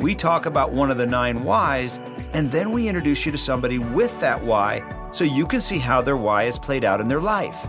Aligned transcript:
we 0.00 0.14
talk 0.14 0.46
about 0.46 0.72
one 0.72 0.90
of 0.90 0.98
the 0.98 1.06
nine 1.06 1.44
whys, 1.44 1.98
and 2.34 2.50
then 2.50 2.70
we 2.72 2.88
introduce 2.88 3.24
you 3.24 3.32
to 3.32 3.38
somebody 3.38 3.78
with 3.78 4.18
that 4.20 4.42
why 4.42 4.82
so 5.10 5.24
you 5.24 5.46
can 5.46 5.60
see 5.60 5.78
how 5.78 6.02
their 6.02 6.16
why 6.16 6.44
is 6.44 6.58
played 6.58 6.84
out 6.84 7.00
in 7.00 7.08
their 7.08 7.20
life. 7.20 7.66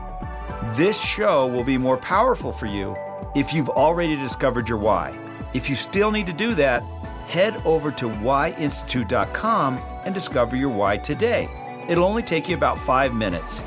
This 0.75 1.01
show 1.01 1.47
will 1.47 1.63
be 1.63 1.77
more 1.77 1.97
powerful 1.97 2.51
for 2.51 2.65
you 2.65 2.95
if 3.35 3.53
you've 3.53 3.69
already 3.69 4.15
discovered 4.15 4.67
your 4.67 4.77
why. 4.77 5.17
If 5.53 5.69
you 5.69 5.75
still 5.75 6.11
need 6.11 6.27
to 6.27 6.33
do 6.33 6.53
that, 6.55 6.83
head 7.27 7.55
over 7.65 7.91
to 7.91 8.05
whyinstitute.com 8.09 9.79
and 10.05 10.13
discover 10.13 10.55
your 10.55 10.69
why 10.69 10.97
today. 10.97 11.49
It'll 11.87 12.03
only 12.03 12.23
take 12.23 12.49
you 12.49 12.55
about 12.55 12.79
five 12.79 13.13
minutes. 13.13 13.63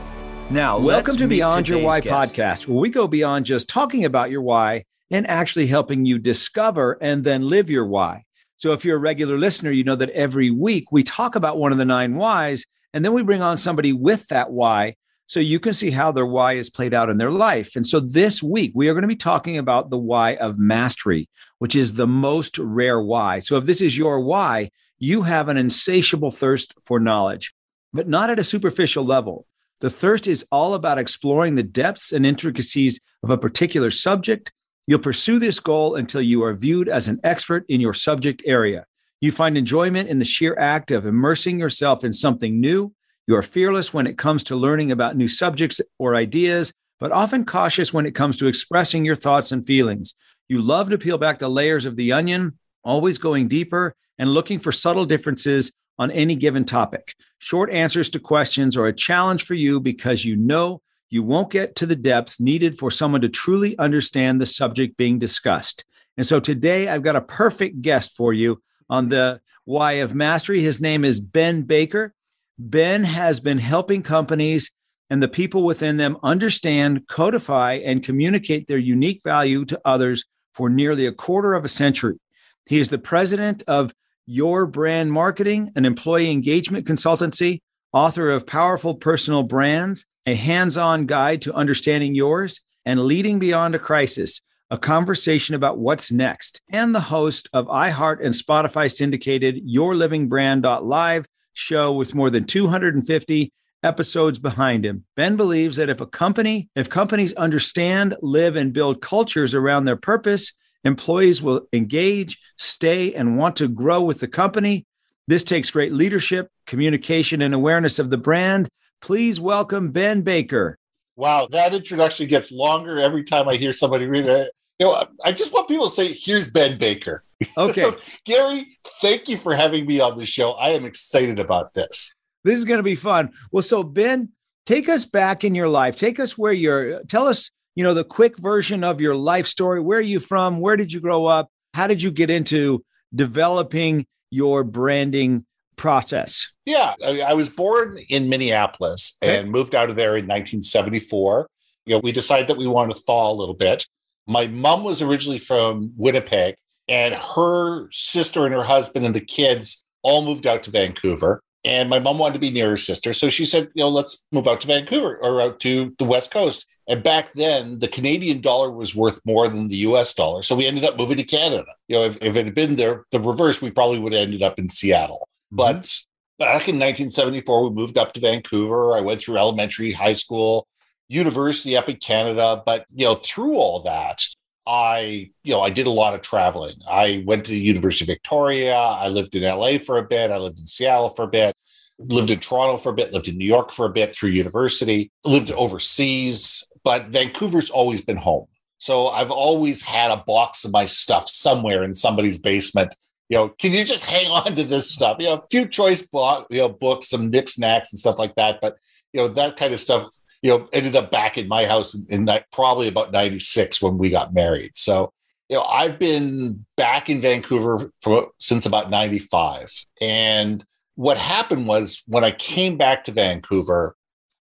Now, 0.50 0.78
welcome 0.78 1.16
to 1.16 1.27
Beyond 1.28 1.69
Your 1.69 1.78
Why 1.78 2.00
guest. 2.00 2.34
podcast, 2.34 2.66
where 2.66 2.78
we 2.78 2.91
go 2.91 3.06
beyond 3.06 3.47
just 3.47 3.69
talking 3.69 4.05
about 4.05 4.30
your 4.30 4.42
why 4.42 4.84
and 5.11 5.27
actually 5.27 5.69
helping 5.69 6.05
you 6.05 6.19
discover 6.19 6.98
and 7.00 7.24
then 7.24 7.48
live 7.48 7.70
your 7.70 7.86
why. 7.86 8.24
So, 8.60 8.74
if 8.74 8.84
you're 8.84 8.98
a 8.98 9.00
regular 9.00 9.39
listener, 9.39 9.70
you 9.70 9.84
know 9.84 9.97
that 9.97 10.11
every 10.11 10.50
week 10.50 10.92
we 10.92 11.03
talk 11.03 11.34
about 11.34 11.56
one 11.56 11.72
of 11.72 11.78
the 11.78 11.86
nine 11.86 12.16
whys, 12.16 12.67
and 12.92 13.02
then 13.02 13.14
we 13.14 13.22
bring 13.22 13.41
on 13.41 13.56
somebody 13.56 13.94
with 13.94 14.28
that 14.28 14.52
why 14.52 14.97
so 15.27 15.41
you 15.41 15.58
can 15.58 15.72
see 15.72 15.91
how 15.91 16.12
their 16.12 16.27
why 16.27 16.55
is 16.55 16.69
played 16.69 16.92
out 16.92 17.08
in 17.08 17.17
their 17.17 17.30
life. 17.30 17.75
And 17.75 17.86
so 17.86 18.00
this 18.00 18.42
week, 18.42 18.72
we 18.75 18.89
are 18.89 18.92
going 18.92 19.00
to 19.00 19.08
be 19.08 19.17
talking 19.17 19.56
about 19.56 19.89
the 19.89 19.97
why 19.97 20.34
of 20.34 20.58
mastery, 20.58 21.30
which 21.58 21.75
is 21.75 21.94
the 21.94 22.06
most 22.06 22.58
rare 22.58 23.00
why. 23.00 23.39
So 23.39 23.56
if 23.56 23.64
this 23.64 23.80
is 23.80 23.97
your 23.97 24.20
why, 24.20 24.70
you 24.98 25.22
have 25.22 25.48
an 25.48 25.56
insatiable 25.56 26.30
thirst 26.30 26.74
for 26.84 27.00
knowledge, 27.00 27.55
but 27.95 28.08
not 28.08 28.28
at 28.28 28.39
a 28.39 28.45
superficial 28.45 29.06
level. 29.06 29.47
The 29.80 29.89
thirst 29.89 30.27
is 30.27 30.45
all 30.52 30.74
about 30.74 30.98
exploring 30.98 31.55
the 31.55 31.62
depths 31.62 32.12
and 32.12 32.27
intricacies 32.27 33.00
of 33.22 33.30
a 33.30 33.39
particular 33.39 33.91
subject. 33.91 34.52
You'll 34.86 34.98
pursue 34.98 35.39
this 35.39 35.61
goal 35.61 35.95
until 35.95 36.23
you 36.23 36.42
are 36.42 36.55
viewed 36.55 36.89
as 36.89 37.09
an 37.09 37.20
expert 37.23 37.64
in 37.69 37.81
your 37.81 37.95
subject 37.95 38.42
area. 38.45 38.86
You 39.20 39.33
find 39.33 39.56
enjoyment 39.56 40.09
in 40.09 40.19
the 40.19 40.25
sheer 40.25 40.56
act 40.59 40.91
of 40.91 41.06
immersing 41.06 41.59
yourself 41.59 42.05
in 42.05 42.12
something 42.12 42.61
new 42.61 42.92
you 43.31 43.36
are 43.36 43.42
fearless 43.42 43.95
when 43.95 44.08
it 44.08 44.19
comes 44.19 44.42
to 44.42 44.56
learning 44.56 44.91
about 44.91 45.17
new 45.17 45.28
subjects 45.28 45.81
or 46.01 46.17
ideas, 46.17 46.73
but 46.98 47.12
often 47.12 47.45
cautious 47.45 47.92
when 47.92 48.05
it 48.05 48.14
comes 48.14 48.36
to 48.39 48.48
expressing 48.48 49.05
your 49.05 49.14
thoughts 49.14 49.53
and 49.53 49.64
feelings. 49.64 50.17
You 50.48 50.61
love 50.61 50.91
to 50.91 50.98
peel 50.98 51.17
back 51.17 51.39
the 51.39 51.48
layers 51.48 51.84
of 51.84 51.95
the 51.95 52.11
onion, 52.11 52.58
always 52.83 53.19
going 53.19 53.47
deeper 53.47 53.95
and 54.19 54.33
looking 54.34 54.58
for 54.58 54.73
subtle 54.73 55.06
differences 55.06 55.70
on 55.97 56.11
any 56.11 56.34
given 56.34 56.64
topic. 56.64 57.14
Short 57.39 57.70
answers 57.70 58.11
to 58.11 58.19
questions 58.19 58.77
are 58.77 58.89
a 58.89 58.92
challenge 58.92 59.45
for 59.45 59.55
you 59.55 59.78
because 59.78 60.25
you 60.25 60.34
know 60.34 60.83
you 61.11 61.22
won't 61.25 61.50
get 61.50 61.75
to 61.77 61.86
the 61.86 61.97
depth 61.97 62.39
needed 62.39 62.78
for 62.78 62.91
someone 62.91 63.20
to 63.20 63.28
truly 63.28 63.77
understand 63.78 64.41
the 64.41 64.47
subject 64.47 64.97
being 64.97 65.19
discussed. 65.19 65.84
And 66.17 66.25
so 66.25 66.39
today 66.41 66.89
I've 66.89 67.02
got 67.02 67.17
a 67.17 67.20
perfect 67.20 67.83
guest 67.83 68.17
for 68.17 68.33
you 68.33 68.62
on 68.89 69.08
the 69.08 69.41
Why 69.64 69.92
of 69.94 70.14
Mastery. 70.14 70.62
His 70.62 70.80
name 70.80 71.05
is 71.05 71.20
Ben 71.20 71.62
Baker. 71.62 72.14
Ben 72.58 73.05
has 73.05 73.40
been 73.40 73.58
helping 73.58 74.02
companies 74.02 74.70
and 75.08 75.20
the 75.20 75.29
people 75.29 75.64
within 75.64 75.96
them 75.96 76.17
understand, 76.23 77.08
codify, 77.08 77.74
and 77.85 78.05
communicate 78.05 78.68
their 78.68 78.79
unique 78.79 79.23
value 79.24 79.64
to 79.64 79.80
others 79.85 80.24
for 80.55 80.70
nearly 80.70 81.06
a 81.06 81.12
quarter 81.12 81.55
of 81.55 81.64
a 81.64 81.68
century. 81.68 82.18
He 82.67 82.79
is 82.79 82.90
the 82.90 82.98
president 82.98 83.64
of 83.67 83.92
Your 84.27 84.67
Brand 84.67 85.11
Marketing, 85.12 85.73
an 85.74 85.85
employee 85.85 86.30
engagement 86.30 86.86
consultancy, 86.86 87.62
author 87.92 88.30
of 88.30 88.46
Powerful 88.46 88.95
Personal 88.95 89.42
Brands, 89.42 90.06
a 90.27 90.35
hands 90.35 90.77
on 90.77 91.07
guide 91.07 91.42
to 91.42 91.55
understanding 91.55 92.14
yours, 92.14 92.61
and 92.85 93.01
Leading 93.01 93.39
Beyond 93.39 93.75
a 93.75 93.79
Crisis, 93.79 94.41
a 94.70 94.79
conversation 94.79 95.55
about 95.55 95.79
what's 95.79 96.13
next, 96.13 96.61
and 96.70 96.95
the 96.95 97.01
host 97.01 97.48
of 97.53 97.67
iHeart 97.67 98.25
and 98.25 98.35
Spotify 98.35 98.91
syndicated 98.91 99.61
Your 99.64 99.95
Living 99.95 100.29
Brand 100.29 100.64
Live 100.64 101.27
show 101.53 101.92
with 101.92 102.14
more 102.14 102.30
than 102.30 102.45
250 102.45 103.53
episodes 103.83 104.39
behind 104.39 104.85
him. 104.85 105.05
Ben 105.17 105.36
believes 105.36 105.77
that 105.77 105.89
if 105.89 106.01
a 106.01 106.07
company, 106.07 106.69
if 106.77 106.89
companies 106.89 107.33
understand, 107.35 108.14
live, 108.23 108.57
and 108.57 108.73
build 108.73 109.01
cultures 109.01 109.55
around 109.55 109.85
their 109.85 109.97
purpose, 109.97 110.53
employees 110.85 111.42
will 111.42 111.67
engage, 111.73 112.39
stay, 112.57 113.14
and 113.14 113.39
want 113.39 113.57
to 113.57 113.69
grow 113.69 114.03
with 114.03 114.20
the 114.20 114.29
company. 114.29 114.86
This 115.27 115.45
takes 115.45 115.70
great 115.70 115.92
leadership, 115.92 116.48
communication, 116.67 117.42
and 117.42 117.55
awareness 117.55 117.98
of 117.98 118.11
the 118.11 118.17
brand. 118.17 118.69
Please 119.00 119.40
welcome 119.40 119.92
Ben 119.92 120.22
Baker. 120.22 120.77
Wow, 121.16 121.48
that 121.50 121.74
introduction 121.74 122.28
gets 122.28 122.52
longer 122.52 123.00
every 123.00 123.24
time 123.24 123.48
I 123.48 123.56
hear 123.56 123.72
somebody 123.72 124.06
read 124.06 124.27
it. 124.27 124.52
You 124.78 124.86
know, 124.86 125.06
I 125.24 125.33
just 125.33 125.52
want 125.52 125.68
people 125.68 125.88
to 125.88 125.92
say, 125.92 126.12
"Here's 126.12 126.50
Ben 126.50 126.78
Baker." 126.78 127.24
Okay. 127.56 127.80
so, 127.80 127.96
Gary, 128.26 128.78
thank 129.00 129.26
you 129.26 129.38
for 129.38 129.55
having 129.55 129.87
me 129.87 129.99
on 129.99 130.19
the 130.19 130.26
show. 130.26 130.52
I 130.52 130.70
am 130.70 130.84
excited 130.84 131.40
about 131.40 131.72
this. 131.72 132.14
This 132.44 132.58
is 132.58 132.66
going 132.66 132.78
to 132.78 132.84
be 132.84 132.94
fun. 132.94 133.31
Well, 133.50 133.62
so 133.62 133.82
Ben, 133.82 134.28
take 134.66 134.90
us 134.90 135.06
back 135.06 135.43
in 135.43 135.55
your 135.55 135.69
life. 135.69 135.96
Take 135.96 136.20
us 136.20 136.37
where 136.37 136.52
you're. 136.52 137.02
Tell 137.05 137.26
us, 137.26 137.50
you 137.75 137.82
know, 137.82 137.94
the 137.94 138.05
quick 138.05 138.37
version 138.38 138.84
of 138.84 139.00
your 139.00 139.14
life 139.14 139.46
story. 139.46 139.81
Where 139.81 139.99
are 139.99 140.02
you 140.02 140.20
from? 140.20 140.61
Where 140.61 140.76
did 140.76 140.93
you 140.93 141.00
grow 141.00 141.25
up? 141.25 141.49
How 141.72 141.87
did 141.87 142.02
you 142.02 142.11
get 142.11 142.28
into 142.28 142.84
developing 143.14 144.06
your 144.31 144.62
branding 144.62 145.46
process? 145.76 146.53
Yeah, 146.67 146.94
I, 147.05 147.20
I 147.20 147.35
was 147.35 147.49
born 147.49 147.99
in 148.08 148.29
Minneapolis 148.29 149.17
okay. 149.23 149.38
and 149.38 149.50
moved 149.50 149.75
out 149.75 149.91
of 149.91 149.97
there 149.97 150.17
in 150.17 150.26
1974. 150.26 151.49
You 151.87 151.94
know, 151.94 152.00
we 152.00 152.12
decided 152.12 152.49
that 152.49 152.56
we 152.56 152.67
wanted 152.67 152.94
to 152.94 153.00
thaw 153.00 153.31
a 153.31 153.35
little 153.35 153.55
bit. 153.55 153.87
My 154.26 154.47
mom 154.47 154.85
was 154.85 155.03
originally 155.03 155.38
from 155.38 155.93
Winnipeg, 155.97 156.55
and 156.88 157.14
her 157.14 157.88
sister 157.91 158.44
and 158.47 158.55
her 158.55 158.64
husband 158.64 159.06
and 159.06 159.14
the 159.14 159.20
kids 159.20 159.85
all 160.03 160.25
moved 160.25 160.47
out 160.47 160.62
to 160.64 160.70
Vancouver. 160.70 161.43
And 161.64 161.91
my 161.91 161.99
mom 161.99 162.19
wanted 162.19 162.35
to 162.35 162.41
be 162.41 162.50
near 162.50 162.70
her 162.70 162.76
sister. 162.79 163.12
So 163.12 163.29
she 163.29 163.44
said, 163.44 163.69
you 163.75 163.82
know, 163.82 163.91
let's 163.91 164.26
move 164.32 164.49
out 164.49 164.62
to 164.62 164.67
Vancouver 164.67 165.19
or 165.20 165.43
out 165.43 165.61
to 165.61 165.94
the 165.99 166.05
West 166.05 166.31
Coast. 166.31 166.67
And 166.88 167.03
back 167.03 167.32
then, 167.35 167.79
the 167.79 167.88
Canadian 167.88 168.41
dollar 168.41 168.70
was 168.70 168.97
worth 168.97 169.20
more 169.25 169.47
than 169.47 169.69
the 169.69 169.76
US 169.76 170.14
dollar. 170.14 170.43
So 170.43 170.56
we 170.56 170.67
ended 170.67 170.85
up 170.85 170.97
moving 170.97 171.19
to 171.19 171.23
Canada. 171.23 171.67
You 171.87 171.97
know, 171.97 172.05
if, 172.05 172.17
if 172.23 172.35
it 172.35 172.47
had 172.47 172.55
been 172.55 172.76
there, 172.76 173.05
the 173.11 173.20
reverse, 173.20 173.61
we 173.61 173.70
probably 173.70 173.99
would 173.99 174.12
have 174.12 174.23
ended 174.23 174.43
up 174.43 174.59
in 174.59 174.69
Seattle. 174.69 175.29
Mm-hmm. 175.52 175.56
But 175.56 175.99
back 176.38 176.69
in 176.69 176.78
1974, 176.78 177.69
we 177.69 177.75
moved 177.75 177.99
up 177.99 178.12
to 178.14 178.20
Vancouver. 178.20 178.96
I 178.96 179.00
went 179.00 179.20
through 179.20 179.37
elementary, 179.37 179.93
high 179.93 180.14
school, 180.14 180.66
university 181.08 181.76
up 181.76 181.88
in 181.88 181.96
Canada. 181.96 182.62
But, 182.64 182.87
you 182.94 183.05
know, 183.05 183.14
through 183.14 183.56
all 183.56 183.81
that, 183.82 184.25
I, 184.66 185.31
you 185.43 185.52
know, 185.52 185.61
I 185.61 185.70
did 185.70 185.87
a 185.87 185.90
lot 185.90 186.14
of 186.14 186.22
traveling. 186.22 186.76
I 186.88 187.25
went 187.26 187.44
to 187.46 187.52
the 187.52 187.61
University 187.61 188.05
of 188.05 188.14
Victoria. 188.14 188.76
I 188.76 189.08
lived 189.08 189.34
in 189.34 189.43
LA 189.43 189.78
for 189.78 189.99
a 189.99 190.05
bit. 190.05 190.31
I 190.31 190.38
lived 190.38 190.61
in 190.61 190.66
Seattle 190.66 191.08
for 191.08 191.25
a 191.25 191.28
bit. 191.28 191.55
Lived 191.99 192.31
in 192.31 192.38
Toronto 192.38 192.78
for 192.78 192.90
a 192.90 192.94
bit. 192.94 193.12
Lived 193.12 193.28
in 193.28 193.37
New 193.37 193.46
York 193.46 193.72
for 193.72 193.87
a 193.87 193.90
bit 193.90 194.14
through 194.14 194.31
university. 194.31 195.11
Lived 195.25 195.50
overseas, 195.50 196.70
but 196.84 197.06
Vancouver's 197.06 197.70
always 197.70 198.02
been 198.02 198.17
home. 198.17 198.46
So 198.78 199.08
I've 199.08 199.31
always 199.31 199.82
had 199.82 200.11
a 200.11 200.25
box 200.26 200.64
of 200.64 200.72
my 200.72 200.87
stuff 200.87 201.28
somewhere 201.28 201.82
in 201.82 201.93
somebody's 201.93 202.38
basement. 202.38 202.94
You 203.31 203.38
know, 203.38 203.49
can 203.49 203.73
you 203.73 203.87
just 203.87 204.05
hang 204.11 204.31
on 204.31 204.55
to 204.56 204.65
this 204.65 204.91
stuff? 204.91 205.17
You 205.19 205.27
know, 205.29 205.35
a 205.37 205.47
few 205.50 205.67
choice 205.67 206.06
book, 206.06 206.49
you 206.50 206.59
know, 206.59 206.69
books, 206.69 207.09
some 207.09 207.31
knickknacks 207.31 207.93
and 207.93 207.99
stuff 207.99 208.19
like 208.19 208.35
that. 208.35 208.61
But 208.61 208.77
you 209.15 209.23
know, 209.23 209.29
that 209.29 209.56
kind 209.56 209.73
of 209.73 209.81
stuff 209.81 210.09
you 210.43 210.50
know, 210.50 210.69
ended 210.73 210.97
up 210.97 211.11
back 211.11 211.37
in 211.37 211.49
my 211.49 211.67
house 211.67 211.94
in, 211.94 212.06
in 212.09 212.25
that, 212.27 212.50
probably 212.53 212.88
about 212.88 213.12
96 213.12 213.82
when 213.82 213.99
we 213.99 214.11
got 214.11 214.32
married. 214.32 214.75
So, 214.75 215.12
you 215.49 215.56
know, 215.56 215.65
I've 215.65 215.99
been 215.99 216.65
back 216.77 217.11
in 217.11 217.21
Vancouver 217.21 217.91
for, 218.00 218.29
since 218.38 218.67
about 218.67 218.91
95. 218.91 219.85
And 220.00 220.65
what 220.94 221.17
happened 221.17 221.67
was 221.67 222.03
when 222.06 222.25
I 222.25 222.31
came 222.31 222.77
back 222.77 223.05
to 223.05 223.12
Vancouver 223.12 223.97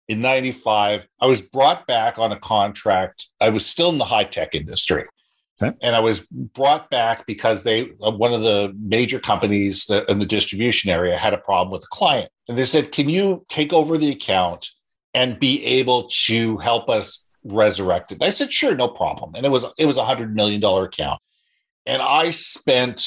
in 0.06 0.20
95, 0.20 1.08
I 1.20 1.26
was 1.26 1.40
brought 1.40 1.87
back 1.87 2.19
on 2.19 2.32
a 2.32 2.38
contract. 2.38 3.29
I 3.40 3.50
was 3.50 3.67
still 3.67 3.90
in 3.90 3.99
the 3.99 4.05
high 4.05 4.25
tech 4.25 4.55
industry. 4.55 5.05
Okay. 5.60 5.76
And 5.82 5.96
I 5.96 6.00
was 6.00 6.26
brought 6.31 6.88
back 6.88 7.26
because 7.26 7.64
they, 7.64 7.90
uh, 8.00 8.12
one 8.12 8.32
of 8.32 8.43
the 8.43 8.72
major 8.78 9.19
companies 9.19 9.90
in 10.08 10.20
the 10.20 10.26
distribution 10.26 10.90
area 10.90 11.19
had 11.19 11.34
a 11.34 11.38
problem 11.38 11.72
with 11.72 11.82
a 11.82 11.88
client. 11.90 12.31
And 12.49 12.56
they 12.56 12.64
said, 12.64 12.93
Can 12.93 13.08
you 13.08 13.44
take 13.49 13.72
over 13.72 13.99
the 13.99 14.10
account 14.10 14.69
and 15.14 15.40
be 15.40 15.64
able 15.64 16.08
to 16.26 16.58
help 16.58 16.88
us 16.88 17.26
resurrect 17.44 18.12
it. 18.12 18.22
I 18.22 18.31
said, 18.31 18.52
sure, 18.52 18.75
no 18.75 18.88
problem. 18.88 19.32
And 19.34 19.44
it 19.44 19.50
was 19.50 19.66
it 19.78 19.87
was 19.87 19.96
a 19.96 20.05
hundred 20.05 20.34
million 20.34 20.60
dollar 20.60 20.84
account. 20.84 21.20
And 21.87 22.02
I 22.02 22.31
spent 22.31 23.04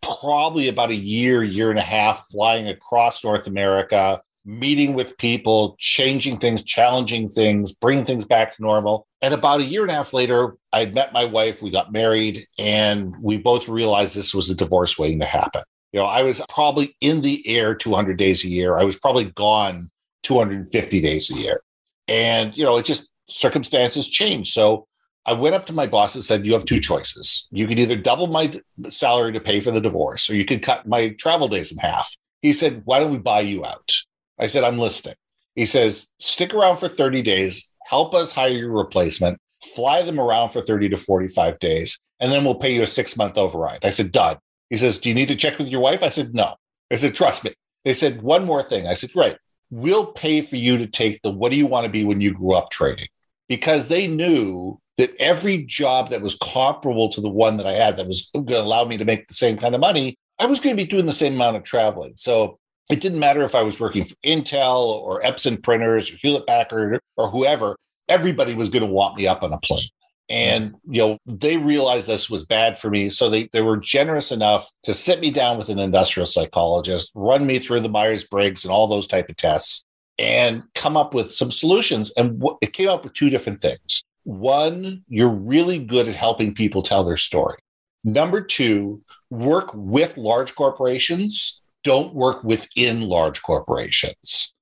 probably 0.00 0.68
about 0.68 0.90
a 0.90 0.96
year, 0.96 1.42
year 1.42 1.70
and 1.70 1.78
a 1.78 1.82
half 1.82 2.26
flying 2.30 2.68
across 2.68 3.24
North 3.24 3.46
America, 3.46 4.22
meeting 4.44 4.94
with 4.94 5.16
people, 5.18 5.76
changing 5.78 6.38
things, 6.38 6.62
challenging 6.62 7.28
things, 7.28 7.72
bringing 7.72 8.04
things 8.04 8.24
back 8.24 8.54
to 8.54 8.62
normal. 8.62 9.06
And 9.22 9.32
about 9.32 9.60
a 9.60 9.64
year 9.64 9.82
and 9.82 9.90
a 9.90 9.94
half 9.94 10.12
later, 10.12 10.56
I 10.72 10.86
met 10.86 11.12
my 11.12 11.24
wife, 11.24 11.62
we 11.62 11.70
got 11.70 11.92
married, 11.92 12.44
and 12.58 13.14
we 13.20 13.38
both 13.38 13.68
realized 13.68 14.14
this 14.14 14.34
was 14.34 14.50
a 14.50 14.54
divorce 14.54 14.98
waiting 14.98 15.20
to 15.20 15.26
happen. 15.26 15.62
You 15.92 16.00
know, 16.00 16.06
I 16.06 16.22
was 16.22 16.42
probably 16.48 16.96
in 17.00 17.22
the 17.22 17.42
air 17.48 17.74
200 17.74 18.18
days 18.18 18.44
a 18.44 18.48
year. 18.48 18.76
I 18.76 18.84
was 18.84 18.96
probably 18.96 19.26
gone 19.26 19.90
250 20.24 21.00
days 21.00 21.30
a 21.30 21.34
year. 21.34 21.60
And, 22.08 22.56
you 22.56 22.64
know, 22.64 22.76
it 22.76 22.84
just 22.84 23.10
circumstances 23.28 24.08
changed. 24.08 24.52
So 24.52 24.86
I 25.26 25.32
went 25.32 25.54
up 25.54 25.66
to 25.66 25.72
my 25.72 25.86
boss 25.86 26.14
and 26.14 26.22
said, 26.22 26.44
You 26.44 26.52
have 26.52 26.66
two 26.66 26.80
choices. 26.80 27.48
You 27.50 27.66
can 27.66 27.78
either 27.78 27.96
double 27.96 28.26
my 28.26 28.60
salary 28.90 29.32
to 29.32 29.40
pay 29.40 29.60
for 29.60 29.70
the 29.70 29.80
divorce, 29.80 30.28
or 30.28 30.34
you 30.34 30.44
can 30.44 30.60
cut 30.60 30.86
my 30.86 31.10
travel 31.18 31.48
days 31.48 31.72
in 31.72 31.78
half. 31.78 32.14
He 32.42 32.52
said, 32.52 32.82
Why 32.84 32.98
don't 32.98 33.12
we 33.12 33.18
buy 33.18 33.40
you 33.40 33.64
out? 33.64 33.90
I 34.38 34.46
said, 34.46 34.64
I'm 34.64 34.78
listing. 34.78 35.14
He 35.54 35.66
says, 35.66 36.08
Stick 36.18 36.54
around 36.54 36.78
for 36.78 36.88
30 36.88 37.22
days, 37.22 37.74
help 37.86 38.14
us 38.14 38.32
hire 38.32 38.48
your 38.48 38.72
replacement, 38.72 39.38
fly 39.74 40.02
them 40.02 40.20
around 40.20 40.50
for 40.50 40.60
30 40.60 40.90
to 40.90 40.96
45 40.96 41.58
days, 41.58 41.98
and 42.20 42.32
then 42.32 42.44
we'll 42.44 42.54
pay 42.54 42.74
you 42.74 42.82
a 42.82 42.86
six 42.86 43.16
month 43.16 43.38
override. 43.38 43.84
I 43.84 43.90
said, 43.90 44.12
Done. 44.12 44.38
He 44.70 44.76
says, 44.76 44.98
Do 44.98 45.08
you 45.08 45.14
need 45.14 45.28
to 45.28 45.36
check 45.36 45.58
with 45.58 45.68
your 45.68 45.80
wife? 45.80 46.02
I 46.02 46.08
said, 46.08 46.34
No. 46.34 46.54
I 46.90 46.96
said, 46.96 47.14
Trust 47.14 47.44
me. 47.44 47.54
They 47.84 47.94
said, 47.94 48.22
One 48.22 48.44
more 48.44 48.62
thing. 48.62 48.86
I 48.86 48.94
said, 48.94 49.14
Right. 49.14 49.36
We'll 49.70 50.06
pay 50.06 50.42
for 50.42 50.56
you 50.56 50.78
to 50.78 50.86
take 50.86 51.22
the 51.22 51.30
what 51.30 51.50
do 51.50 51.56
you 51.56 51.66
want 51.66 51.84
to 51.86 51.90
be 51.90 52.04
when 52.04 52.20
you 52.20 52.34
grew 52.34 52.54
up 52.54 52.70
trading? 52.70 53.08
Because 53.48 53.88
they 53.88 54.06
knew 54.06 54.78
that 54.98 55.14
every 55.18 55.58
job 55.64 56.10
that 56.10 56.22
was 56.22 56.36
comparable 56.36 57.08
to 57.08 57.20
the 57.20 57.30
one 57.30 57.56
that 57.56 57.66
I 57.66 57.72
had 57.72 57.96
that 57.96 58.06
was 58.06 58.30
going 58.32 58.46
to 58.46 58.60
allow 58.60 58.84
me 58.84 58.96
to 58.98 59.04
make 59.04 59.26
the 59.26 59.34
same 59.34 59.56
kind 59.56 59.74
of 59.74 59.80
money, 59.80 60.16
I 60.38 60.46
was 60.46 60.60
going 60.60 60.76
to 60.76 60.82
be 60.82 60.88
doing 60.88 61.06
the 61.06 61.12
same 61.12 61.34
amount 61.34 61.56
of 61.56 61.64
traveling. 61.64 62.12
So 62.16 62.58
it 62.90 63.00
didn't 63.00 63.18
matter 63.18 63.42
if 63.42 63.54
I 63.54 63.62
was 63.62 63.80
working 63.80 64.04
for 64.04 64.14
Intel 64.24 64.86
or 64.86 65.20
Epson 65.22 65.62
printers 65.62 66.12
or 66.12 66.16
Hewlett 66.16 66.46
Packard 66.46 67.00
or 67.16 67.30
whoever, 67.30 67.76
everybody 68.08 68.54
was 68.54 68.68
going 68.68 68.84
to 68.84 68.90
want 68.90 69.16
me 69.16 69.26
up 69.26 69.42
on 69.42 69.52
a 69.52 69.58
plane. 69.58 69.88
And 70.28 70.74
you 70.88 71.00
know, 71.00 71.18
they 71.26 71.58
realized 71.58 72.06
this 72.06 72.30
was 72.30 72.46
bad 72.46 72.78
for 72.78 72.90
me. 72.90 73.10
So 73.10 73.28
they, 73.28 73.48
they 73.52 73.62
were 73.62 73.76
generous 73.76 74.32
enough 74.32 74.70
to 74.84 74.94
sit 74.94 75.20
me 75.20 75.30
down 75.30 75.58
with 75.58 75.68
an 75.68 75.78
industrial 75.78 76.26
psychologist, 76.26 77.10
run 77.14 77.46
me 77.46 77.58
through 77.58 77.80
the 77.80 77.88
Myers-Briggs 77.88 78.64
and 78.64 78.72
all 78.72 78.86
those 78.86 79.06
type 79.06 79.28
of 79.28 79.36
tests, 79.36 79.84
and 80.18 80.62
come 80.74 80.96
up 80.96 81.12
with 81.12 81.32
some 81.32 81.50
solutions. 81.50 82.10
And 82.16 82.42
it 82.62 82.72
came 82.72 82.88
up 82.88 83.04
with 83.04 83.12
two 83.12 83.28
different 83.28 83.60
things. 83.60 84.02
One, 84.22 85.04
you're 85.08 85.28
really 85.28 85.78
good 85.78 86.08
at 86.08 86.14
helping 86.14 86.54
people 86.54 86.82
tell 86.82 87.04
their 87.04 87.18
story. 87.18 87.58
Number 88.02 88.40
two, 88.40 89.02
work 89.28 89.70
with 89.74 90.16
large 90.16 90.54
corporations, 90.54 91.60
don't 91.84 92.14
work 92.14 92.42
within 92.42 93.02
large 93.02 93.42
corporations. 93.42 94.54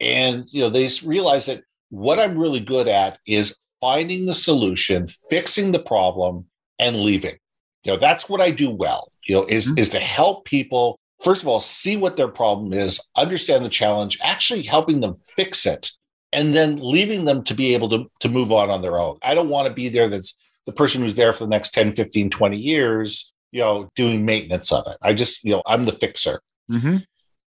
And 0.00 0.44
you 0.50 0.62
know, 0.62 0.68
they 0.68 0.90
realize 1.04 1.46
that 1.46 1.62
what 1.90 2.18
I'm 2.18 2.38
really 2.38 2.60
good 2.60 2.88
at 2.88 3.18
is 3.26 3.56
finding 3.80 4.26
the 4.26 4.34
solution, 4.34 5.06
fixing 5.28 5.72
the 5.72 5.82
problem, 5.82 6.46
and 6.78 6.96
leaving. 6.96 7.36
You 7.84 7.92
know, 7.92 7.98
that's 7.98 8.28
what 8.28 8.40
I 8.40 8.50
do 8.50 8.70
well, 8.70 9.12
you 9.26 9.34
know, 9.34 9.44
is, 9.44 9.66
mm-hmm. 9.66 9.78
is 9.78 9.90
to 9.90 9.98
help 9.98 10.44
people, 10.44 10.98
first 11.22 11.42
of 11.42 11.48
all, 11.48 11.60
see 11.60 11.96
what 11.96 12.16
their 12.16 12.28
problem 12.28 12.72
is, 12.72 13.00
understand 13.16 13.64
the 13.64 13.68
challenge, 13.68 14.18
actually 14.22 14.62
helping 14.62 15.00
them 15.00 15.16
fix 15.36 15.66
it 15.66 15.90
and 16.32 16.54
then 16.54 16.76
leaving 16.76 17.24
them 17.24 17.42
to 17.44 17.54
be 17.54 17.74
able 17.74 17.88
to, 17.90 18.10
to 18.20 18.28
move 18.28 18.52
on 18.52 18.70
on 18.70 18.82
their 18.82 18.98
own. 18.98 19.18
I 19.22 19.34
don't 19.34 19.48
want 19.50 19.68
to 19.68 19.74
be 19.74 19.88
there 19.88 20.08
that's 20.08 20.36
the 20.64 20.72
person 20.72 21.02
who's 21.02 21.16
there 21.16 21.32
for 21.32 21.44
the 21.44 21.50
next 21.50 21.74
10, 21.74 21.92
15, 21.92 22.30
20 22.30 22.56
years, 22.56 23.34
you 23.50 23.60
know, 23.60 23.90
doing 23.96 24.24
maintenance 24.24 24.72
of 24.72 24.86
it. 24.86 24.96
I 25.02 25.12
just, 25.12 25.44
you 25.44 25.52
know, 25.52 25.62
I'm 25.66 25.84
the 25.84 25.92
fixer. 25.92 26.40
Mm-hmm. 26.70 26.98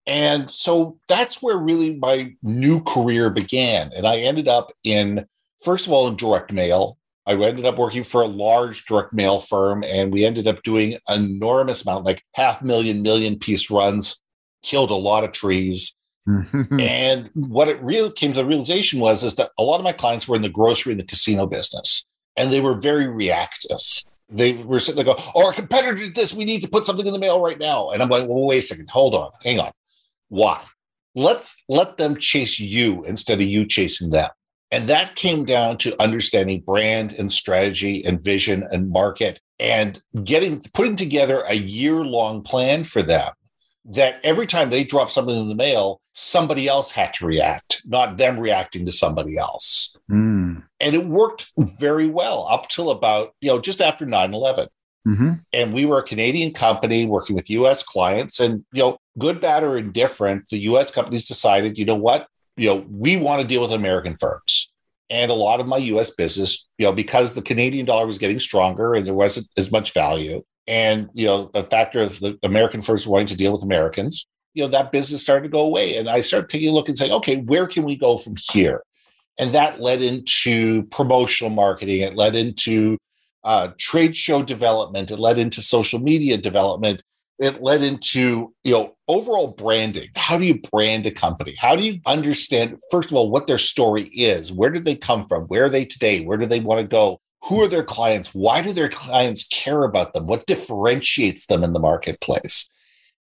And 0.07 0.51
so 0.51 0.99
that's 1.07 1.41
where 1.41 1.57
really 1.57 1.95
my 1.95 2.35
new 2.43 2.83
career 2.83 3.29
began. 3.29 3.91
And 3.95 4.07
I 4.07 4.17
ended 4.17 4.47
up 4.47 4.71
in, 4.83 5.25
first 5.63 5.87
of 5.87 5.93
all, 5.93 6.07
in 6.07 6.15
direct 6.15 6.51
mail. 6.51 6.97
I 7.25 7.33
ended 7.33 7.65
up 7.65 7.77
working 7.77 8.03
for 8.03 8.21
a 8.21 8.27
large 8.27 8.85
direct 8.85 9.11
mail 9.11 9.39
firm 9.39 9.83
and 9.83 10.13
we 10.13 10.23
ended 10.23 10.47
up 10.47 10.61
doing 10.61 10.99
enormous 11.09 11.83
amount, 11.83 12.05
like 12.05 12.23
half 12.35 12.61
million, 12.61 13.01
million 13.01 13.39
piece 13.39 13.71
runs, 13.71 14.21
killed 14.61 14.91
a 14.91 14.95
lot 14.95 15.23
of 15.23 15.31
trees. 15.31 15.95
Mm-hmm. 16.27 16.79
and 16.79 17.29
what 17.33 17.67
it 17.67 17.81
really 17.81 18.11
came 18.11 18.33
to 18.33 18.39
the 18.39 18.45
realization 18.45 18.99
was 18.99 19.23
is 19.23 19.35
that 19.35 19.49
a 19.57 19.63
lot 19.63 19.77
of 19.77 19.83
my 19.83 19.91
clients 19.91 20.27
were 20.27 20.35
in 20.35 20.41
the 20.41 20.49
grocery 20.49 20.91
and 20.91 20.99
the 20.99 21.05
casino 21.05 21.45
business, 21.45 22.03
and 22.35 22.51
they 22.51 22.61
were 22.61 22.73
very 22.73 23.07
reactive. 23.07 23.79
They 24.29 24.53
were 24.53 24.79
sitting 24.79 25.03
there 25.03 25.15
go, 25.15 25.21
"Oh, 25.35 25.45
our 25.45 25.53
competitor 25.53 25.95
did 25.95 26.15
this. 26.15 26.33
We 26.33 26.45
need 26.45 26.61
to 26.61 26.67
put 26.67 26.85
something 26.85 27.05
in 27.05 27.13
the 27.13 27.19
mail 27.19 27.41
right 27.41 27.59
now." 27.59 27.89
And 27.89 28.01
I'm 28.01 28.09
like, 28.09 28.27
"Well, 28.27 28.45
wait 28.45 28.59
a 28.59 28.61
second. 28.61 28.89
Hold 28.91 29.15
on. 29.15 29.31
Hang 29.43 29.59
on. 29.59 29.71
Why? 30.29 30.61
Let's 31.13 31.55
let 31.69 31.97
them 31.97 32.17
chase 32.17 32.59
you 32.59 33.03
instead 33.05 33.41
of 33.41 33.47
you 33.47 33.65
chasing 33.65 34.09
them." 34.09 34.29
And 34.71 34.87
that 34.87 35.15
came 35.15 35.45
down 35.45 35.77
to 35.79 36.01
understanding 36.01 36.61
brand 36.61 37.13
and 37.13 37.31
strategy 37.31 38.03
and 38.03 38.21
vision 38.21 38.67
and 38.71 38.89
market 38.89 39.39
and 39.59 40.01
getting 40.23 40.61
putting 40.73 40.95
together 40.95 41.43
a 41.47 41.53
year 41.55 42.03
long 42.03 42.41
plan 42.41 42.83
for 42.83 43.01
them 43.01 43.31
that 43.85 44.19
every 44.23 44.47
time 44.47 44.69
they 44.69 44.83
drop 44.83 45.11
something 45.11 45.35
in 45.35 45.47
the 45.47 45.55
mail, 45.55 46.01
somebody 46.13 46.67
else 46.67 46.91
had 46.91 47.13
to 47.13 47.25
react, 47.25 47.81
not 47.85 48.17
them 48.17 48.39
reacting 48.39 48.85
to 48.85 48.91
somebody 48.91 49.37
else. 49.37 49.95
Mm. 50.09 50.63
And 50.79 50.95
it 50.95 51.05
worked 51.05 51.51
very 51.57 52.07
well 52.07 52.47
up 52.49 52.69
till 52.69 52.89
about, 52.89 53.33
you 53.41 53.49
know, 53.49 53.59
just 53.59 53.81
after 53.81 54.05
9 54.05 54.33
11. 54.33 54.67
Mm-hmm. 55.07 55.33
And 55.53 55.73
we 55.73 55.85
were 55.85 55.99
a 55.99 56.03
Canadian 56.03 56.51
company 56.51 57.05
working 57.05 57.35
with 57.35 57.49
US 57.49 57.83
clients. 57.83 58.39
And, 58.39 58.65
you 58.73 58.81
know, 58.81 58.97
good, 59.19 59.39
bad, 59.39 59.63
or 59.63 59.77
indifferent, 59.77 60.49
the 60.49 60.57
US 60.59 60.89
companies 60.89 61.27
decided, 61.27 61.77
you 61.77 61.85
know 61.85 61.95
what? 61.95 62.27
You 62.57 62.69
know, 62.69 62.85
we 62.89 63.17
want 63.17 63.41
to 63.41 63.47
deal 63.47 63.61
with 63.61 63.71
American 63.71 64.15
firms. 64.15 64.71
And 65.11 65.29
a 65.29 65.35
lot 65.35 65.59
of 65.59 65.67
my 65.67 65.77
US 65.77 66.09
business, 66.09 66.67
you 66.79 66.87
know, 66.87 66.91
because 66.91 67.35
the 67.35 67.43
Canadian 67.43 67.85
dollar 67.85 68.07
was 68.07 68.17
getting 68.17 68.39
stronger 68.39 68.95
and 68.95 69.05
there 69.05 69.13
wasn't 69.13 69.47
as 69.57 69.71
much 69.71 69.93
value, 69.93 70.43
and 70.67 71.09
you 71.13 71.25
know 71.25 71.49
the 71.53 71.63
factor 71.63 71.99
of 71.99 72.19
the 72.19 72.37
American 72.43 72.81
firms 72.81 73.07
wanting 73.07 73.27
to 73.27 73.37
deal 73.37 73.51
with 73.51 73.63
Americans, 73.63 74.27
you 74.53 74.63
know 74.63 74.69
that 74.69 74.91
business 74.91 75.23
started 75.23 75.43
to 75.43 75.49
go 75.49 75.61
away, 75.61 75.97
and 75.97 76.09
I 76.09 76.21
started 76.21 76.49
taking 76.49 76.69
a 76.69 76.73
look 76.73 76.89
and 76.89 76.97
saying, 76.97 77.13
okay, 77.13 77.37
where 77.37 77.67
can 77.67 77.83
we 77.83 77.95
go 77.95 78.17
from 78.17 78.35
here? 78.51 78.81
And 79.37 79.51
that 79.53 79.81
led 79.81 80.01
into 80.01 80.83
promotional 80.85 81.51
marketing. 81.51 82.01
It 82.01 82.15
led 82.15 82.35
into 82.35 82.97
uh, 83.43 83.69
trade 83.77 84.15
show 84.15 84.41
development. 84.41 85.11
It 85.11 85.19
led 85.19 85.37
into 85.37 85.61
social 85.61 85.99
media 85.99 86.37
development. 86.37 87.01
It 87.37 87.61
led 87.61 87.83
into 87.83 88.53
you 88.63 88.71
know 88.71 88.95
overall 89.07 89.47
branding. 89.47 90.07
How 90.15 90.37
do 90.37 90.45
you 90.45 90.61
brand 90.71 91.05
a 91.05 91.11
company? 91.11 91.53
How 91.59 91.75
do 91.75 91.83
you 91.83 91.99
understand 92.05 92.77
first 92.89 93.11
of 93.11 93.17
all 93.17 93.29
what 93.29 93.45
their 93.45 93.57
story 93.57 94.03
is? 94.03 94.51
Where 94.51 94.69
did 94.69 94.85
they 94.85 94.95
come 94.95 95.27
from? 95.27 95.43
Where 95.43 95.65
are 95.65 95.69
they 95.69 95.85
today? 95.85 96.23
Where 96.23 96.37
do 96.37 96.45
they 96.45 96.61
want 96.61 96.79
to 96.81 96.87
go? 96.87 97.19
who 97.45 97.61
are 97.61 97.67
their 97.67 97.83
clients? 97.83 98.33
Why 98.33 98.61
do 98.61 98.73
their 98.73 98.89
clients 98.89 99.47
care 99.65 99.83
about 99.83 100.13
them? 100.13 100.27
What 100.27 100.45
differentiates 100.45 101.47
them 101.47 101.63
in 101.63 101.73
the 101.73 101.79
marketplace? 101.79 102.69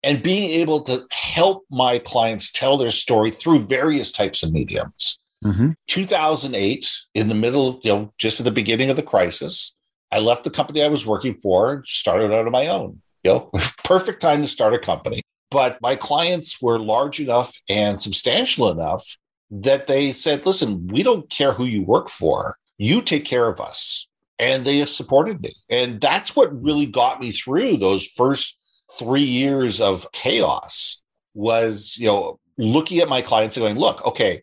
And 0.02 0.22
being 0.22 0.50
able 0.61 0.82
to 0.82 1.06
help 1.12 1.64
my 1.70 1.99
clients 1.99 2.50
tell 2.50 2.76
their 2.76 2.90
story 2.90 3.30
through 3.30 3.66
various 3.66 4.11
types 4.11 4.42
of 4.42 4.52
mediums. 4.52 5.18
Mm-hmm. 5.44 5.70
2008, 5.87 6.90
in 7.14 7.28
the 7.28 7.34
middle, 7.34 7.80
you 7.82 7.92
know, 7.92 8.12
just 8.18 8.40
at 8.40 8.44
the 8.44 8.50
beginning 8.50 8.90
of 8.90 8.96
the 8.96 9.02
crisis, 9.02 9.76
I 10.11 10.18
left 10.18 10.44
the 10.44 10.50
company 10.50 10.82
I 10.82 10.88
was 10.88 11.06
working 11.06 11.34
for, 11.34 11.84
started 11.87 12.32
out 12.32 12.46
on 12.46 12.52
my 12.52 12.66
own. 12.66 13.00
You 13.22 13.32
know, 13.32 13.50
perfect 13.84 14.20
time 14.20 14.42
to 14.42 14.49
start 14.49 14.75
a 14.75 14.78
company. 14.78 15.22
But 15.50 15.78
my 15.80 15.96
clients 15.96 16.61
were 16.61 16.78
large 16.78 17.20
enough 17.20 17.54
and 17.68 18.00
substantial 18.00 18.70
enough 18.70 19.16
that 19.50 19.87
they 19.87 20.12
said, 20.12 20.46
listen, 20.46 20.88
we 20.88 21.02
don't 21.02 21.28
care 21.28 21.52
who 21.52 21.64
you 21.64 21.82
work 21.82 22.08
for. 22.08 22.56
You 22.78 23.02
take 23.02 23.25
care 23.25 23.49
of 23.49 23.61
us 23.61 24.08
and 24.42 24.64
they 24.64 24.78
have 24.78 24.88
supported 24.88 25.40
me. 25.40 25.54
And 25.70 26.00
that's 26.00 26.34
what 26.34 26.62
really 26.62 26.87
got 26.87 27.20
me 27.20 27.30
through 27.30 27.76
those 27.76 28.04
first 28.04 28.58
three 28.99 29.22
years 29.22 29.80
of 29.80 30.11
chaos 30.11 31.04
was, 31.32 31.96
you 31.96 32.08
know, 32.08 32.40
looking 32.58 32.99
at 32.99 33.08
my 33.08 33.22
clients 33.22 33.56
and 33.56 33.62
going, 33.62 33.78
look, 33.78 34.04
okay, 34.04 34.42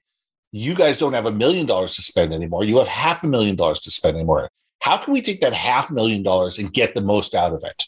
you 0.54 0.74
guys 0.74 0.98
don't 0.98 1.14
have 1.14 1.26
a 1.26 1.34
million 1.34 1.66
dollars 1.66 1.98
to 1.98 2.02
spend 2.02 2.34
anymore. 2.34 2.64
You 2.64 2.78
have 2.78 2.88
half 2.88 3.24
a 3.24 3.28
million 3.28 3.58
dollars 3.58 3.82
to 3.82 3.92
spend 3.92 4.16
anymore. 4.16 4.50
How 4.80 4.96
can 4.98 5.14
we 5.14 5.22
take 5.22 5.42
that 5.42 5.52
half 5.52 5.92
million 5.92 6.24
dollars 6.24 6.58
and 6.58 6.72
get 6.72 6.96
the 6.96 7.02
most 7.02 7.36
out 7.36 7.54
of 7.54 7.62
it? 7.66 7.84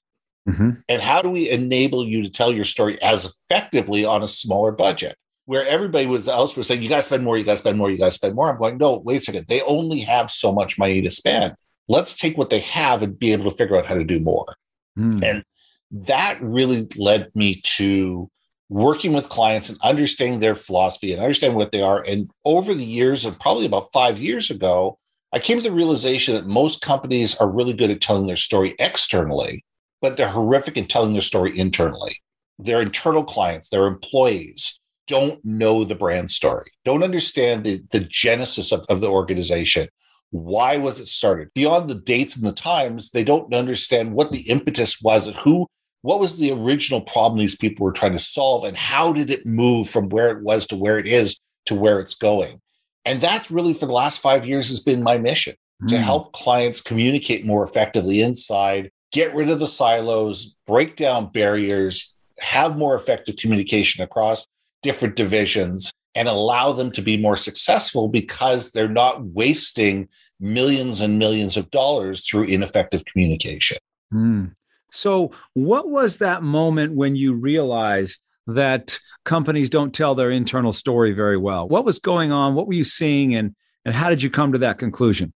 Mm-hmm. 0.50 0.72
And 0.90 1.02
how 1.02 1.22
do 1.22 1.30
we 1.30 1.50
enable 1.50 2.06
you 2.06 2.24
to 2.24 2.30
tell 2.30 2.52
your 2.52 2.66
story 2.66 3.02
as 3.02 3.26
effectively 3.26 4.04
on 4.04 4.22
a 4.22 4.28
smaller 4.28 4.74
budget? 4.74 5.16
Where 5.46 5.66
everybody 5.66 6.08
was 6.08 6.28
else 6.28 6.58
was 6.58 6.68
saying, 6.68 6.84
you 6.84 6.90
got 6.90 6.98
to 6.98 7.02
spend 7.04 7.24
more, 7.24 7.38
you 7.38 7.46
got 7.46 7.54
to 7.54 7.60
spend 7.60 7.78
more, 7.78 7.90
you 7.90 7.98
got 7.98 8.06
to 8.06 8.12
spend 8.12 8.36
more. 8.36 8.52
I'm 8.52 8.60
going, 8.60 8.78
no, 8.78 8.98
wait 8.98 9.18
a 9.18 9.22
second. 9.22 9.48
They 9.48 9.62
only 9.62 10.02
have 10.02 10.30
so 10.30 10.52
much 10.52 10.78
money 10.78 11.02
to 11.02 11.10
spend 11.10 11.56
let's 11.92 12.16
take 12.16 12.38
what 12.38 12.50
they 12.50 12.60
have 12.60 13.04
and 13.04 13.20
be 13.20 13.34
able 13.34 13.50
to 13.52 13.58
figure 13.58 13.78
out 13.78 13.86
how 13.86 13.96
to 13.96 14.04
do 14.04 14.20
more. 14.22 14.56
Mm. 14.98 15.24
And 15.24 15.44
that 15.92 16.42
really 16.42 16.88
led 16.96 17.30
me 17.36 17.62
to 17.78 18.30
working 18.70 19.12
with 19.12 19.28
clients 19.28 19.68
and 19.70 19.78
understanding 19.84 20.40
their 20.40 20.56
philosophy 20.56 21.12
and 21.12 21.22
understanding 21.22 21.58
what 21.58 21.74
they 21.74 21.82
are. 21.82 22.02
And 22.02 22.32
over 22.46 22.74
the 22.74 22.86
years 22.86 23.26
of 23.26 23.38
probably 23.38 23.66
about 23.66 23.92
five 23.92 24.18
years 24.18 24.50
ago, 24.50 24.98
I 25.34 25.40
came 25.40 25.58
to 25.58 25.64
the 25.64 25.76
realization 25.76 26.34
that 26.36 26.46
most 26.46 26.82
companies 26.82 27.36
are 27.36 27.50
really 27.50 27.74
good 27.74 27.92
at 27.92 28.00
telling 28.00 28.28
their 28.28 28.38
story 28.38 28.74
externally, 28.80 29.66
but 30.02 30.16
they're 30.16 30.30
horrific 30.30 30.78
in 30.78 30.88
telling 30.88 31.12
their 31.12 31.22
story 31.22 31.58
internally. 31.58 32.16
Their 32.58 32.82
internal 32.82 33.26
clients, 33.26 33.68
their 33.68 33.88
employees 33.88 34.80
don't 35.08 35.44
know 35.44 35.84
the 35.84 35.96
brand 35.96 36.32
story, 36.32 36.72
don't 36.86 37.04
understand 37.04 37.66
the, 37.66 37.82
the 37.92 38.00
genesis 38.00 38.72
of, 38.72 38.86
of 38.88 39.02
the 39.02 39.10
organization. 39.10 39.90
Why 40.32 40.78
was 40.78 41.00
it 41.00 41.08
started? 41.08 41.50
Beyond 41.54 41.90
the 41.90 41.96
dates 41.96 42.36
and 42.36 42.46
the 42.46 42.54
times, 42.54 43.12
they 43.12 43.24
don't 43.24 43.54
understand 43.54 44.14
what 44.14 44.32
the 44.32 44.50
impetus 44.50 45.02
was 45.02 45.28
who, 45.38 45.68
what 46.02 46.20
was 46.20 46.38
the 46.38 46.52
original 46.52 47.02
problem 47.02 47.40
these 47.40 47.56
people 47.56 47.86
were 47.86 47.92
trying 47.92 48.14
to 48.14 48.20
solve 48.20 48.64
and 48.64 48.76
how 48.76 49.14
did 49.14 49.30
it 49.30 49.46
move 49.46 49.90
from 49.90 50.10
where 50.10 50.32
it 50.32 50.42
was 50.42 50.66
to 50.68 50.76
where 50.76 50.98
it 50.98 51.08
is 51.08 51.40
to 51.66 51.76
where 51.76 52.00
it's 52.00 52.16
going. 52.16 52.60
And 53.06 53.22
that's 53.22 53.52
really 53.52 53.74
for 53.74 53.86
the 53.86 53.94
last 53.94 54.20
five 54.20 54.46
years 54.46 54.70
has 54.70 54.80
been 54.80 55.04
my 55.04 55.18
mission 55.18 55.56
mm. 55.84 55.90
to 55.90 55.98
hmm. 55.98 56.04
help 56.04 56.34
clients 56.34 56.82
communicate 56.82 57.46
more 57.46 57.64
effectively 57.64 58.22
inside, 58.22 58.92
get 59.12 59.36
rid 59.36 59.50
of 59.50 59.60
the 59.60 59.68
silos, 59.68 60.56
break 60.66 60.96
down 60.96 61.32
barriers, 61.32 62.16
have 62.40 62.78
more 62.78 62.96
effective 62.96 63.36
communication 63.36 64.04
across 64.04 64.48
different 64.82 65.16
divisions 65.16 65.92
and 66.16 66.28
allow 66.28 66.72
them 66.72 66.92
to 66.92 67.02
be 67.02 67.18
more 67.18 67.38
successful 67.38 68.08
because 68.08 68.72
they're 68.72 68.90
not 68.90 69.24
wasting 69.24 70.10
millions 70.40 71.00
and 71.00 71.18
millions 71.18 71.56
of 71.58 71.70
dollars 71.72 72.28
through 72.28 72.44
ineffective 72.44 73.06
communication. 73.06 73.78
Mm. 74.14 74.54
So, 74.92 75.32
what 75.54 75.90
was 75.90 76.18
that 76.18 76.44
moment 76.44 76.94
when 76.94 77.16
you 77.16 77.34
realized 77.34 78.22
that 78.48 79.00
companies 79.24 79.70
don't 79.70 79.94
tell 79.94 80.16
their 80.16 80.32
internal 80.32 80.74
story 80.74 81.14
very 81.14 81.38
well? 81.38 81.68
What 81.68 81.86
was 81.86 82.00
going 82.00 82.32
on? 82.32 82.56
What 82.56 82.68
were 82.68 82.74
you 82.74 82.84
seeing? 82.84 83.34
And, 83.36 83.56
and 83.86 83.96
how 83.96 84.10
did 84.10 84.22
you 84.22 84.30
come 84.30 84.52
to 84.52 84.58
that 84.60 84.80
conclusion? 84.80 85.32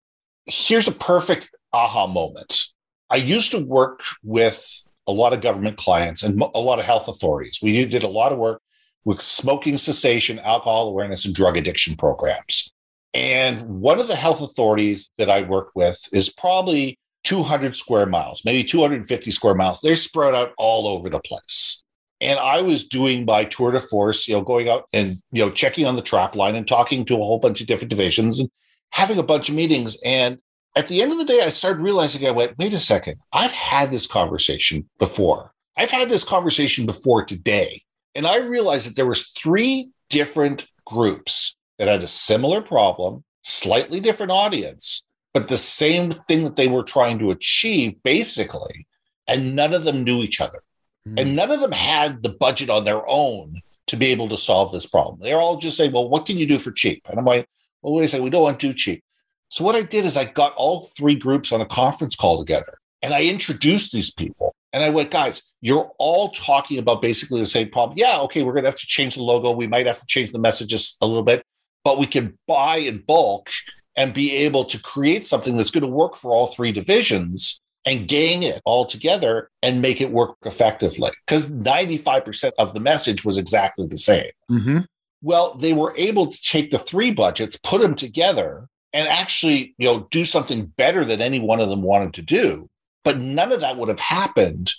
Here's 0.46 0.88
a 0.88 0.92
perfect 0.92 1.50
aha 1.72 2.08
moment. 2.08 2.66
I 3.10 3.18
used 3.18 3.52
to 3.52 3.66
work 3.66 4.02
with 4.24 4.86
a 5.08 5.12
lot 5.12 5.34
of 5.34 5.42
government 5.42 5.78
clients 5.78 6.24
and 6.24 6.42
a 6.42 6.60
lot 6.60 6.80
of 6.80 6.86
health 6.86 7.08
authorities. 7.08 7.60
We 7.62 7.86
did 7.86 8.04
a 8.04 8.08
lot 8.08 8.32
of 8.32 8.40
work 8.40 8.62
with 9.06 9.22
smoking 9.22 9.78
cessation, 9.78 10.40
alcohol 10.40 10.90
awareness, 10.90 11.26
and 11.26 11.34
drug 11.34 11.56
addiction 11.56 11.96
programs. 11.96 12.74
And 13.14 13.80
one 13.80 14.00
of 14.00 14.10
the 14.10 14.16
health 14.16 14.42
authorities 14.42 15.10
that 15.18 15.30
I 15.30 15.44
work 15.44 15.70
with 15.74 15.98
is 16.12 16.30
probably 16.30 17.00
200 17.24 17.76
square 17.76 18.06
miles, 18.06 18.44
maybe 18.44 18.64
250 18.64 19.32
square 19.32 19.56
miles. 19.56 19.80
They're 19.82 19.96
spread 19.96 20.36
out 20.36 20.54
all 20.58 20.88
over 20.88 21.10
the 21.10 21.20
place. 21.20 21.84
And 22.22 22.40
I 22.40 22.62
was 22.62 22.88
doing 22.88 23.26
my 23.26 23.44
tour 23.46 23.72
de 23.72 23.80
force, 23.80 24.28
you 24.28 24.36
know, 24.36 24.42
going 24.42 24.70
out 24.70 24.88
and, 24.94 25.18
you 25.32 25.46
know, 25.46 25.52
checking 25.52 25.86
on 25.86 25.96
the 25.96 26.02
trap 26.02 26.36
line 26.36 26.56
and 26.56 26.68
talking 26.68 27.06
to 27.06 27.16
a 27.16 27.24
whole 27.24 27.40
bunch 27.40 27.62
of 27.62 27.68
different 27.68 27.90
divisions 27.90 28.40
and 28.40 28.50
having 28.92 29.18
a 29.18 29.24
bunch 29.24 29.50
of 29.50 29.56
meetings. 29.56 29.98
And 30.04 30.40
at 30.76 30.88
the 30.88 31.02
end 31.02 31.12
of 31.12 31.18
the 31.18 31.26
day, 31.26 31.42
I 31.42 31.50
started 31.50 31.82
realizing 31.82 32.26
I 32.26 32.32
went, 32.32 32.58
wait 32.58 32.74
a 32.74 32.78
second, 32.78 33.18
I've 33.34 33.52
had 33.52 33.92
this 33.92 34.08
conversation 34.08 34.90
before. 35.00 35.52
I've 35.78 35.92
had 35.92 36.10
this 36.10 36.24
conversation 36.24 36.86
before 36.86 37.26
today. 37.26 37.82
And 38.16 38.26
I 38.26 38.38
realized 38.38 38.88
that 38.88 38.96
there 38.96 39.06
was 39.06 39.30
three 39.30 39.90
different 40.10 40.68
groups 40.86 41.56
that 41.78 41.88
had 41.88 42.04
a 42.04 42.08
similar 42.08 42.62
problem, 42.62 43.24
slightly 43.44 44.00
different 44.00 44.32
audience, 44.32 45.04
but 45.34 45.50
the 45.50 45.58
same 45.58 46.12
thing 46.12 46.46
that 46.46 46.56
they 46.56 46.68
were 46.68 46.84
trying 46.84 47.20
to 47.20 47.32
achieve 47.32 48.02
basically. 48.04 48.88
And 49.28 49.56
none 49.56 49.74
of 49.74 49.84
them 49.84 50.04
knew 50.04 50.22
each 50.22 50.40
other. 50.40 50.62
Mm. 51.08 51.20
And 51.20 51.36
none 51.36 51.52
of 51.52 51.60
them 51.60 51.72
had 51.72 52.24
the 52.24 52.30
budget 52.30 52.70
on 52.70 52.86
their 52.86 53.02
own 53.08 53.62
to 53.88 53.98
be 53.98 54.08
able 54.08 54.30
to 54.30 54.38
solve 54.38 54.72
this 54.72 54.86
problem. 54.86 55.20
They're 55.20 55.40
all 55.40 55.58
just 55.58 55.78
saying, 55.78 55.92
well, 55.92 56.10
what 56.10 56.26
can 56.26 56.38
you 56.38 56.48
do 56.48 56.58
for 56.58 56.72
cheap? 56.72 57.04
And 57.10 57.20
I'm 57.20 57.26
like, 57.26 57.48
well, 57.82 57.94
wait 57.94 58.06
a 58.06 58.08
second, 58.08 58.24
we 58.24 58.30
don't 58.30 58.44
want 58.44 58.60
to 58.60 58.68
do 58.68 58.74
cheap. 58.74 59.04
So 59.50 59.64
what 59.64 59.76
I 59.76 59.82
did 59.82 60.06
is 60.06 60.18
I 60.18 60.26
got 60.26 60.54
all 60.56 60.90
three 60.98 61.16
groups 61.16 61.52
on 61.52 61.62
a 61.62 61.66
conference 61.66 62.16
call 62.16 62.40
together 62.40 62.80
and 63.02 63.14
I 63.14 63.26
introduced 63.26 63.92
these 63.92 64.12
people. 64.12 64.56
And 64.76 64.84
I 64.84 64.90
went, 64.90 65.10
guys, 65.10 65.56
you're 65.62 65.90
all 65.98 66.32
talking 66.32 66.80
about 66.80 67.02
basically 67.02 67.40
the 67.40 67.46
same 67.46 67.70
problem. 67.70 67.98
Yeah, 67.98 68.20
okay, 68.24 68.44
we're 68.44 68.52
going 68.52 68.66
to 68.66 68.70
have 68.70 68.80
to 68.80 68.86
change 68.86 69.16
the 69.16 69.24
logo. 69.24 69.52
We 69.52 69.68
might 69.68 69.86
have 69.86 70.02
to 70.02 70.06
change 70.06 70.34
the 70.34 70.38
messages 70.38 70.98
a 71.02 71.08
little 71.08 71.24
bit, 71.24 71.44
but 71.86 71.98
we 71.98 72.06
can 72.06 72.38
buy 72.46 72.78
in 72.78 72.98
bulk 72.98 73.50
and 73.96 74.14
be 74.14 74.36
able 74.36 74.66
to 74.66 74.78
create 74.78 75.26
something 75.26 75.56
that's 75.56 75.72
going 75.72 75.86
to 75.86 75.88
work 75.88 76.18
for 76.18 76.32
all 76.32 76.48
three 76.48 76.74
divisions 76.74 77.62
and 77.86 78.10
gang 78.10 78.44
it 78.44 78.60
all 78.66 78.86
together 78.86 79.50
and 79.64 79.82
make 79.82 80.02
it 80.02 80.12
work 80.12 80.36
effectively. 80.44 81.10
Because 81.26 81.50
95% 81.50 82.52
of 82.60 82.74
the 82.74 82.82
message 82.82 83.24
was 83.24 83.38
exactly 83.38 83.88
the 83.88 83.98
same. 83.98 84.32
Mm-hmm. 84.52 84.80
Well, 85.22 85.54
they 85.54 85.72
were 85.72 85.94
able 85.96 86.28
to 86.28 86.42
take 86.42 86.72
the 86.72 86.80
three 86.80 87.14
budgets, 87.14 87.58
put 87.64 87.80
them 87.80 87.96
together, 87.96 88.68
and 88.92 89.08
actually, 89.08 89.74
you 89.78 89.88
know, 89.88 90.10
do 90.12 90.26
something 90.26 90.66
better 90.66 91.06
than 91.06 91.22
any 91.22 91.40
one 91.40 91.62
of 91.62 91.70
them 91.70 91.82
wanted 91.82 92.14
to 92.16 92.22
do. 92.22 92.70
But 93.06 93.20
none 93.20 93.54
of 93.54 93.62
that 93.62 93.78
would 93.78 93.88
have 93.88 94.02
happened 94.02 94.74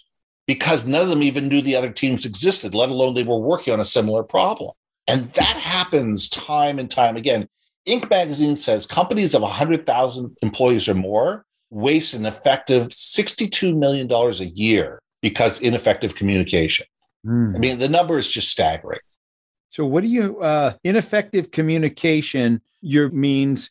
because 0.47 0.87
none 0.87 1.03
of 1.03 1.09
them 1.09 1.23
even 1.23 1.49
knew 1.49 1.63
the 1.63 1.77
other 1.77 1.91
teams 1.91 2.27
existed, 2.27 2.75
let 2.75 2.91
alone 2.91 3.15
they 3.15 3.25
were 3.25 3.39
working 3.39 3.73
on 3.73 3.81
a 3.81 3.85
similar 3.85 4.23
problem. 4.23 4.73
And 5.09 5.33
that 5.35 5.57
happens 5.57 6.29
time 6.29 6.79
and 6.79 6.91
time 6.91 7.17
again. 7.17 7.49
Inc. 7.89 8.11
magazine 8.11 8.57
says 8.57 8.85
companies 8.85 9.35
of 9.35 9.43
100,000 9.43 10.37
employees 10.43 10.89
or 10.89 10.95
more 10.95 11.47
waste 11.71 12.15
an 12.15 12.27
effective 12.27 12.89
$62 12.89 13.77
million 13.77 14.11
a 14.11 14.45
year 14.45 15.01
because 15.23 15.61
ineffective 15.61 16.17
communication. 16.17 16.87
Mm. 17.25 17.55
I 17.55 17.59
mean, 17.59 17.79
the 17.79 17.89
number 17.89 18.19
is 18.19 18.29
just 18.29 18.49
staggering. 18.51 19.01
So, 19.71 19.85
what 19.85 20.03
do 20.03 20.09
you, 20.09 20.41
uh, 20.41 20.75
ineffective 20.85 21.51
communication, 21.51 22.61
your 22.81 23.11
means 23.11 23.71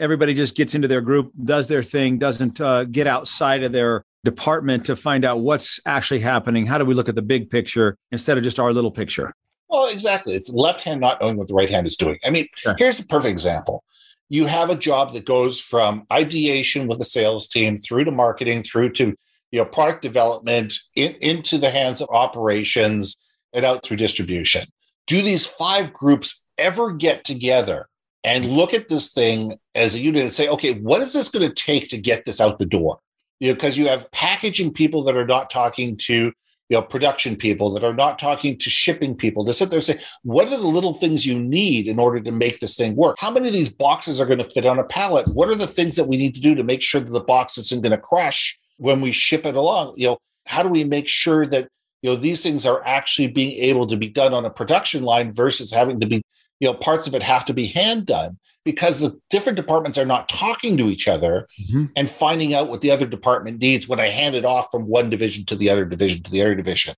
everybody 0.00 0.34
just 0.34 0.56
gets 0.56 0.74
into 0.74 0.88
their 0.88 1.00
group, 1.00 1.32
does 1.44 1.68
their 1.68 1.82
thing, 1.82 2.18
doesn't 2.18 2.60
uh, 2.60 2.84
get 2.84 3.06
outside 3.06 3.62
of 3.62 3.72
their 3.72 4.04
department 4.24 4.86
to 4.86 4.96
find 4.96 5.24
out 5.24 5.40
what's 5.40 5.78
actually 5.86 6.20
happening. 6.20 6.66
How 6.66 6.78
do 6.78 6.84
we 6.84 6.94
look 6.94 7.08
at 7.08 7.14
the 7.14 7.22
big 7.22 7.50
picture 7.50 7.96
instead 8.10 8.38
of 8.38 8.44
just 8.44 8.58
our 8.58 8.72
little 8.72 8.90
picture? 8.90 9.34
Well, 9.68 9.92
exactly. 9.92 10.34
It's 10.34 10.50
left 10.50 10.82
hand 10.82 11.00
not 11.00 11.20
knowing 11.20 11.36
what 11.36 11.48
the 11.48 11.54
right 11.54 11.70
hand 11.70 11.86
is 11.86 11.96
doing. 11.96 12.18
I 12.24 12.30
mean, 12.30 12.46
sure. 12.56 12.74
here's 12.78 13.00
a 13.00 13.06
perfect 13.06 13.30
example. 13.30 13.84
You 14.28 14.46
have 14.46 14.70
a 14.70 14.76
job 14.76 15.12
that 15.12 15.26
goes 15.26 15.60
from 15.60 16.06
ideation 16.12 16.86
with 16.86 16.98
the 16.98 17.04
sales 17.04 17.48
team 17.48 17.76
through 17.76 18.04
to 18.04 18.10
marketing, 18.10 18.62
through 18.62 18.92
to 18.92 19.14
you 19.50 19.60
know 19.60 19.64
product 19.64 20.02
development, 20.02 20.74
in, 20.96 21.14
into 21.20 21.58
the 21.58 21.70
hands 21.70 22.00
of 22.00 22.08
operations, 22.10 23.16
and 23.52 23.64
out 23.64 23.84
through 23.84 23.98
distribution. 23.98 24.66
Do 25.06 25.20
these 25.22 25.46
five 25.46 25.92
groups 25.92 26.44
ever 26.56 26.92
get 26.92 27.24
together 27.24 27.88
and 28.24 28.46
look 28.46 28.72
at 28.72 28.88
this 28.88 29.12
thing 29.12 29.58
as 29.74 29.94
a 29.94 30.00
unit 30.00 30.22
and 30.22 30.32
say, 30.32 30.48
okay, 30.48 30.74
what 30.80 31.02
is 31.02 31.12
this 31.12 31.28
going 31.28 31.46
to 31.46 31.54
take 31.54 31.90
to 31.90 31.98
get 31.98 32.24
this 32.24 32.40
out 32.40 32.58
the 32.58 32.66
door? 32.66 32.98
You 33.38 33.48
know, 33.48 33.54
because 33.54 33.76
you 33.76 33.88
have 33.88 34.10
packaging 34.10 34.72
people 34.72 35.02
that 35.04 35.16
are 35.16 35.26
not 35.26 35.50
talking 35.50 35.96
to 36.04 36.32
you 36.70 36.78
know 36.78 36.82
production 36.82 37.36
people 37.36 37.70
that 37.70 37.84
are 37.84 37.92
not 37.92 38.18
talking 38.18 38.56
to 38.56 38.70
shipping 38.70 39.14
people 39.14 39.44
to 39.44 39.52
sit 39.52 39.68
there 39.68 39.76
and 39.76 39.84
say 39.84 39.98
what 40.22 40.46
are 40.46 40.56
the 40.56 40.66
little 40.66 40.94
things 40.94 41.26
you 41.26 41.38
need 41.38 41.86
in 41.86 41.98
order 41.98 42.20
to 42.20 42.32
make 42.32 42.60
this 42.60 42.74
thing 42.74 42.96
work? 42.96 43.16
How 43.18 43.30
many 43.30 43.48
of 43.48 43.54
these 43.54 43.68
boxes 43.68 44.20
are 44.20 44.26
going 44.26 44.38
to 44.38 44.44
fit 44.44 44.64
on 44.64 44.78
a 44.78 44.84
pallet? 44.84 45.28
What 45.28 45.50
are 45.50 45.54
the 45.54 45.66
things 45.66 45.96
that 45.96 46.08
we 46.08 46.16
need 46.16 46.34
to 46.36 46.40
do 46.40 46.54
to 46.54 46.64
make 46.64 46.80
sure 46.80 47.02
that 47.02 47.12
the 47.12 47.20
box 47.20 47.58
isn't 47.58 47.82
going 47.82 47.92
to 47.92 47.98
crash 47.98 48.58
when 48.78 49.02
we 49.02 49.12
ship 49.12 49.44
it 49.44 49.56
along? 49.56 49.94
You 49.96 50.06
know 50.06 50.18
how 50.46 50.62
do 50.62 50.68
we 50.68 50.84
make 50.84 51.08
sure 51.08 51.46
that 51.46 51.68
you 52.00 52.10
know 52.10 52.16
these 52.16 52.42
things 52.42 52.64
are 52.64 52.82
actually 52.86 53.28
being 53.28 53.58
able 53.58 53.86
to 53.86 53.96
be 53.96 54.08
done 54.08 54.32
on 54.32 54.46
a 54.46 54.50
production 54.50 55.04
line 55.04 55.34
versus 55.34 55.70
having 55.70 56.00
to 56.00 56.06
be 56.06 56.22
you 56.60 56.68
know 56.68 56.74
parts 56.74 57.06
of 57.06 57.14
it 57.14 57.22
have 57.22 57.44
to 57.46 57.54
be 57.54 57.66
hand 57.66 58.06
done 58.06 58.38
because 58.64 59.00
the 59.00 59.20
different 59.30 59.56
departments 59.56 59.98
are 59.98 60.06
not 60.06 60.28
talking 60.28 60.76
to 60.78 60.88
each 60.88 61.06
other 61.06 61.48
mm-hmm. 61.60 61.84
and 61.96 62.10
finding 62.10 62.54
out 62.54 62.68
what 62.68 62.80
the 62.80 62.90
other 62.90 63.06
department 63.06 63.60
needs 63.60 63.86
when 63.86 64.00
I 64.00 64.08
hand 64.08 64.34
it 64.34 64.44
off 64.44 64.68
from 64.70 64.86
one 64.86 65.10
division 65.10 65.44
to 65.46 65.56
the 65.56 65.68
other 65.70 65.84
division 65.84 66.22
to 66.22 66.30
the 66.30 66.40
other 66.40 66.54
division. 66.54 66.94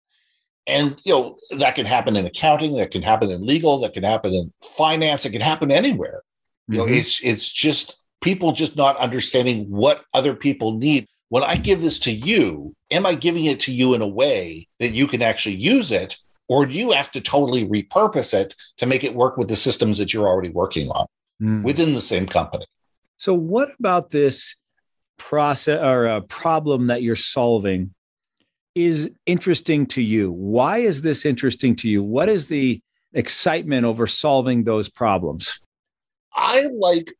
And 0.66 1.00
you 1.04 1.12
know 1.12 1.38
that 1.58 1.74
can 1.74 1.86
happen 1.86 2.16
in 2.16 2.26
accounting, 2.26 2.76
that 2.76 2.90
can 2.90 3.02
happen 3.02 3.30
in 3.30 3.46
legal, 3.46 3.78
that 3.80 3.94
can 3.94 4.04
happen 4.04 4.34
in 4.34 4.52
finance, 4.76 5.24
it 5.24 5.32
can 5.32 5.40
happen 5.40 5.70
anywhere. 5.70 6.22
Mm-hmm. 6.22 6.72
You 6.72 6.78
know, 6.78 6.84
mm-hmm. 6.86 6.94
it's 6.94 7.24
it's 7.24 7.50
just 7.50 7.96
people 8.20 8.52
just 8.52 8.76
not 8.76 8.96
understanding 8.98 9.66
what 9.70 10.04
other 10.14 10.34
people 10.34 10.78
need. 10.78 11.06
When 11.28 11.42
I 11.42 11.56
give 11.56 11.82
this 11.82 11.98
to 12.00 12.12
you, 12.12 12.74
am 12.90 13.04
I 13.04 13.14
giving 13.14 13.46
it 13.46 13.60
to 13.60 13.72
you 13.72 13.94
in 13.94 14.02
a 14.02 14.06
way 14.06 14.68
that 14.78 14.92
you 14.92 15.06
can 15.08 15.22
actually 15.22 15.56
use 15.56 15.90
it 15.90 16.16
or 16.48 16.66
do 16.66 16.74
you 16.74 16.92
have 16.92 17.10
to 17.12 17.20
totally 17.20 17.66
repurpose 17.66 18.32
it 18.32 18.54
to 18.78 18.86
make 18.86 19.04
it 19.04 19.14
work 19.14 19.36
with 19.36 19.48
the 19.48 19.56
systems 19.56 19.98
that 19.98 20.12
you're 20.12 20.28
already 20.28 20.50
working 20.50 20.90
on 20.90 21.06
mm. 21.42 21.62
within 21.62 21.94
the 21.94 22.00
same 22.00 22.26
company? 22.26 22.66
So, 23.16 23.34
what 23.34 23.70
about 23.78 24.10
this 24.10 24.56
process 25.18 25.80
or 25.80 26.06
a 26.06 26.20
problem 26.20 26.88
that 26.88 27.02
you're 27.02 27.16
solving 27.16 27.94
is 28.74 29.10
interesting 29.24 29.86
to 29.86 30.02
you? 30.02 30.30
Why 30.30 30.78
is 30.78 31.02
this 31.02 31.24
interesting 31.24 31.74
to 31.76 31.88
you? 31.88 32.02
What 32.02 32.28
is 32.28 32.48
the 32.48 32.80
excitement 33.12 33.86
over 33.86 34.06
solving 34.06 34.64
those 34.64 34.88
problems? 34.88 35.58
I 36.34 36.66
like, 36.78 37.12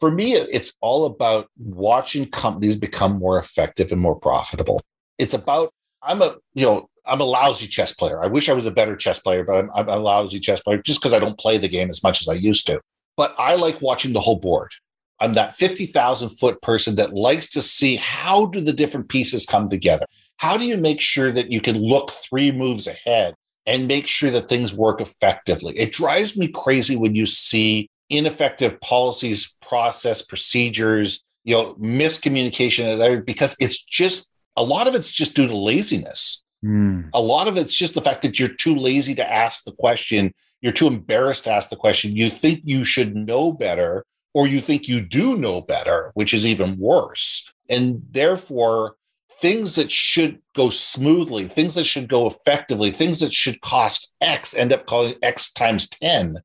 for 0.00 0.10
me, 0.10 0.32
it's 0.32 0.74
all 0.80 1.06
about 1.06 1.48
watching 1.56 2.26
companies 2.26 2.76
become 2.76 3.18
more 3.18 3.38
effective 3.38 3.92
and 3.92 4.00
more 4.00 4.16
profitable. 4.16 4.82
It's 5.16 5.34
about, 5.34 5.72
I'm 6.02 6.20
a, 6.20 6.36
you 6.54 6.66
know, 6.66 6.90
I'm 7.06 7.20
a 7.20 7.24
lousy 7.24 7.66
chess 7.66 7.92
player. 7.92 8.22
I 8.22 8.26
wish 8.26 8.48
I 8.48 8.52
was 8.52 8.66
a 8.66 8.70
better 8.70 8.96
chess 8.96 9.18
player, 9.18 9.44
but 9.44 9.56
I'm, 9.56 9.70
I'm 9.74 9.88
a 9.88 9.96
lousy 9.96 10.40
chess 10.40 10.60
player 10.60 10.82
just 10.82 11.00
because 11.00 11.12
I 11.12 11.18
don't 11.18 11.38
play 11.38 11.58
the 11.58 11.68
game 11.68 11.90
as 11.90 12.02
much 12.02 12.20
as 12.20 12.28
I 12.28 12.34
used 12.34 12.66
to. 12.66 12.80
But 13.16 13.34
I 13.38 13.54
like 13.54 13.80
watching 13.80 14.12
the 14.12 14.20
whole 14.20 14.38
board. 14.38 14.72
I'm 15.18 15.34
that 15.34 15.56
50,000 15.56 16.30
foot 16.30 16.60
person 16.60 16.96
that 16.96 17.14
likes 17.14 17.48
to 17.50 17.62
see 17.62 17.96
how 17.96 18.46
do 18.46 18.60
the 18.60 18.72
different 18.72 19.08
pieces 19.08 19.46
come 19.46 19.70
together. 19.70 20.04
How 20.36 20.58
do 20.58 20.64
you 20.64 20.76
make 20.76 21.00
sure 21.00 21.32
that 21.32 21.50
you 21.50 21.60
can 21.60 21.78
look 21.78 22.10
three 22.10 22.52
moves 22.52 22.86
ahead 22.86 23.34
and 23.64 23.88
make 23.88 24.06
sure 24.06 24.30
that 24.30 24.48
things 24.48 24.74
work 24.74 25.00
effectively? 25.00 25.74
It 25.78 25.92
drives 25.92 26.36
me 26.36 26.48
crazy 26.48 26.96
when 26.96 27.14
you 27.14 27.24
see 27.24 27.88
ineffective 28.10 28.78
policies, 28.80 29.56
process, 29.62 30.22
procedures, 30.22 31.24
you 31.44 31.54
know, 31.54 31.74
miscommunication, 31.74 33.24
because 33.24 33.56
it's 33.58 33.82
just 33.82 34.30
a 34.56 34.62
lot 34.62 34.86
of 34.86 34.94
it's 34.94 35.10
just 35.10 35.34
due 35.34 35.46
to 35.46 35.56
laziness. 35.56 36.42
Mm. 36.64 37.10
A 37.14 37.20
lot 37.20 37.48
of 37.48 37.56
it's 37.56 37.74
just 37.74 37.94
the 37.94 38.02
fact 38.02 38.22
that 38.22 38.38
you're 38.38 38.48
too 38.48 38.74
lazy 38.74 39.14
to 39.14 39.32
ask 39.32 39.64
the 39.64 39.72
question. 39.72 40.32
You're 40.60 40.72
too 40.72 40.86
embarrassed 40.86 41.44
to 41.44 41.52
ask 41.52 41.68
the 41.68 41.76
question. 41.76 42.16
You 42.16 42.30
think 42.30 42.60
you 42.64 42.84
should 42.84 43.14
know 43.14 43.52
better, 43.52 44.04
or 44.34 44.46
you 44.46 44.60
think 44.60 44.88
you 44.88 45.00
do 45.00 45.36
know 45.36 45.60
better, 45.60 46.10
which 46.14 46.32
is 46.34 46.46
even 46.46 46.78
worse. 46.78 47.50
And 47.68 48.02
therefore, 48.10 48.96
things 49.40 49.74
that 49.74 49.90
should 49.90 50.40
go 50.54 50.70
smoothly, 50.70 51.46
things 51.46 51.74
that 51.74 51.84
should 51.84 52.08
go 52.08 52.26
effectively, 52.26 52.90
things 52.90 53.20
that 53.20 53.32
should 53.32 53.60
cost 53.60 54.12
X 54.20 54.54
end 54.54 54.72
up 54.72 54.86
calling 54.86 55.14
X 55.22 55.52
times 55.52 55.88
10 55.88 56.38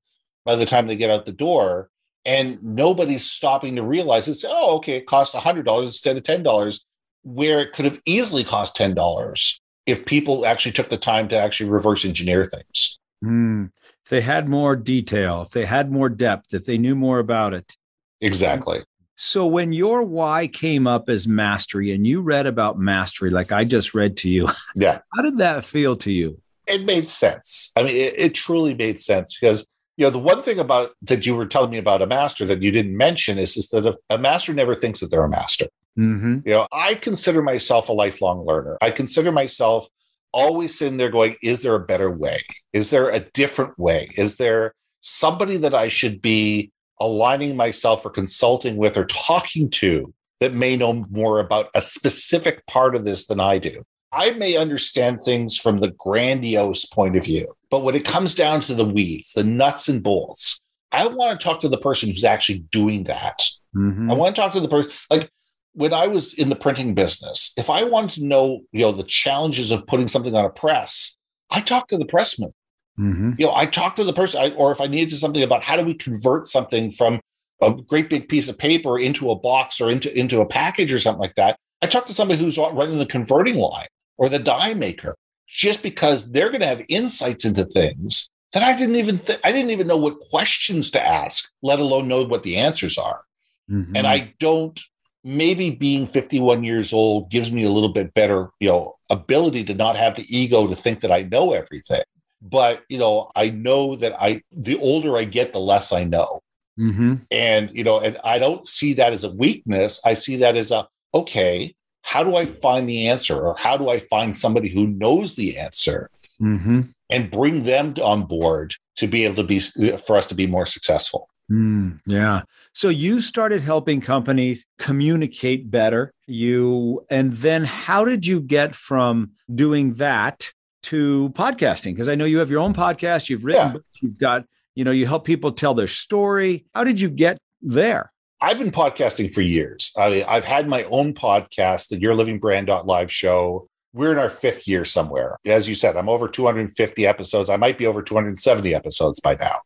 by 0.45 0.55
the 0.55 0.65
time 0.65 0.87
they 0.87 0.95
get 0.95 1.09
out 1.09 1.25
the 1.25 1.31
door. 1.31 1.89
And 2.25 2.61
nobody's 2.63 3.25
stopping 3.25 3.75
to 3.77 3.83
realize 3.83 4.27
it's, 4.27 4.45
oh, 4.47 4.75
okay, 4.77 4.97
it 4.97 5.07
costs 5.07 5.33
$100 5.33 5.81
instead 5.81 6.17
of 6.17 6.23
$10, 6.23 6.83
where 7.23 7.59
it 7.59 7.71
could 7.73 7.85
have 7.85 8.01
easily 8.05 8.43
cost 8.43 8.77
$10 8.77 9.60
if 9.85 10.05
people 10.05 10.45
actually 10.45 10.71
took 10.73 10.89
the 10.89 10.97
time 10.97 11.27
to 11.29 11.37
actually 11.37 11.69
reverse 11.69 12.05
engineer 12.05 12.45
things. 12.45 12.99
Mm. 13.23 13.71
If 14.03 14.09
they 14.09 14.21
had 14.21 14.49
more 14.49 14.75
detail, 14.75 15.43
if 15.43 15.51
they 15.51 15.65
had 15.65 15.91
more 15.91 16.09
depth, 16.09 16.53
if 16.53 16.65
they 16.65 16.77
knew 16.77 16.95
more 16.95 17.19
about 17.19 17.53
it. 17.53 17.77
Exactly. 18.19 18.83
So 19.15 19.45
when 19.45 19.71
your 19.71 20.03
why 20.03 20.47
came 20.47 20.87
up 20.87 21.07
as 21.07 21.27
mastery 21.27 21.91
and 21.91 22.07
you 22.07 22.21
read 22.21 22.47
about 22.47 22.79
mastery, 22.79 23.29
like 23.29 23.51
I 23.51 23.63
just 23.65 23.93
read 23.93 24.17
to 24.17 24.29
you, 24.29 24.49
yeah, 24.75 24.99
how 25.15 25.21
did 25.21 25.37
that 25.37 25.63
feel 25.63 25.95
to 25.97 26.11
you? 26.11 26.41
It 26.67 26.85
made 26.85 27.07
sense. 27.07 27.71
I 27.75 27.83
mean, 27.83 27.95
it, 27.95 28.13
it 28.17 28.35
truly 28.35 28.73
made 28.73 28.99
sense 28.99 29.37
because 29.39 29.67
you 29.97 30.05
know 30.05 30.09
the 30.09 30.19
one 30.19 30.41
thing 30.41 30.57
about 30.57 30.91
that 31.03 31.25
you 31.25 31.35
were 31.35 31.45
telling 31.45 31.69
me 31.69 31.77
about 31.77 32.01
a 32.01 32.07
master 32.07 32.45
that 32.45 32.63
you 32.63 32.71
didn't 32.71 32.97
mention 32.97 33.37
is, 33.37 33.57
is 33.57 33.69
that 33.69 33.85
a, 33.85 33.97
a 34.09 34.17
master 34.17 34.53
never 34.53 34.73
thinks 34.73 35.01
that 35.01 35.11
they're 35.11 35.23
a 35.23 35.29
master. 35.29 35.67
Mm-hmm. 35.97 36.39
You 36.47 36.53
know, 36.53 36.67
I 36.71 36.95
consider 36.95 37.41
myself 37.41 37.89
a 37.89 37.93
lifelong 37.93 38.45
learner. 38.45 38.77
I 38.81 38.91
consider 38.91 39.31
myself 39.31 39.87
always 40.33 40.77
sitting 40.77 40.97
there 40.97 41.09
going, 41.09 41.35
is 41.43 41.61
there 41.61 41.75
a 41.75 41.85
better 41.85 42.09
way? 42.09 42.39
Is 42.73 42.89
there 42.89 43.09
a 43.09 43.19
different 43.19 43.77
way? 43.77 44.07
Is 44.17 44.37
there 44.37 44.73
somebody 45.01 45.57
that 45.57 45.75
I 45.75 45.89
should 45.89 46.21
be 46.21 46.71
aligning 46.99 47.57
myself 47.57 48.05
or 48.05 48.09
consulting 48.11 48.77
with 48.77 48.95
or 48.95 49.05
talking 49.05 49.69
to 49.71 50.13
that 50.39 50.53
may 50.53 50.77
know 50.77 51.05
more 51.09 51.39
about 51.39 51.69
a 51.75 51.81
specific 51.81 52.65
part 52.65 52.95
of 52.95 53.05
this 53.05 53.27
than 53.27 53.39
I 53.39 53.57
do? 53.57 53.83
I 54.13 54.31
may 54.31 54.57
understand 54.57 55.21
things 55.23 55.57
from 55.57 55.79
the 55.79 55.91
grandiose 55.91 56.85
point 56.85 57.15
of 57.15 57.23
view, 57.23 57.55
but 57.69 57.83
when 57.83 57.95
it 57.95 58.03
comes 58.03 58.35
down 58.35 58.61
to 58.61 58.73
the 58.73 58.85
weeds, 58.85 59.31
the 59.33 59.43
nuts 59.43 59.87
and 59.87 60.03
bolts, 60.03 60.59
I 60.91 61.07
want 61.07 61.39
to 61.39 61.43
talk 61.43 61.61
to 61.61 61.69
the 61.69 61.77
person 61.77 62.09
who's 62.09 62.25
actually 62.25 62.59
doing 62.71 63.05
that. 63.05 63.41
Mm-hmm. 63.75 64.11
I 64.11 64.13
want 64.13 64.35
to 64.35 64.41
talk 64.41 64.51
to 64.53 64.59
the 64.59 64.67
person 64.67 64.91
like 65.09 65.31
when 65.73 65.93
I 65.93 66.07
was 66.07 66.33
in 66.33 66.49
the 66.49 66.55
printing 66.55 66.93
business, 66.93 67.53
if 67.57 67.69
I 67.69 67.83
wanted 67.83 68.21
to 68.21 68.25
know, 68.25 68.61
you 68.71 68.81
know, 68.81 68.91
the 68.91 69.03
challenges 69.03 69.71
of 69.71 69.87
putting 69.87 70.07
something 70.07 70.35
on 70.35 70.45
a 70.45 70.49
press, 70.49 71.17
I 71.49 71.61
talked 71.61 71.89
to 71.91 71.97
the 71.97 72.05
pressman. 72.05 72.53
Mm-hmm. 72.99 73.33
You 73.37 73.47
know, 73.47 73.55
I 73.55 73.65
talked 73.65 73.97
to 73.97 74.03
the 74.03 74.13
person, 74.13 74.41
I, 74.41 74.51
or 74.51 74.71
if 74.71 74.81
I 74.81 74.87
needed 74.87 75.09
to 75.11 75.17
something 75.17 75.43
about 75.43 75.63
how 75.63 75.77
do 75.77 75.85
we 75.85 75.93
convert 75.93 76.47
something 76.47 76.91
from 76.91 77.21
a 77.61 77.73
great 77.73 78.09
big 78.09 78.27
piece 78.27 78.49
of 78.49 78.57
paper 78.57 78.99
into 78.99 79.31
a 79.31 79.35
box 79.35 79.79
or 79.79 79.89
into 79.89 80.17
into 80.17 80.41
a 80.41 80.45
package 80.45 80.91
or 80.91 80.99
something 80.99 81.21
like 81.21 81.35
that, 81.35 81.57
I 81.81 81.87
talked 81.87 82.07
to 82.07 82.13
somebody 82.13 82.43
who's 82.43 82.57
running 82.57 82.99
the 82.99 83.05
converting 83.05 83.55
line 83.55 83.87
or 84.17 84.29
the 84.29 84.39
die 84.39 84.73
maker, 84.73 85.15
just 85.47 85.81
because 85.81 86.31
they're 86.31 86.49
going 86.49 86.61
to 86.61 86.67
have 86.67 86.85
insights 86.89 87.45
into 87.45 87.63
things 87.63 88.29
that 88.53 88.63
I 88.63 88.77
didn't 88.77 88.95
even 88.95 89.19
th- 89.19 89.39
I 89.43 89.51
didn't 89.51 89.71
even 89.71 89.87
know 89.87 89.97
what 89.97 90.19
questions 90.19 90.91
to 90.91 91.05
ask, 91.05 91.51
let 91.61 91.79
alone 91.79 92.07
know 92.07 92.23
what 92.25 92.43
the 92.43 92.57
answers 92.57 92.97
are. 92.97 93.21
Mm-hmm. 93.69 93.95
And 93.95 94.05
I 94.05 94.33
don't 94.39 94.79
maybe 95.23 95.69
being 95.71 96.07
51 96.07 96.63
years 96.63 96.93
old 96.93 97.29
gives 97.29 97.51
me 97.51 97.63
a 97.63 97.69
little 97.69 97.89
bit 97.89 98.13
better, 98.13 98.49
you 98.59 98.69
know, 98.69 98.95
ability 99.09 99.63
to 99.65 99.73
not 99.73 99.95
have 99.95 100.15
the 100.15 100.25
ego 100.35 100.67
to 100.67 100.75
think 100.75 101.01
that 101.01 101.11
I 101.11 101.23
know 101.23 101.53
everything. 101.53 102.03
But, 102.41 102.83
you 102.89 102.97
know, 102.97 103.31
I 103.35 103.51
know 103.51 103.95
that 103.97 104.19
I, 104.19 104.41
the 104.51 104.79
older 104.79 105.17
I 105.17 105.25
get, 105.25 105.53
the 105.53 105.59
less 105.59 105.93
I 105.93 106.05
know. 106.05 106.41
Mm-hmm. 106.79 107.15
And, 107.29 107.69
you 107.73 107.83
know, 107.83 107.99
and 107.99 108.17
I 108.23 108.39
don't 108.39 108.65
see 108.65 108.93
that 108.93 109.13
as 109.13 109.23
a 109.23 109.31
weakness. 109.31 110.01
I 110.03 110.15
see 110.15 110.37
that 110.37 110.55
as 110.55 110.71
a, 110.71 110.87
okay, 111.13 111.75
how 112.01 112.23
do 112.23 112.35
I 112.35 112.45
find 112.45 112.89
the 112.89 113.07
answer? 113.07 113.39
Or 113.39 113.55
how 113.57 113.77
do 113.77 113.89
I 113.89 113.99
find 113.99 114.35
somebody 114.35 114.69
who 114.69 114.87
knows 114.87 115.35
the 115.35 115.57
answer 115.57 116.09
mm-hmm. 116.41 116.81
and 117.11 117.31
bring 117.31 117.63
them 117.63 117.93
on 118.01 118.23
board 118.23 118.73
to 118.95 119.07
be 119.07 119.25
able 119.25 119.35
to 119.35 119.43
be, 119.43 119.59
for 119.59 120.15
us 120.15 120.25
to 120.27 120.35
be 120.35 120.47
more 120.47 120.65
successful? 120.65 121.29
Mm, 121.51 121.99
yeah. 122.05 122.41
So 122.73 122.89
you 122.89 123.21
started 123.21 123.61
helping 123.61 124.01
companies 124.01 124.65
communicate 124.79 125.69
better. 125.69 126.13
You 126.27 127.05
and 127.09 127.33
then 127.33 127.65
how 127.65 128.05
did 128.05 128.25
you 128.25 128.39
get 128.39 128.75
from 128.75 129.31
doing 129.53 129.95
that 129.95 130.51
to 130.83 131.31
podcasting? 131.35 131.93
Because 131.93 132.07
I 132.07 132.15
know 132.15 132.25
you 132.25 132.39
have 132.39 132.49
your 132.49 132.61
own 132.61 132.73
podcast, 132.73 133.29
you've 133.29 133.43
written 133.43 133.67
yeah. 133.67 133.73
books, 133.73 134.01
you've 134.01 134.17
got, 134.17 134.45
you 134.75 134.83
know, 134.83 134.91
you 134.91 135.05
help 135.05 135.25
people 135.25 135.51
tell 135.51 135.73
their 135.73 135.87
story. 135.87 136.65
How 136.73 136.83
did 136.83 136.99
you 136.99 137.09
get 137.09 137.37
there? 137.61 138.11
I've 138.39 138.57
been 138.57 138.71
podcasting 138.71 139.33
for 139.33 139.41
years. 139.41 139.91
I, 139.97 140.25
I've 140.27 140.45
had 140.45 140.67
my 140.67 140.83
own 140.85 141.13
podcast, 141.13 141.89
the 141.89 141.99
Your 141.99 142.15
Living 142.15 142.39
Brand 142.39 142.69
live 142.85 143.11
show. 143.11 143.67
We're 143.93 144.13
in 144.13 144.17
our 144.17 144.29
fifth 144.29 144.67
year 144.67 144.85
somewhere. 144.85 145.37
As 145.45 145.67
you 145.67 145.75
said, 145.75 145.97
I'm 145.97 146.09
over 146.09 146.27
250 146.27 147.05
episodes. 147.05 147.49
I 147.49 147.57
might 147.57 147.77
be 147.77 147.85
over 147.85 148.01
270 148.01 148.73
episodes 148.73 149.19
by 149.19 149.35
now 149.35 149.59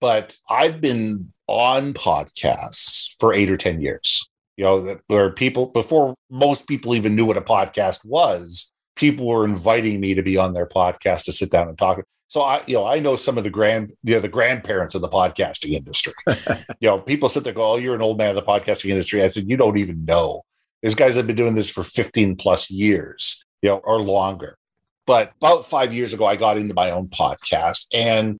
but 0.00 0.36
I've 0.48 0.80
been 0.80 1.32
on 1.48 1.94
podcasts 1.94 3.16
for 3.18 3.32
eight 3.32 3.50
or 3.50 3.56
10 3.56 3.80
years. 3.80 4.28
You 4.56 4.64
know, 4.64 4.96
where 5.06 5.30
people, 5.30 5.66
before 5.66 6.14
most 6.30 6.66
people 6.66 6.94
even 6.94 7.16
knew 7.16 7.24
what 7.24 7.36
a 7.36 7.42
podcast 7.42 8.04
was, 8.04 8.72
people 8.96 9.26
were 9.26 9.44
inviting 9.44 10.00
me 10.00 10.14
to 10.14 10.22
be 10.22 10.36
on 10.36 10.52
their 10.52 10.66
podcast 10.66 11.24
to 11.24 11.32
sit 11.32 11.50
down 11.50 11.68
and 11.68 11.78
talk. 11.78 12.00
So 12.26 12.42
I, 12.42 12.62
you 12.66 12.74
know, 12.74 12.84
I 12.84 12.98
know 12.98 13.16
some 13.16 13.38
of 13.38 13.44
the 13.44 13.50
grand, 13.50 13.92
you 14.02 14.14
know, 14.14 14.20
the 14.20 14.28
grandparents 14.28 14.94
of 14.94 15.00
the 15.00 15.08
podcasting 15.08 15.70
industry. 15.70 16.12
you 16.80 16.88
know, 16.88 16.98
people 16.98 17.28
sit 17.28 17.44
there 17.44 17.54
go, 17.54 17.72
"Oh, 17.72 17.76
you're 17.76 17.94
an 17.94 18.02
old 18.02 18.18
man 18.18 18.30
of 18.30 18.34
the 18.36 18.42
podcasting 18.42 18.90
industry." 18.90 19.22
I 19.22 19.28
said, 19.28 19.48
"You 19.48 19.56
don't 19.56 19.78
even 19.78 20.04
know. 20.04 20.42
There's 20.82 20.94
guys 20.94 21.14
that 21.14 21.20
have 21.20 21.26
been 21.26 21.36
doing 21.36 21.54
this 21.54 21.70
for 21.70 21.82
15 21.82 22.36
plus 22.36 22.70
years, 22.70 23.44
you 23.62 23.70
know, 23.70 23.80
or 23.84 24.02
longer." 24.02 24.58
But 25.06 25.32
about 25.40 25.64
five 25.64 25.94
years 25.94 26.12
ago, 26.12 26.26
I 26.26 26.36
got 26.36 26.58
into 26.58 26.74
my 26.74 26.90
own 26.90 27.08
podcast, 27.08 27.86
and 27.94 28.36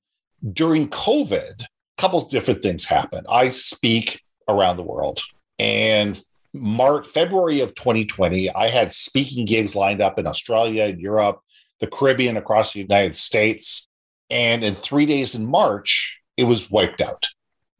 during 0.53 0.89
COVID, 0.89 1.63
couple 1.99 2.21
different 2.21 2.61
things 2.61 2.85
happened. 2.85 3.27
I 3.29 3.49
speak 3.49 4.21
around 4.47 4.77
the 4.77 4.83
world, 4.83 5.21
and 5.57 6.19
March, 6.53 7.07
February 7.07 7.61
of 7.61 7.75
2020, 7.75 8.49
I 8.51 8.67
had 8.69 8.91
speaking 8.91 9.45
gigs 9.45 9.75
lined 9.75 10.01
up 10.01 10.17
in 10.17 10.25
Australia, 10.25 10.95
Europe, 10.97 11.41
the 11.79 11.87
Caribbean, 11.87 12.37
across 12.37 12.73
the 12.73 12.79
United 12.79 13.15
States. 13.15 13.87
And 14.29 14.63
in 14.63 14.75
three 14.75 15.05
days 15.05 15.35
in 15.35 15.45
March, 15.45 16.21
it 16.37 16.45
was 16.45 16.71
wiped 16.71 17.01
out. 17.01 17.27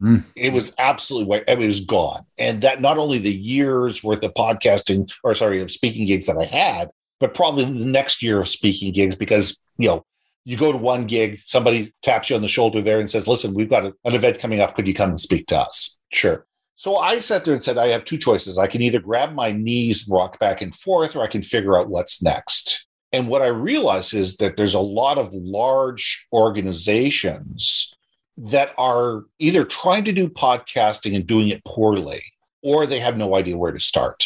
Mm. 0.02 0.24
It 0.36 0.54
was 0.54 0.74
absolutely 0.78 1.28
wiped. 1.28 1.50
It 1.50 1.60
was 1.60 1.80
gone. 1.80 2.26
And 2.38 2.62
that 2.62 2.82
not 2.82 2.98
only 2.98 3.18
the 3.18 3.34
years 3.34 4.04
worth 4.04 4.24
of 4.24 4.34
podcasting, 4.34 5.12
or 5.24 5.36
sorry, 5.36 5.62
of 5.62 5.72
speaking 5.72 6.06
gigs 6.06 6.28
that 6.28 6.38
I 6.38 6.46
had, 6.46 6.90
but 7.20 7.34
probably 7.34 7.66
the 7.66 7.86
next 7.86 8.24
year 8.24 8.40
of 8.40 8.48
speaking 8.48 8.94
gigs 8.94 9.16
because, 9.16 9.60
you 9.78 9.90
know, 9.90 10.06
you 10.46 10.58
go 10.58 10.72
to 10.72 10.78
one 10.78 11.06
gig, 11.06 11.38
somebody 11.40 11.94
taps 12.02 12.30
you 12.30 12.36
on 12.36 12.42
the 12.42 12.48
shoulder 12.48 12.82
there 12.82 13.00
and 13.00 13.10
says, 13.10 13.28
Listen, 13.28 13.54
we've 13.54 13.70
got 13.70 13.86
an 13.86 13.94
event 14.06 14.40
coming 14.40 14.60
up. 14.60 14.76
Could 14.76 14.88
you 14.88 14.94
come 14.94 15.10
and 15.10 15.20
speak 15.20 15.48
to 15.48 15.60
us? 15.60 15.98
Sure. 16.12 16.46
So 16.76 16.96
I 16.96 17.20
sat 17.20 17.44
there 17.44 17.54
and 17.54 17.64
said, 17.64 17.78
I 17.78 17.88
have 17.88 18.06
two 18.06 18.18
choices. 18.18 18.58
I 18.58 18.68
can 18.68 18.82
either 18.82 19.02
grab 19.02 19.34
my 19.34 19.52
knees 19.52 20.08
and 20.08 20.16
rock 20.16 20.40
back 20.40 20.62
and 20.62 20.74
forth, 20.74 21.16
or 21.16 21.24
I 21.24 21.28
can 21.28 21.42
figure 21.42 21.78
out 21.78 21.90
what's 21.90 22.24
next. 22.24 22.88
And 23.12 23.28
what 23.28 23.42
I 23.42 23.48
realized 23.48 24.14
is 24.14 24.38
that 24.38 24.56
there's 24.56 24.76
a 24.76 24.80
lot 24.80 25.18
of 25.18 25.34
large 25.34 26.26
organizations 26.32 27.94
that 28.38 28.74
are 28.78 29.24
either 29.40 29.66
trying 29.66 30.06
to 30.06 30.14
do 30.14 30.30
podcasting 30.30 31.16
and 31.16 31.28
doing 31.28 31.50
it 31.50 31.66
poorly, 31.66 32.22
or 32.64 32.86
they 32.86 33.00
have 33.00 33.18
no 33.18 33.36
idea 33.36 33.58
where 33.58 33.74
to 33.74 33.80
start. 33.80 34.24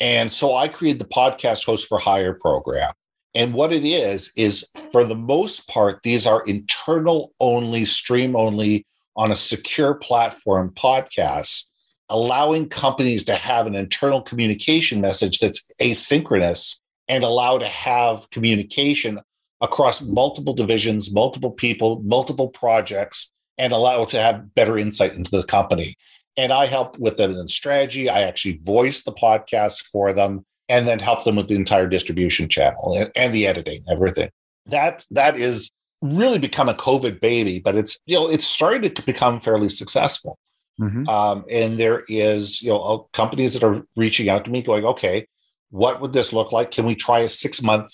And 0.00 0.32
so 0.32 0.56
I 0.56 0.66
created 0.66 1.00
the 1.00 1.04
Podcast 1.04 1.64
Host 1.64 1.86
for 1.86 1.98
Hire 1.98 2.34
program. 2.34 2.92
And 3.34 3.54
what 3.54 3.72
it 3.72 3.84
is, 3.84 4.32
is 4.36 4.70
for 4.90 5.04
the 5.04 5.14
most 5.14 5.68
part, 5.68 6.02
these 6.02 6.26
are 6.26 6.44
internal 6.46 7.32
only, 7.40 7.84
stream 7.84 8.36
only 8.36 8.86
on 9.16 9.32
a 9.32 9.36
secure 9.36 9.94
platform 9.94 10.70
podcasts, 10.74 11.68
allowing 12.08 12.68
companies 12.68 13.24
to 13.24 13.34
have 13.34 13.66
an 13.66 13.74
internal 13.74 14.20
communication 14.20 15.00
message 15.00 15.38
that's 15.38 15.66
asynchronous 15.80 16.80
and 17.08 17.24
allow 17.24 17.58
to 17.58 17.66
have 17.66 18.28
communication 18.30 19.18
across 19.60 20.02
multiple 20.02 20.52
divisions, 20.52 21.12
multiple 21.12 21.50
people, 21.50 22.02
multiple 22.02 22.48
projects, 22.48 23.32
and 23.58 23.72
allow 23.72 24.04
to 24.04 24.20
have 24.20 24.54
better 24.54 24.76
insight 24.76 25.14
into 25.14 25.30
the 25.30 25.44
company. 25.44 25.94
And 26.36 26.52
I 26.52 26.66
help 26.66 26.98
with 26.98 27.16
them 27.16 27.36
in 27.36 27.48
strategy. 27.48 28.08
I 28.08 28.22
actually 28.22 28.58
voice 28.58 29.02
the 29.02 29.12
podcast 29.12 29.86
for 29.86 30.12
them 30.12 30.44
and 30.68 30.86
then 30.86 30.98
help 30.98 31.24
them 31.24 31.36
with 31.36 31.48
the 31.48 31.54
entire 31.54 31.86
distribution 31.86 32.48
channel 32.48 32.96
and, 32.96 33.10
and 33.14 33.34
the 33.34 33.46
editing, 33.46 33.84
everything. 33.90 34.30
That 34.66 35.04
that 35.10 35.36
is 35.36 35.70
really 36.00 36.38
become 36.38 36.68
a 36.68 36.74
COVID 36.74 37.20
baby, 37.20 37.60
but 37.60 37.76
it's 37.76 37.98
you 38.06 38.16
know 38.16 38.28
it's 38.28 38.46
starting 38.46 38.92
to 38.92 39.02
become 39.02 39.40
fairly 39.40 39.68
successful. 39.68 40.38
Mm-hmm. 40.80 41.08
Um, 41.08 41.44
and 41.50 41.78
there 41.78 42.04
is 42.08 42.62
you 42.62 42.70
know 42.70 43.08
companies 43.12 43.54
that 43.54 43.62
are 43.62 43.82
reaching 43.96 44.28
out 44.28 44.44
to 44.44 44.50
me, 44.50 44.62
going, 44.62 44.84
okay, 44.84 45.26
what 45.70 46.00
would 46.00 46.12
this 46.12 46.32
look 46.32 46.52
like? 46.52 46.70
Can 46.70 46.84
we 46.84 46.94
try 46.94 47.20
a 47.20 47.28
six 47.28 47.62
month 47.62 47.92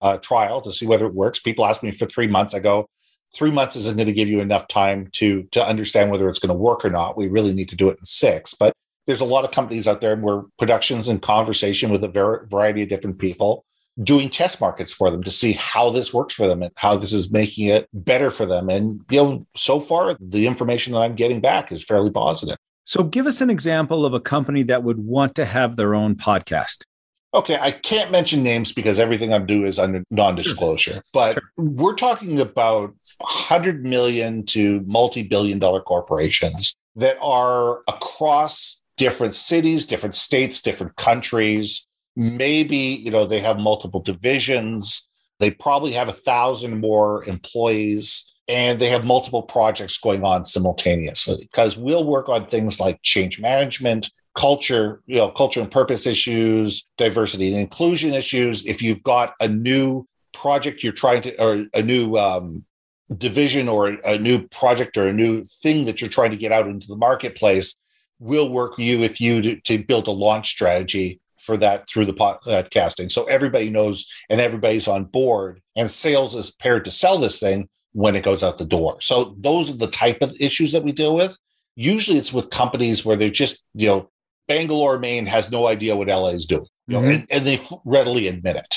uh, 0.00 0.18
trial 0.18 0.60
to 0.62 0.72
see 0.72 0.86
whether 0.86 1.06
it 1.06 1.14
works? 1.14 1.40
People 1.40 1.66
ask 1.66 1.82
me 1.82 1.92
for 1.92 2.06
three 2.06 2.26
months. 2.26 2.54
I 2.54 2.58
go, 2.58 2.88
three 3.34 3.50
months 3.50 3.76
isn't 3.76 3.96
going 3.96 4.06
to 4.06 4.12
give 4.12 4.28
you 4.28 4.40
enough 4.40 4.68
time 4.68 5.08
to 5.12 5.44
to 5.52 5.64
understand 5.64 6.10
whether 6.10 6.28
it's 6.28 6.38
going 6.38 6.54
to 6.54 6.58
work 6.58 6.84
or 6.84 6.90
not. 6.90 7.16
We 7.16 7.28
really 7.28 7.52
need 7.52 7.68
to 7.70 7.76
do 7.76 7.88
it 7.90 7.98
in 7.98 8.04
six. 8.04 8.54
But 8.54 8.72
there's 9.08 9.22
a 9.22 9.24
lot 9.24 9.44
of 9.44 9.50
companies 9.50 9.88
out 9.88 10.02
there 10.02 10.14
where 10.14 10.42
productions 10.58 11.08
in 11.08 11.18
conversation 11.18 11.90
with 11.90 12.04
a 12.04 12.08
ver- 12.08 12.46
variety 12.46 12.82
of 12.82 12.90
different 12.90 13.18
people 13.18 13.64
doing 14.00 14.28
test 14.28 14.60
markets 14.60 14.92
for 14.92 15.10
them 15.10 15.24
to 15.24 15.30
see 15.30 15.52
how 15.52 15.90
this 15.90 16.12
works 16.14 16.34
for 16.34 16.46
them 16.46 16.62
and 16.62 16.70
how 16.76 16.94
this 16.94 17.12
is 17.12 17.32
making 17.32 17.66
it 17.66 17.88
better 17.92 18.30
for 18.30 18.44
them. 18.44 18.68
And 18.68 19.00
you 19.10 19.16
know, 19.16 19.46
so 19.56 19.80
far 19.80 20.14
the 20.20 20.46
information 20.46 20.92
that 20.92 21.00
I'm 21.00 21.14
getting 21.14 21.40
back 21.40 21.72
is 21.72 21.82
fairly 21.82 22.10
positive. 22.10 22.58
So 22.84 23.02
give 23.02 23.26
us 23.26 23.40
an 23.40 23.50
example 23.50 24.04
of 24.04 24.12
a 24.12 24.20
company 24.20 24.62
that 24.64 24.84
would 24.84 24.98
want 24.98 25.34
to 25.36 25.46
have 25.46 25.76
their 25.76 25.94
own 25.94 26.14
podcast. 26.14 26.84
Okay, 27.34 27.58
I 27.60 27.72
can't 27.72 28.10
mention 28.10 28.42
names 28.42 28.72
because 28.72 28.98
everything 28.98 29.32
I 29.32 29.38
do 29.38 29.64
is 29.64 29.78
under 29.78 30.02
non-disclosure. 30.10 30.92
Sure. 30.92 31.02
But 31.12 31.34
sure. 31.34 31.42
we're 31.56 31.94
talking 31.94 32.40
about 32.40 32.94
100 33.18 33.84
million 33.84 34.44
to 34.46 34.82
multi-billion 34.86 35.58
dollar 35.58 35.80
corporations 35.80 36.74
that 36.96 37.18
are 37.20 37.80
across 37.86 38.77
different 38.98 39.34
cities, 39.34 39.86
different 39.86 40.14
states, 40.14 40.60
different 40.60 40.96
countries. 40.96 41.86
Maybe, 42.16 42.76
you 42.76 43.10
know, 43.10 43.24
they 43.24 43.40
have 43.40 43.58
multiple 43.58 44.00
divisions. 44.00 45.08
They 45.38 45.50
probably 45.50 45.92
have 45.92 46.08
a 46.08 46.12
thousand 46.12 46.80
more 46.80 47.24
employees 47.24 48.32
and 48.48 48.78
they 48.78 48.88
have 48.88 49.04
multiple 49.04 49.42
projects 49.42 49.98
going 49.98 50.24
on 50.24 50.44
simultaneously 50.44 51.36
because 51.40 51.76
we'll 51.76 52.04
work 52.04 52.28
on 52.28 52.46
things 52.46 52.80
like 52.80 53.00
change 53.02 53.40
management, 53.40 54.10
culture, 54.34 55.00
you 55.06 55.16
know, 55.16 55.30
culture 55.30 55.60
and 55.60 55.70
purpose 55.70 56.06
issues, 56.06 56.86
diversity 56.96 57.52
and 57.52 57.60
inclusion 57.60 58.14
issues. 58.14 58.66
If 58.66 58.82
you've 58.82 59.02
got 59.02 59.34
a 59.40 59.48
new 59.48 60.06
project 60.32 60.82
you're 60.82 60.92
trying 60.92 61.22
to, 61.22 61.42
or 61.42 61.66
a 61.74 61.82
new 61.82 62.16
um, 62.16 62.64
division 63.16 63.68
or 63.68 63.88
a 64.04 64.18
new 64.18 64.46
project 64.48 64.96
or 64.96 65.08
a 65.08 65.12
new 65.12 65.42
thing 65.62 65.84
that 65.84 66.00
you're 66.00 66.10
trying 66.10 66.30
to 66.30 66.36
get 66.36 66.52
out 66.52 66.66
into 66.66 66.86
the 66.86 66.96
marketplace, 66.96 67.76
we'll 68.18 68.48
work 68.48 68.78
you 68.78 68.98
with 68.98 69.20
you 69.20 69.42
to, 69.42 69.60
to 69.62 69.82
build 69.82 70.08
a 70.08 70.12
launch 70.12 70.50
strategy 70.50 71.20
for 71.38 71.56
that 71.56 71.88
through 71.88 72.04
the 72.04 72.12
podcasting. 72.12 73.10
So 73.10 73.24
everybody 73.24 73.70
knows 73.70 74.06
and 74.28 74.40
everybody's 74.40 74.88
on 74.88 75.04
board, 75.04 75.62
and 75.76 75.90
sales 75.90 76.34
is 76.34 76.50
paired 76.50 76.84
to 76.84 76.90
sell 76.90 77.18
this 77.18 77.38
thing 77.38 77.68
when 77.92 78.16
it 78.16 78.24
goes 78.24 78.42
out 78.42 78.58
the 78.58 78.64
door. 78.64 79.00
So 79.00 79.36
those 79.38 79.70
are 79.70 79.76
the 79.76 79.86
type 79.86 80.18
of 80.20 80.36
issues 80.40 80.72
that 80.72 80.84
we 80.84 80.92
deal 80.92 81.14
with. 81.14 81.38
Usually 81.74 82.18
it's 82.18 82.32
with 82.32 82.50
companies 82.50 83.04
where 83.04 83.16
they're 83.16 83.30
just, 83.30 83.64
you 83.74 83.86
know, 83.86 84.10
Bangor, 84.48 84.98
Maine 84.98 85.26
has 85.26 85.50
no 85.50 85.66
idea 85.66 85.96
what 85.96 86.08
LA 86.08 86.28
is 86.28 86.46
doing, 86.46 86.66
you 86.86 86.94
know, 86.94 87.02
mm-hmm. 87.02 87.20
and, 87.20 87.26
and 87.30 87.46
they 87.46 87.60
readily 87.84 88.28
admit 88.28 88.56
it. 88.56 88.74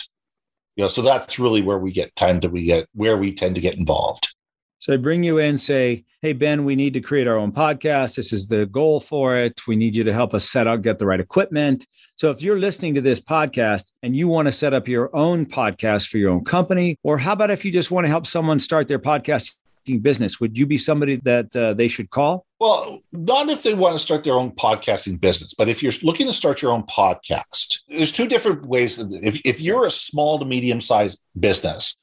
You 0.76 0.84
know, 0.84 0.88
so 0.88 1.02
that's 1.02 1.40
really 1.40 1.62
where 1.62 1.80
we 1.80 1.92
get 1.92 2.16
time 2.16 2.40
to 2.42 2.50
we 2.50 2.64
get 2.64 2.88
where 2.94 3.18
we 3.18 3.34
tend 3.34 3.56
to 3.56 3.62
get 3.62 3.78
involved. 3.78 4.34
So 4.82 4.94
I 4.94 4.98
bring 4.98 5.24
you 5.24 5.38
in, 5.38 5.60
say, 5.60 6.06
hey, 6.24 6.34
Ben, 6.34 6.66
we 6.66 6.76
need 6.76 6.96
to 6.96 7.02
create 7.02 7.28
our 7.28 7.38
own 7.38 7.52
podcast. 7.52 8.16
This 8.16 8.34
is 8.34 8.48
the 8.48 8.66
goal 8.66 9.00
for 9.00 9.38
it. 9.38 9.68
We 9.68 9.76
need 9.76 9.96
you 9.96 10.04
to 10.04 10.12
help 10.12 10.34
us 10.34 10.50
set 10.50 10.66
up, 10.66 10.82
get 10.82 10.98
the 10.98 11.06
right 11.06 11.20
equipment. 11.20 11.86
So 12.16 12.32
if 12.32 12.42
you're 12.42 12.58
listening 12.58 12.96
to 12.96 13.02
this 13.02 13.22
podcast 13.22 13.92
and 14.02 14.16
you 14.16 14.28
want 14.28 14.48
to 14.48 14.52
set 14.52 14.74
up 14.74 14.88
your 14.88 15.16
own 15.16 15.46
podcast 15.46 16.10
for 16.10 16.18
your 16.18 16.32
own 16.32 16.44
company, 16.44 16.98
or 17.04 17.20
how 17.20 17.34
about 17.34 17.52
if 17.52 17.64
you 17.64 17.72
just 17.72 17.92
want 17.92 18.06
to 18.06 18.10
help 18.10 18.26
someone 18.26 18.58
start 18.58 18.88
their 18.88 18.98
podcast 18.98 19.60
business, 20.02 20.40
would 20.40 20.58
you 20.58 20.66
be 20.66 20.78
somebody 20.78 21.18
that 21.18 21.56
uh, 21.56 21.74
they 21.74 21.88
should 21.88 22.10
call? 22.10 22.46
Well, 22.60 23.02
not 23.12 23.50
if 23.50 23.62
they 23.62 23.76
want 23.76 23.94
to 23.94 24.00
start 24.00 24.24
their 24.24 24.34
own 24.34 24.52
podcasting 24.52 25.22
business, 25.22 25.54
but 25.54 25.70
if 25.70 25.84
you're 25.84 25.94
looking 26.02 26.26
to 26.26 26.34
start 26.34 26.62
your 26.62 26.72
own 26.72 26.84
podcast, 26.84 27.82
there's 27.88 28.12
two 28.12 28.28
different 28.28 28.66
ways. 28.66 28.98
If, 29.00 29.42
if 29.46 29.62
you're 29.62 29.86
a 29.86 29.92
small 29.92 30.40
to 30.40 30.46
medium 30.46 30.82
sized 30.82 31.22
business, 31.40 31.98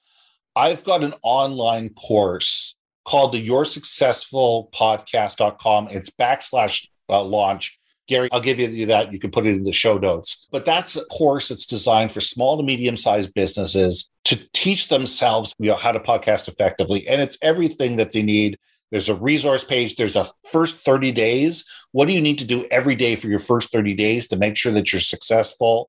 I've 0.59 0.83
got 0.83 1.05
an 1.05 1.15
online 1.23 1.91
course 1.91 2.77
called 3.05 3.31
the 3.31 3.39
Your 3.39 3.65
Successful 3.65 4.69
Podcast.com. 4.75 5.87
It's 5.93 6.11
backslash 6.11 6.89
uh, 7.09 7.23
launch. 7.23 7.79
Gary, 8.09 8.29
I'll 8.33 8.41
give 8.41 8.59
you 8.59 8.87
that. 8.87 9.13
You 9.13 9.21
can 9.21 9.31
put 9.31 9.47
it 9.47 9.55
in 9.55 9.63
the 9.63 9.73
show 9.73 9.99
notes. 9.99 10.49
But 10.51 10.67
that's 10.67 10.97
a 10.97 11.05
course 11.05 11.51
that's 11.51 11.65
designed 11.65 12.11
for 12.11 12.21
small 12.21 12.57
to 12.57 12.65
medium 12.65 12.97
sized 12.97 13.35
businesses 13.35 14.11
to 14.25 14.49
teach 14.53 14.89
themselves 14.89 15.55
you 15.61 15.71
know, 15.71 15.77
how 15.77 15.93
to 15.93 16.01
podcast 16.01 16.49
effectively. 16.49 17.07
And 17.07 17.23
it's 17.23 17.39
everything 17.41 17.95
that 17.95 18.13
they 18.13 18.25
need. 18.25 18.59
There's 18.91 19.09
a 19.09 19.15
resource 19.15 19.63
page. 19.63 19.95
There's 19.95 20.17
a 20.17 20.29
first 20.51 20.85
30 20.85 21.13
days. 21.13 21.65
What 21.93 22.09
do 22.09 22.15
you 22.15 22.21
need 22.21 22.39
to 22.41 22.45
do 22.45 22.67
every 22.73 22.97
day 22.97 23.15
for 23.15 23.29
your 23.29 23.39
first 23.39 23.71
30 23.71 23.95
days 23.95 24.27
to 24.27 24.37
make 24.37 24.57
sure 24.57 24.73
that 24.73 24.93
you're 24.93 25.01
successful? 25.01 25.89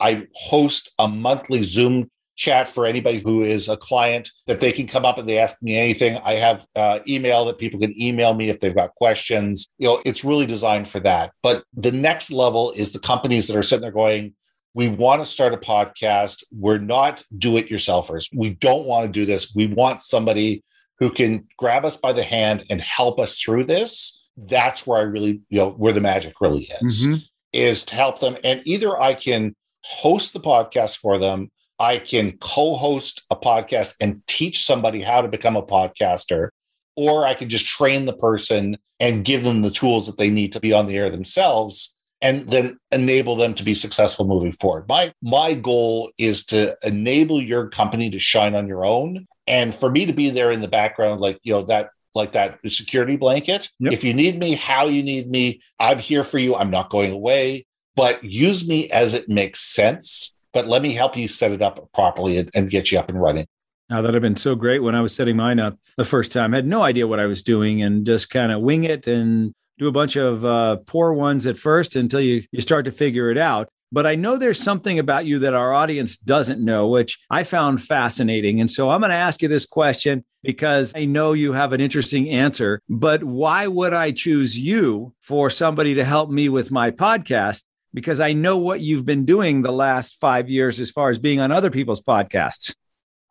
I 0.00 0.26
host 0.34 0.90
a 0.98 1.06
monthly 1.06 1.62
Zoom 1.62 2.10
chat 2.38 2.68
for 2.68 2.86
anybody 2.86 3.18
who 3.18 3.42
is 3.42 3.68
a 3.68 3.76
client 3.76 4.30
that 4.46 4.60
they 4.60 4.70
can 4.72 4.86
come 4.86 5.04
up 5.04 5.18
and 5.18 5.28
they 5.28 5.38
ask 5.38 5.60
me 5.60 5.76
anything. 5.76 6.16
I 6.24 6.34
have 6.34 6.64
uh, 6.76 7.00
email 7.06 7.44
that 7.46 7.58
people 7.58 7.80
can 7.80 8.00
email 8.00 8.32
me 8.32 8.48
if 8.48 8.60
they've 8.60 8.74
got 8.74 8.94
questions. 8.94 9.68
You 9.76 9.88
know, 9.88 10.02
it's 10.06 10.24
really 10.24 10.46
designed 10.46 10.88
for 10.88 11.00
that. 11.00 11.32
But 11.42 11.64
the 11.74 11.92
next 11.92 12.30
level 12.30 12.72
is 12.76 12.92
the 12.92 13.00
companies 13.00 13.48
that 13.48 13.56
are 13.56 13.62
sitting 13.62 13.82
there 13.82 13.90
going, 13.90 14.34
we 14.72 14.86
want 14.86 15.20
to 15.20 15.26
start 15.26 15.52
a 15.52 15.56
podcast. 15.56 16.44
We're 16.52 16.78
not 16.78 17.24
do 17.36 17.56
it 17.56 17.68
yourselfers. 17.68 18.28
We 18.32 18.50
don't 18.50 18.86
want 18.86 19.06
to 19.06 19.12
do 19.12 19.26
this. 19.26 19.52
We 19.54 19.66
want 19.66 20.00
somebody 20.00 20.62
who 21.00 21.10
can 21.10 21.48
grab 21.56 21.84
us 21.84 21.96
by 21.96 22.12
the 22.12 22.22
hand 22.22 22.64
and 22.70 22.80
help 22.80 23.18
us 23.18 23.36
through 23.36 23.64
this. 23.64 24.28
That's 24.36 24.86
where 24.86 25.00
I 25.00 25.02
really, 25.02 25.40
you 25.48 25.58
know, 25.58 25.70
where 25.70 25.92
the 25.92 26.00
magic 26.00 26.40
really 26.40 26.68
is, 26.82 27.04
mm-hmm. 27.04 27.14
is 27.52 27.84
to 27.86 27.96
help 27.96 28.20
them. 28.20 28.36
And 28.44 28.64
either 28.64 28.96
I 29.00 29.14
can 29.14 29.56
host 29.82 30.32
the 30.32 30.40
podcast 30.40 30.98
for 30.98 31.18
them 31.18 31.50
I 31.78 31.98
can 31.98 32.38
co 32.38 32.74
host 32.74 33.24
a 33.30 33.36
podcast 33.36 33.94
and 34.00 34.26
teach 34.26 34.64
somebody 34.64 35.00
how 35.00 35.22
to 35.22 35.28
become 35.28 35.56
a 35.56 35.62
podcaster, 35.62 36.48
or 36.96 37.26
I 37.26 37.34
can 37.34 37.48
just 37.48 37.66
train 37.66 38.06
the 38.06 38.16
person 38.16 38.78
and 39.00 39.24
give 39.24 39.44
them 39.44 39.62
the 39.62 39.70
tools 39.70 40.06
that 40.06 40.18
they 40.18 40.30
need 40.30 40.52
to 40.52 40.60
be 40.60 40.72
on 40.72 40.86
the 40.86 40.96
air 40.96 41.10
themselves 41.10 41.94
and 42.20 42.48
then 42.48 42.78
enable 42.90 43.36
them 43.36 43.54
to 43.54 43.62
be 43.62 43.74
successful 43.74 44.26
moving 44.26 44.52
forward. 44.52 44.88
My 44.88 45.12
my 45.22 45.54
goal 45.54 46.10
is 46.18 46.44
to 46.46 46.76
enable 46.82 47.40
your 47.40 47.68
company 47.68 48.10
to 48.10 48.18
shine 48.18 48.54
on 48.54 48.66
your 48.66 48.84
own 48.84 49.26
and 49.46 49.74
for 49.74 49.90
me 49.90 50.06
to 50.06 50.12
be 50.12 50.30
there 50.30 50.50
in 50.50 50.60
the 50.60 50.68
background 50.68 51.20
like 51.20 51.38
you 51.42 51.52
know 51.52 51.62
that 51.62 51.90
like 52.14 52.32
that 52.32 52.58
security 52.66 53.16
blanket. 53.16 53.70
Yep. 53.78 53.92
If 53.92 54.02
you 54.02 54.12
need 54.12 54.38
me, 54.40 54.54
how 54.54 54.86
you 54.86 55.04
need 55.04 55.30
me, 55.30 55.60
I'm 55.78 55.98
here 55.98 56.24
for 56.24 56.38
you. 56.38 56.56
I'm 56.56 56.70
not 56.70 56.90
going 56.90 57.12
away, 57.12 57.66
but 57.94 58.24
use 58.24 58.66
me 58.66 58.90
as 58.90 59.14
it 59.14 59.28
makes 59.28 59.60
sense 59.60 60.34
but 60.52 60.66
let 60.66 60.82
me 60.82 60.92
help 60.92 61.16
you 61.16 61.28
set 61.28 61.52
it 61.52 61.62
up 61.62 61.90
properly 61.92 62.38
and, 62.38 62.50
and 62.54 62.70
get 62.70 62.92
you 62.92 62.98
up 62.98 63.08
and 63.08 63.20
running. 63.20 63.46
Now 63.90 64.02
that 64.02 64.12
have 64.12 64.22
been 64.22 64.36
so 64.36 64.54
great 64.54 64.82
when 64.82 64.94
I 64.94 65.00
was 65.00 65.14
setting 65.14 65.36
mine 65.36 65.58
up 65.58 65.78
the 65.96 66.04
first 66.04 66.30
time. 66.30 66.52
I 66.52 66.58
had 66.58 66.66
no 66.66 66.82
idea 66.82 67.06
what 67.06 67.20
I 67.20 67.26
was 67.26 67.42
doing 67.42 67.82
and 67.82 68.04
just 68.04 68.28
kind 68.28 68.52
of 68.52 68.60
wing 68.60 68.84
it 68.84 69.06
and 69.06 69.54
do 69.78 69.88
a 69.88 69.92
bunch 69.92 70.16
of 70.16 70.44
uh, 70.44 70.76
poor 70.86 71.12
ones 71.12 71.46
at 71.46 71.56
first 71.56 71.96
until 71.96 72.20
you, 72.20 72.42
you 72.52 72.60
start 72.60 72.84
to 72.84 72.92
figure 72.92 73.30
it 73.30 73.38
out. 73.38 73.68
But 73.90 74.06
I 74.06 74.16
know 74.16 74.36
there's 74.36 74.62
something 74.62 74.98
about 74.98 75.24
you 75.24 75.38
that 75.38 75.54
our 75.54 75.72
audience 75.72 76.18
doesn't 76.18 76.62
know, 76.62 76.88
which 76.88 77.18
I 77.30 77.44
found 77.44 77.82
fascinating. 77.82 78.60
And 78.60 78.70
so 78.70 78.90
I'm 78.90 79.00
going 79.00 79.10
to 79.10 79.16
ask 79.16 79.40
you 79.40 79.48
this 79.48 79.64
question 79.64 80.24
because 80.42 80.92
I 80.94 81.06
know 81.06 81.32
you 81.32 81.54
have 81.54 81.72
an 81.72 81.80
interesting 81.80 82.28
answer. 82.28 82.82
But 82.90 83.24
why 83.24 83.66
would 83.66 83.94
I 83.94 84.12
choose 84.12 84.58
you 84.58 85.14
for 85.22 85.48
somebody 85.48 85.94
to 85.94 86.04
help 86.04 86.28
me 86.28 86.50
with 86.50 86.70
my 86.70 86.90
podcast? 86.90 87.64
Because 87.94 88.20
I 88.20 88.32
know 88.32 88.56
what 88.56 88.80
you've 88.80 89.04
been 89.04 89.24
doing 89.24 89.62
the 89.62 89.72
last 89.72 90.20
five 90.20 90.48
years 90.48 90.80
as 90.80 90.90
far 90.90 91.10
as 91.10 91.18
being 91.18 91.40
on 91.40 91.52
other 91.52 91.70
people's 91.70 92.02
podcasts. 92.02 92.74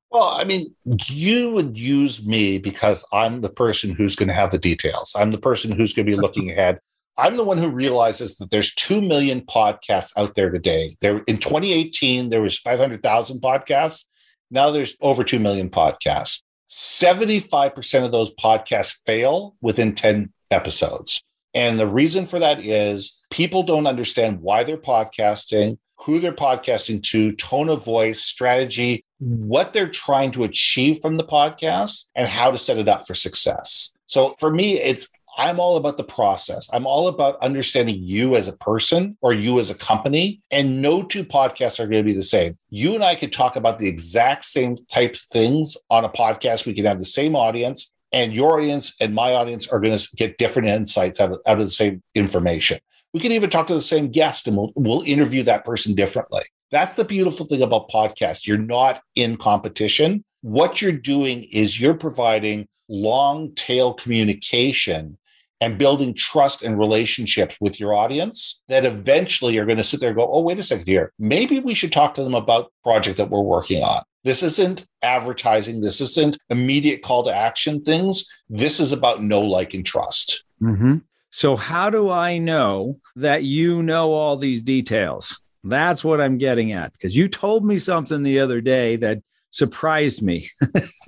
Well, 0.10 0.30
I 0.30 0.46
mean, 0.46 0.74
you 1.08 1.52
would 1.52 1.78
use 1.78 2.26
me 2.26 2.58
because 2.58 3.06
I'm 3.12 3.42
the 3.42 3.50
person 3.50 3.92
who's 3.92 4.16
going 4.16 4.30
to 4.30 4.34
have 4.34 4.52
the 4.52 4.58
details. 4.58 5.14
I'm 5.18 5.32
the 5.32 5.38
person 5.38 5.72
who's 5.72 5.94
going 5.94 6.06
to 6.06 6.12
be 6.12 6.18
looking 6.22 6.50
ahead. 6.50 6.80
I'm 7.18 7.36
the 7.36 7.44
one 7.44 7.58
who 7.58 7.70
realizes 7.70 8.38
that 8.38 8.52
there's 8.52 8.74
2 8.76 9.02
million 9.02 9.42
podcasts 9.42 10.12
out 10.18 10.36
there 10.36 10.52
today. 10.52 10.92
There 11.02 11.24
in 11.28 11.40
2018 11.40 12.30
there 12.30 12.42
was 12.42 12.60
500,000 12.60 13.42
podcasts. 13.42 14.06
Now 14.52 14.70
there's 14.70 14.96
over 15.02 15.24
2 15.24 15.40
million 15.40 15.70
podcasts. 15.70 16.44
75% 16.70 18.06
of 18.06 18.12
those 18.12 18.34
podcasts 18.36 18.96
fail 19.06 19.56
within 19.62 19.96
10 19.96 20.32
episodes. 20.52 21.24
And 21.54 21.80
the 21.80 21.88
reason 21.88 22.26
for 22.28 22.40
that 22.40 22.64
is 22.64 23.22
people 23.32 23.64
don't 23.64 23.88
understand 23.88 24.42
why 24.42 24.64
they're 24.64 24.78
podcasting, 24.78 25.78
who 26.06 26.20
they're 26.20 26.32
podcasting 26.32 27.02
to, 27.04 27.34
tone 27.34 27.70
of 27.70 27.84
voice, 27.84 28.22
strategy, 28.22 29.04
what 29.20 29.74
they're 29.74 29.90
trying 29.90 30.32
to 30.32 30.44
achieve 30.44 31.00
from 31.02 31.18
the 31.18 31.24
podcast, 31.24 32.06
and 32.16 32.28
how 32.28 32.52
to 32.52 32.58
set 32.58 32.78
it 32.78 32.88
up 32.88 33.08
for 33.08 33.16
success. 33.16 33.94
So 34.06 34.36
for 34.40 34.52
me, 34.52 34.80
it's 34.80 35.10
I'm 35.38 35.60
all 35.60 35.78
about 35.78 35.98
the 35.98 36.04
process. 36.04 36.68
I'm 36.74 36.88
all 36.88 37.08
about 37.08 37.40
understanding 37.44 37.98
you 38.00 38.36
as 38.36 38.48
a 38.48 38.58
person 38.58 39.18
or 39.22 39.34
you 39.34 39.60
as 39.60 39.70
a 39.70 39.76
company. 39.76 40.42
And 40.50 40.82
no 40.82 41.04
two 41.04 41.24
podcasts 41.24 41.80
are 41.80 41.86
going 41.86 42.04
to 42.04 42.08
be 42.08 42.18
the 42.18 42.24
same. 42.24 42.58
You 42.72 42.96
and 42.96 43.04
I 43.04 43.14
could 43.14 43.32
talk 43.32 43.56
about 43.56 43.78
the 43.78 43.88
exact 43.88 44.46
same 44.46 44.78
type 44.92 45.16
things 45.32 45.78
on 45.92 46.04
a 46.04 46.10
podcast. 46.10 46.66
We 46.66 46.74
can 46.74 46.86
have 46.86 46.98
the 46.98 47.06
same 47.06 47.36
audience, 47.36 47.94
and 48.12 48.34
your 48.34 48.58
audience 48.58 48.96
and 49.00 49.14
my 49.14 49.34
audience 49.34 49.68
are 49.68 49.80
going 49.80 49.98
to 49.98 50.08
get 50.16 50.38
different 50.38 50.68
insights 50.68 51.20
out 51.20 51.32
of, 51.32 51.40
out 51.46 51.60
of 51.60 51.66
the 51.66 51.72
same 51.72 52.02
information. 52.16 52.80
We 53.14 53.20
can 53.20 53.32
even 53.32 53.50
talk 53.50 53.68
to 53.68 53.74
the 53.74 53.82
same 53.82 54.10
guest 54.10 54.48
and 54.48 54.58
we'll, 54.58 54.72
we'll 54.76 55.02
interview 55.02 55.44
that 55.44 55.66
person 55.66 55.96
differently. 55.96 56.44
That's 56.72 56.96
the 56.96 57.06
beautiful 57.06 57.46
thing 57.46 57.62
about 57.62 57.90
podcasts. 57.90 58.46
You're 58.46 58.58
not 58.58 59.02
in 59.16 59.38
competition. 59.38 60.24
What 60.42 60.82
you're 60.82 60.92
doing 60.92 61.46
is 61.52 61.80
you're 61.80 61.94
providing 61.94 62.68
long 62.90 63.54
tail 63.56 63.94
communication 63.94 65.18
and 65.60 65.78
building 65.78 66.14
trust 66.14 66.62
and 66.62 66.78
relationships 66.78 67.58
with 67.60 67.80
your 67.80 67.94
audience 67.94 68.62
that 68.68 68.86
eventually 68.86 69.58
are 69.58 69.66
going 69.66 69.78
to 69.78 69.84
sit 69.84 70.00
there 70.00 70.10
and 70.10 70.18
go, 70.18 70.30
oh, 70.32 70.42
wait 70.42 70.60
a 70.60 70.64
second 70.64 70.88
here. 70.88 71.12
Maybe 71.18 71.60
we 71.60 71.74
should 71.74 71.92
talk 71.92 72.14
to 72.14 72.24
them 72.24 72.36
about 72.36 72.72
project 72.84 73.18
that 73.18 73.30
we're 73.30 73.42
working 73.42 73.84
on. 73.84 74.02
This 74.28 74.44
isn't 74.44 74.86
advertising. 75.02 75.80
This 75.80 76.02
isn't 76.02 76.38
immediate 76.50 77.02
call 77.02 77.24
to 77.24 77.34
action 77.34 77.82
things. 77.82 78.30
This 78.50 78.82
is 78.82 78.92
about 78.92 79.24
know, 79.24 79.40
like, 79.40 79.74
and 79.74 79.86
trust. 79.86 80.44
Mm-hmm. 80.62 80.98
So, 81.30 81.56
how 81.56 81.90
do 81.90 82.10
I 82.10 82.38
know 82.38 83.00
that 83.16 83.46
you 83.46 83.82
know 83.82 84.12
all 84.12 84.36
these 84.36 84.62
details? 84.62 85.42
That's 85.64 86.04
what 86.04 86.20
I'm 86.20 86.38
getting 86.38 86.74
at 86.74 86.92
because 86.92 87.16
you 87.16 87.30
told 87.30 87.64
me 87.64 87.80
something 87.80 88.22
the 88.22 88.42
other 88.42 88.60
day 88.60 88.98
that 88.98 89.20
surprised 89.52 90.22
me. 90.22 90.50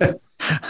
I 0.00 0.14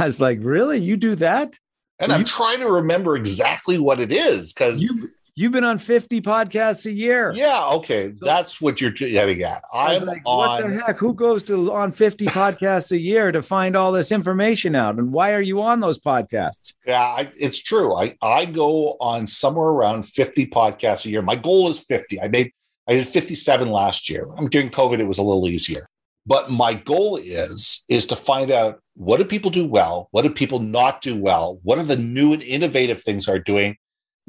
was 0.05 0.21
like, 0.21 0.41
really? 0.43 0.81
You 0.81 0.97
do 0.97 1.15
that? 1.15 1.57
And 2.01 2.13
I'm 2.13 2.25
trying 2.25 2.59
to 2.59 2.69
remember 2.69 3.15
exactly 3.15 3.79
what 3.79 4.01
it 4.01 4.11
is 4.11 4.53
because 4.53 4.83
you 4.83 5.09
you've 5.41 5.53
been 5.53 5.65
on 5.65 5.79
50 5.79 6.21
podcasts 6.21 6.85
a 6.85 6.93
year. 6.93 7.33
Yeah, 7.35 7.71
okay. 7.75 8.13
So, 8.15 8.25
That's 8.25 8.61
what 8.61 8.81
you're 8.81 8.91
getting 8.91 9.43
at. 9.43 9.63
I'm 9.73 10.05
like, 10.05 10.23
on, 10.27 10.63
what 10.63 10.69
the 10.69 10.81
heck? 10.81 10.99
Who 10.99 11.15
goes 11.15 11.43
to 11.45 11.73
on 11.73 11.93
50 11.93 12.27
podcasts 12.27 12.93
a 12.93 12.99
year 12.99 13.33
to 13.33 13.43
find 13.43 13.77
all 13.77 13.91
this 13.91 14.13
information 14.13 14.75
out? 14.75 14.99
And 14.99 15.13
why 15.13 15.33
are 15.33 15.41
you 15.41 15.63
on 15.63 15.81
those 15.81 15.99
podcasts? 15.99 16.75
Yeah, 16.87 17.03
I, 17.03 17.33
it's 17.35 17.59
true. 17.59 17.95
I, 17.95 18.17
I 18.21 18.45
go 18.45 18.97
on 19.01 19.27
somewhere 19.27 19.69
around 19.69 20.05
50 20.05 20.47
podcasts 20.49 21.07
a 21.07 21.11
year. 21.11 21.23
My 21.23 21.37
goal 21.37 21.71
is 21.71 21.81
50. 21.81 22.21
I 22.21 22.29
made 22.29 22.53
I 22.89 22.95
did 22.95 23.07
57 23.07 23.71
last 23.71 24.11
year. 24.11 24.27
I'm 24.37 24.49
during 24.49 24.69
COVID, 24.69 24.99
it 24.99 25.07
was 25.07 25.19
a 25.19 25.23
little 25.23 25.49
easier. 25.49 25.87
But 26.27 26.51
my 26.51 26.75
goal 26.75 27.17
is 27.17 27.85
is 27.89 28.07
to 28.07 28.17
find 28.17 28.51
out 28.51 28.81
what 28.95 29.19
do 29.19 29.25
people 29.25 29.51
do 29.51 29.67
well, 29.67 30.09
what 30.11 30.23
do 30.23 30.31
people 30.31 30.59
not 30.59 31.01
do 31.01 31.17
well, 31.17 31.61
what 31.63 31.79
are 31.79 31.85
the 31.85 31.97
new 31.97 32.33
and 32.33 32.43
innovative 32.43 33.03
things 33.03 33.29
are 33.29 33.39
doing. 33.39 33.77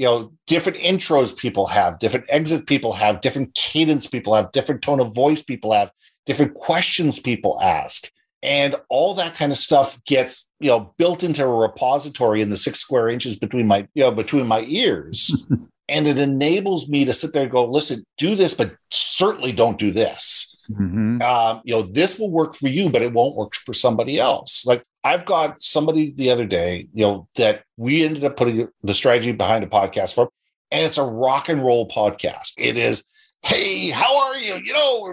You 0.02 0.08
know, 0.08 0.34
different 0.48 0.80
intros 0.80 1.38
people 1.38 1.68
have, 1.68 2.00
different 2.00 2.26
exits 2.30 2.66
people 2.66 2.94
have, 2.94 3.22
different 3.22 3.54
cadence 3.54 4.08
people 4.08 4.34
have, 4.34 4.52
different 4.52 4.82
tone 4.82 5.00
of 5.00 5.14
voice 5.14 5.44
people 5.44 5.74
have, 5.74 5.92
different 6.26 6.56
questions 6.56 7.20
people 7.20 7.60
ask. 7.62 8.10
And 8.42 8.76
all 8.90 9.14
that 9.14 9.36
kind 9.36 9.52
of 9.52 9.60
stuff 9.60 10.04
gets, 10.06 10.50
you 10.60 10.70
know, 10.70 10.96
built 10.98 11.24
into 11.24 11.44
a 11.44 11.48
repository 11.48 12.42
in 12.42 12.50
the 12.50 12.58
six 12.58 12.80
square 12.80 13.10
inches 13.10 13.38
between 13.38 13.68
my, 13.68 13.88
you 13.94 14.04
know, 14.04 14.12
between 14.12 14.48
my 14.48 14.66
ears. 14.68 15.46
and 15.90 16.08
it 16.08 16.18
enables 16.18 16.90
me 16.90 17.06
to 17.06 17.14
sit 17.14 17.34
there 17.34 17.44
and 17.44 17.52
go, 17.52 17.64
listen, 17.66 18.04
do 18.18 18.34
this, 18.34 18.56
but 18.56 18.76
certainly 18.90 19.52
don't 19.52 19.78
do 19.78 19.92
this 19.92 20.52
Mm-hmm. 20.72 21.22
Um, 21.22 21.62
you 21.64 21.76
know, 21.76 21.82
this 21.82 22.20
will 22.20 22.30
work 22.30 22.56
for 22.56 22.68
you, 22.68 22.90
but 22.90 23.02
it 23.02 23.14
won't 23.14 23.36
work 23.36 23.56
for 23.56 23.74
somebody 23.74 24.20
else. 24.20 24.66
Like 24.66 24.84
I've 25.04 25.26
got 25.26 25.62
somebody 25.62 26.14
the 26.16 26.32
other 26.32 26.46
day, 26.46 26.88
you 26.94 27.06
know, 27.06 27.28
that 27.36 27.64
we 27.78 28.06
ended 28.06 28.24
up 28.24 28.38
putting 28.38 28.68
the 28.84 28.94
strategy 28.94 29.32
behind 29.32 29.64
a 29.64 29.68
podcast 29.68 30.14
for, 30.14 30.30
and 30.72 30.86
it's 30.86 30.98
a 30.98 31.04
rock 31.04 31.50
and 31.50 31.64
roll 31.64 31.88
podcast. 31.88 32.54
It 32.58 32.78
is, 32.78 33.04
hey, 33.44 33.90
how 33.90 34.28
are 34.28 34.38
you? 34.38 34.56
You 34.64 34.74
know, 34.74 35.12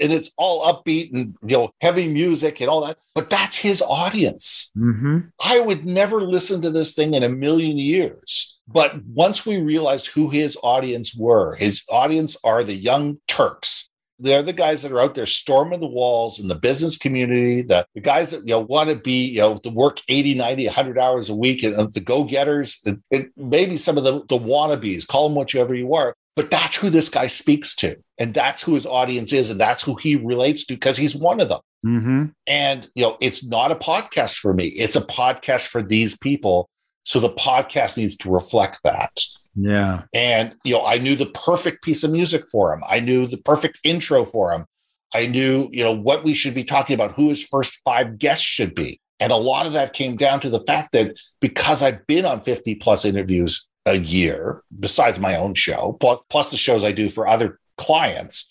and 0.00 0.12
it's 0.12 0.30
all 0.38 0.72
upbeat 0.72 1.12
and 1.12 1.36
you 1.44 1.56
know, 1.56 1.70
heavy 1.80 2.08
music 2.12 2.60
and 2.60 2.70
all 2.70 2.86
that. 2.86 2.98
But 3.14 3.30
that's 3.30 3.56
his 3.56 3.82
audience. 3.82 4.70
Mm-hmm. 4.76 5.18
I 5.44 5.60
would 5.60 5.84
never 5.84 6.20
listen 6.20 6.62
to 6.62 6.70
this 6.70 6.94
thing 6.94 7.14
in 7.14 7.22
a 7.22 7.28
million 7.28 7.76
years. 7.76 8.60
But 8.68 9.02
once 9.06 9.46
we 9.46 9.60
realized 9.60 10.08
who 10.08 10.28
his 10.28 10.56
audience 10.62 11.16
were, 11.16 11.54
his 11.54 11.82
audience 11.90 12.36
are 12.44 12.62
the 12.62 12.74
young 12.74 13.18
Turks 13.26 13.87
they're 14.18 14.42
the 14.42 14.52
guys 14.52 14.82
that 14.82 14.92
are 14.92 15.00
out 15.00 15.14
there 15.14 15.26
storming 15.26 15.80
the 15.80 15.86
walls 15.86 16.38
in 16.38 16.48
the 16.48 16.54
business 16.54 16.96
community, 16.96 17.62
the, 17.62 17.86
the 17.94 18.00
guys 18.00 18.30
that 18.30 18.40
you 18.40 18.54
know 18.54 18.60
want 18.60 18.90
to 18.90 18.96
be, 18.96 19.28
you 19.28 19.40
know, 19.40 19.56
to 19.58 19.70
work 19.70 20.00
80, 20.08 20.34
90, 20.34 20.66
100 20.66 20.98
hours 20.98 21.28
a 21.28 21.34
week, 21.34 21.62
and, 21.62 21.74
and 21.74 21.92
the 21.92 22.00
go-getters, 22.00 22.80
and, 22.84 23.02
and, 23.12 23.30
maybe 23.36 23.76
some 23.76 23.96
of 23.96 24.04
the, 24.04 24.20
the 24.28 24.38
wannabes, 24.38 25.06
call 25.06 25.28
them 25.28 25.36
whatever 25.36 25.74
you 25.74 25.94
are. 25.94 26.14
But 26.38 26.52
that's 26.52 26.76
who 26.76 26.88
this 26.88 27.08
guy 27.08 27.26
speaks 27.26 27.74
to. 27.76 27.96
And 28.16 28.32
that's 28.32 28.62
who 28.62 28.74
his 28.74 28.86
audience 28.86 29.32
is. 29.32 29.50
And 29.50 29.60
that's 29.60 29.82
who 29.82 29.96
he 29.96 30.14
relates 30.14 30.64
to 30.66 30.74
because 30.74 30.96
he's 30.96 31.16
one 31.16 31.40
of 31.40 31.48
them. 31.48 31.60
Mm-hmm. 31.84 32.24
And, 32.46 32.88
you 32.94 33.02
know, 33.02 33.16
it's 33.20 33.44
not 33.44 33.72
a 33.72 33.74
podcast 33.74 34.36
for 34.36 34.54
me. 34.54 34.66
It's 34.66 34.94
a 34.94 35.00
podcast 35.00 35.66
for 35.66 35.82
these 35.82 36.16
people. 36.16 36.68
So 37.02 37.18
the 37.18 37.30
podcast 37.30 37.96
needs 37.96 38.16
to 38.18 38.30
reflect 38.30 38.80
that. 38.84 39.18
Yeah. 39.60 40.02
And, 40.14 40.54
you 40.64 40.74
know, 40.74 40.86
I 40.86 40.98
knew 40.98 41.16
the 41.16 41.26
perfect 41.26 41.82
piece 41.82 42.04
of 42.04 42.12
music 42.12 42.44
for 42.50 42.72
him. 42.72 42.82
I 42.88 43.00
knew 43.00 43.26
the 43.26 43.38
perfect 43.38 43.80
intro 43.82 44.24
for 44.24 44.52
him. 44.52 44.66
I 45.12 45.26
knew, 45.26 45.68
you 45.70 45.82
know, 45.82 45.92
what 45.92 46.24
we 46.24 46.34
should 46.34 46.54
be 46.54 46.64
talking 46.64 46.94
about, 46.94 47.14
who 47.14 47.28
his 47.28 47.44
first 47.44 47.80
five 47.84 48.18
guests 48.18 48.44
should 48.44 48.74
be. 48.74 49.00
And 49.20 49.32
a 49.32 49.36
lot 49.36 49.66
of 49.66 49.72
that 49.72 49.94
came 49.94 50.16
down 50.16 50.40
to 50.40 50.50
the 50.50 50.60
fact 50.60 50.92
that 50.92 51.16
because 51.40 51.82
I've 51.82 52.06
been 52.06 52.24
on 52.24 52.42
50 52.42 52.76
plus 52.76 53.04
interviews 53.04 53.68
a 53.84 53.96
year, 53.96 54.62
besides 54.78 55.18
my 55.18 55.34
own 55.34 55.54
show, 55.54 55.96
plus, 55.98 56.20
plus 56.30 56.50
the 56.50 56.56
shows 56.56 56.84
I 56.84 56.92
do 56.92 57.10
for 57.10 57.26
other 57.26 57.58
clients, 57.76 58.48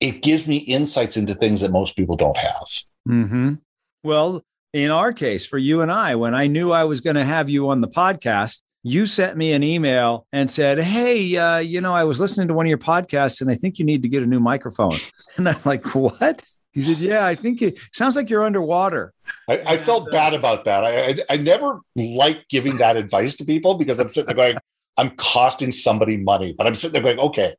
it 0.00 0.22
gives 0.22 0.46
me 0.46 0.58
insights 0.58 1.16
into 1.16 1.34
things 1.34 1.60
that 1.60 1.70
most 1.70 1.96
people 1.96 2.16
don't 2.16 2.36
have. 2.36 2.66
Mm-hmm. 3.08 3.54
Well, 4.02 4.42
in 4.72 4.90
our 4.90 5.12
case, 5.12 5.44
for 5.44 5.58
you 5.58 5.80
and 5.80 5.90
I, 5.90 6.14
when 6.14 6.34
I 6.34 6.46
knew 6.46 6.70
I 6.70 6.84
was 6.84 7.00
going 7.00 7.16
to 7.16 7.24
have 7.24 7.50
you 7.50 7.68
on 7.68 7.80
the 7.80 7.88
podcast, 7.88 8.62
you 8.86 9.04
sent 9.04 9.36
me 9.36 9.52
an 9.52 9.64
email 9.64 10.28
and 10.32 10.48
said, 10.48 10.78
Hey, 10.78 11.36
uh, 11.36 11.58
you 11.58 11.80
know, 11.80 11.92
I 11.92 12.04
was 12.04 12.20
listening 12.20 12.46
to 12.46 12.54
one 12.54 12.66
of 12.66 12.68
your 12.68 12.78
podcasts 12.78 13.40
and 13.40 13.50
I 13.50 13.56
think 13.56 13.80
you 13.80 13.84
need 13.84 14.02
to 14.02 14.08
get 14.08 14.22
a 14.22 14.26
new 14.26 14.38
microphone. 14.38 14.96
And 15.36 15.48
I'm 15.48 15.60
like, 15.64 15.84
What? 15.94 16.44
He 16.70 16.82
said, 16.82 16.98
Yeah, 16.98 17.26
I 17.26 17.34
think 17.34 17.62
it 17.62 17.80
sounds 17.92 18.14
like 18.14 18.30
you're 18.30 18.44
underwater. 18.44 19.12
I, 19.48 19.58
I 19.66 19.78
felt 19.78 20.06
uh, 20.06 20.12
bad 20.12 20.34
about 20.34 20.66
that. 20.66 20.84
I, 20.84 21.08
I, 21.08 21.16
I 21.30 21.36
never 21.36 21.80
like 21.96 22.46
giving 22.48 22.76
that 22.76 22.96
advice 22.96 23.34
to 23.38 23.44
people 23.44 23.74
because 23.74 23.98
I'm 23.98 24.08
sitting 24.08 24.26
there 24.26 24.36
going, 24.36 24.56
I'm 24.96 25.10
costing 25.16 25.72
somebody 25.72 26.16
money. 26.18 26.54
But 26.56 26.68
I'm 26.68 26.76
sitting 26.76 26.92
there 26.92 27.02
going, 27.02 27.26
okay, 27.28 27.56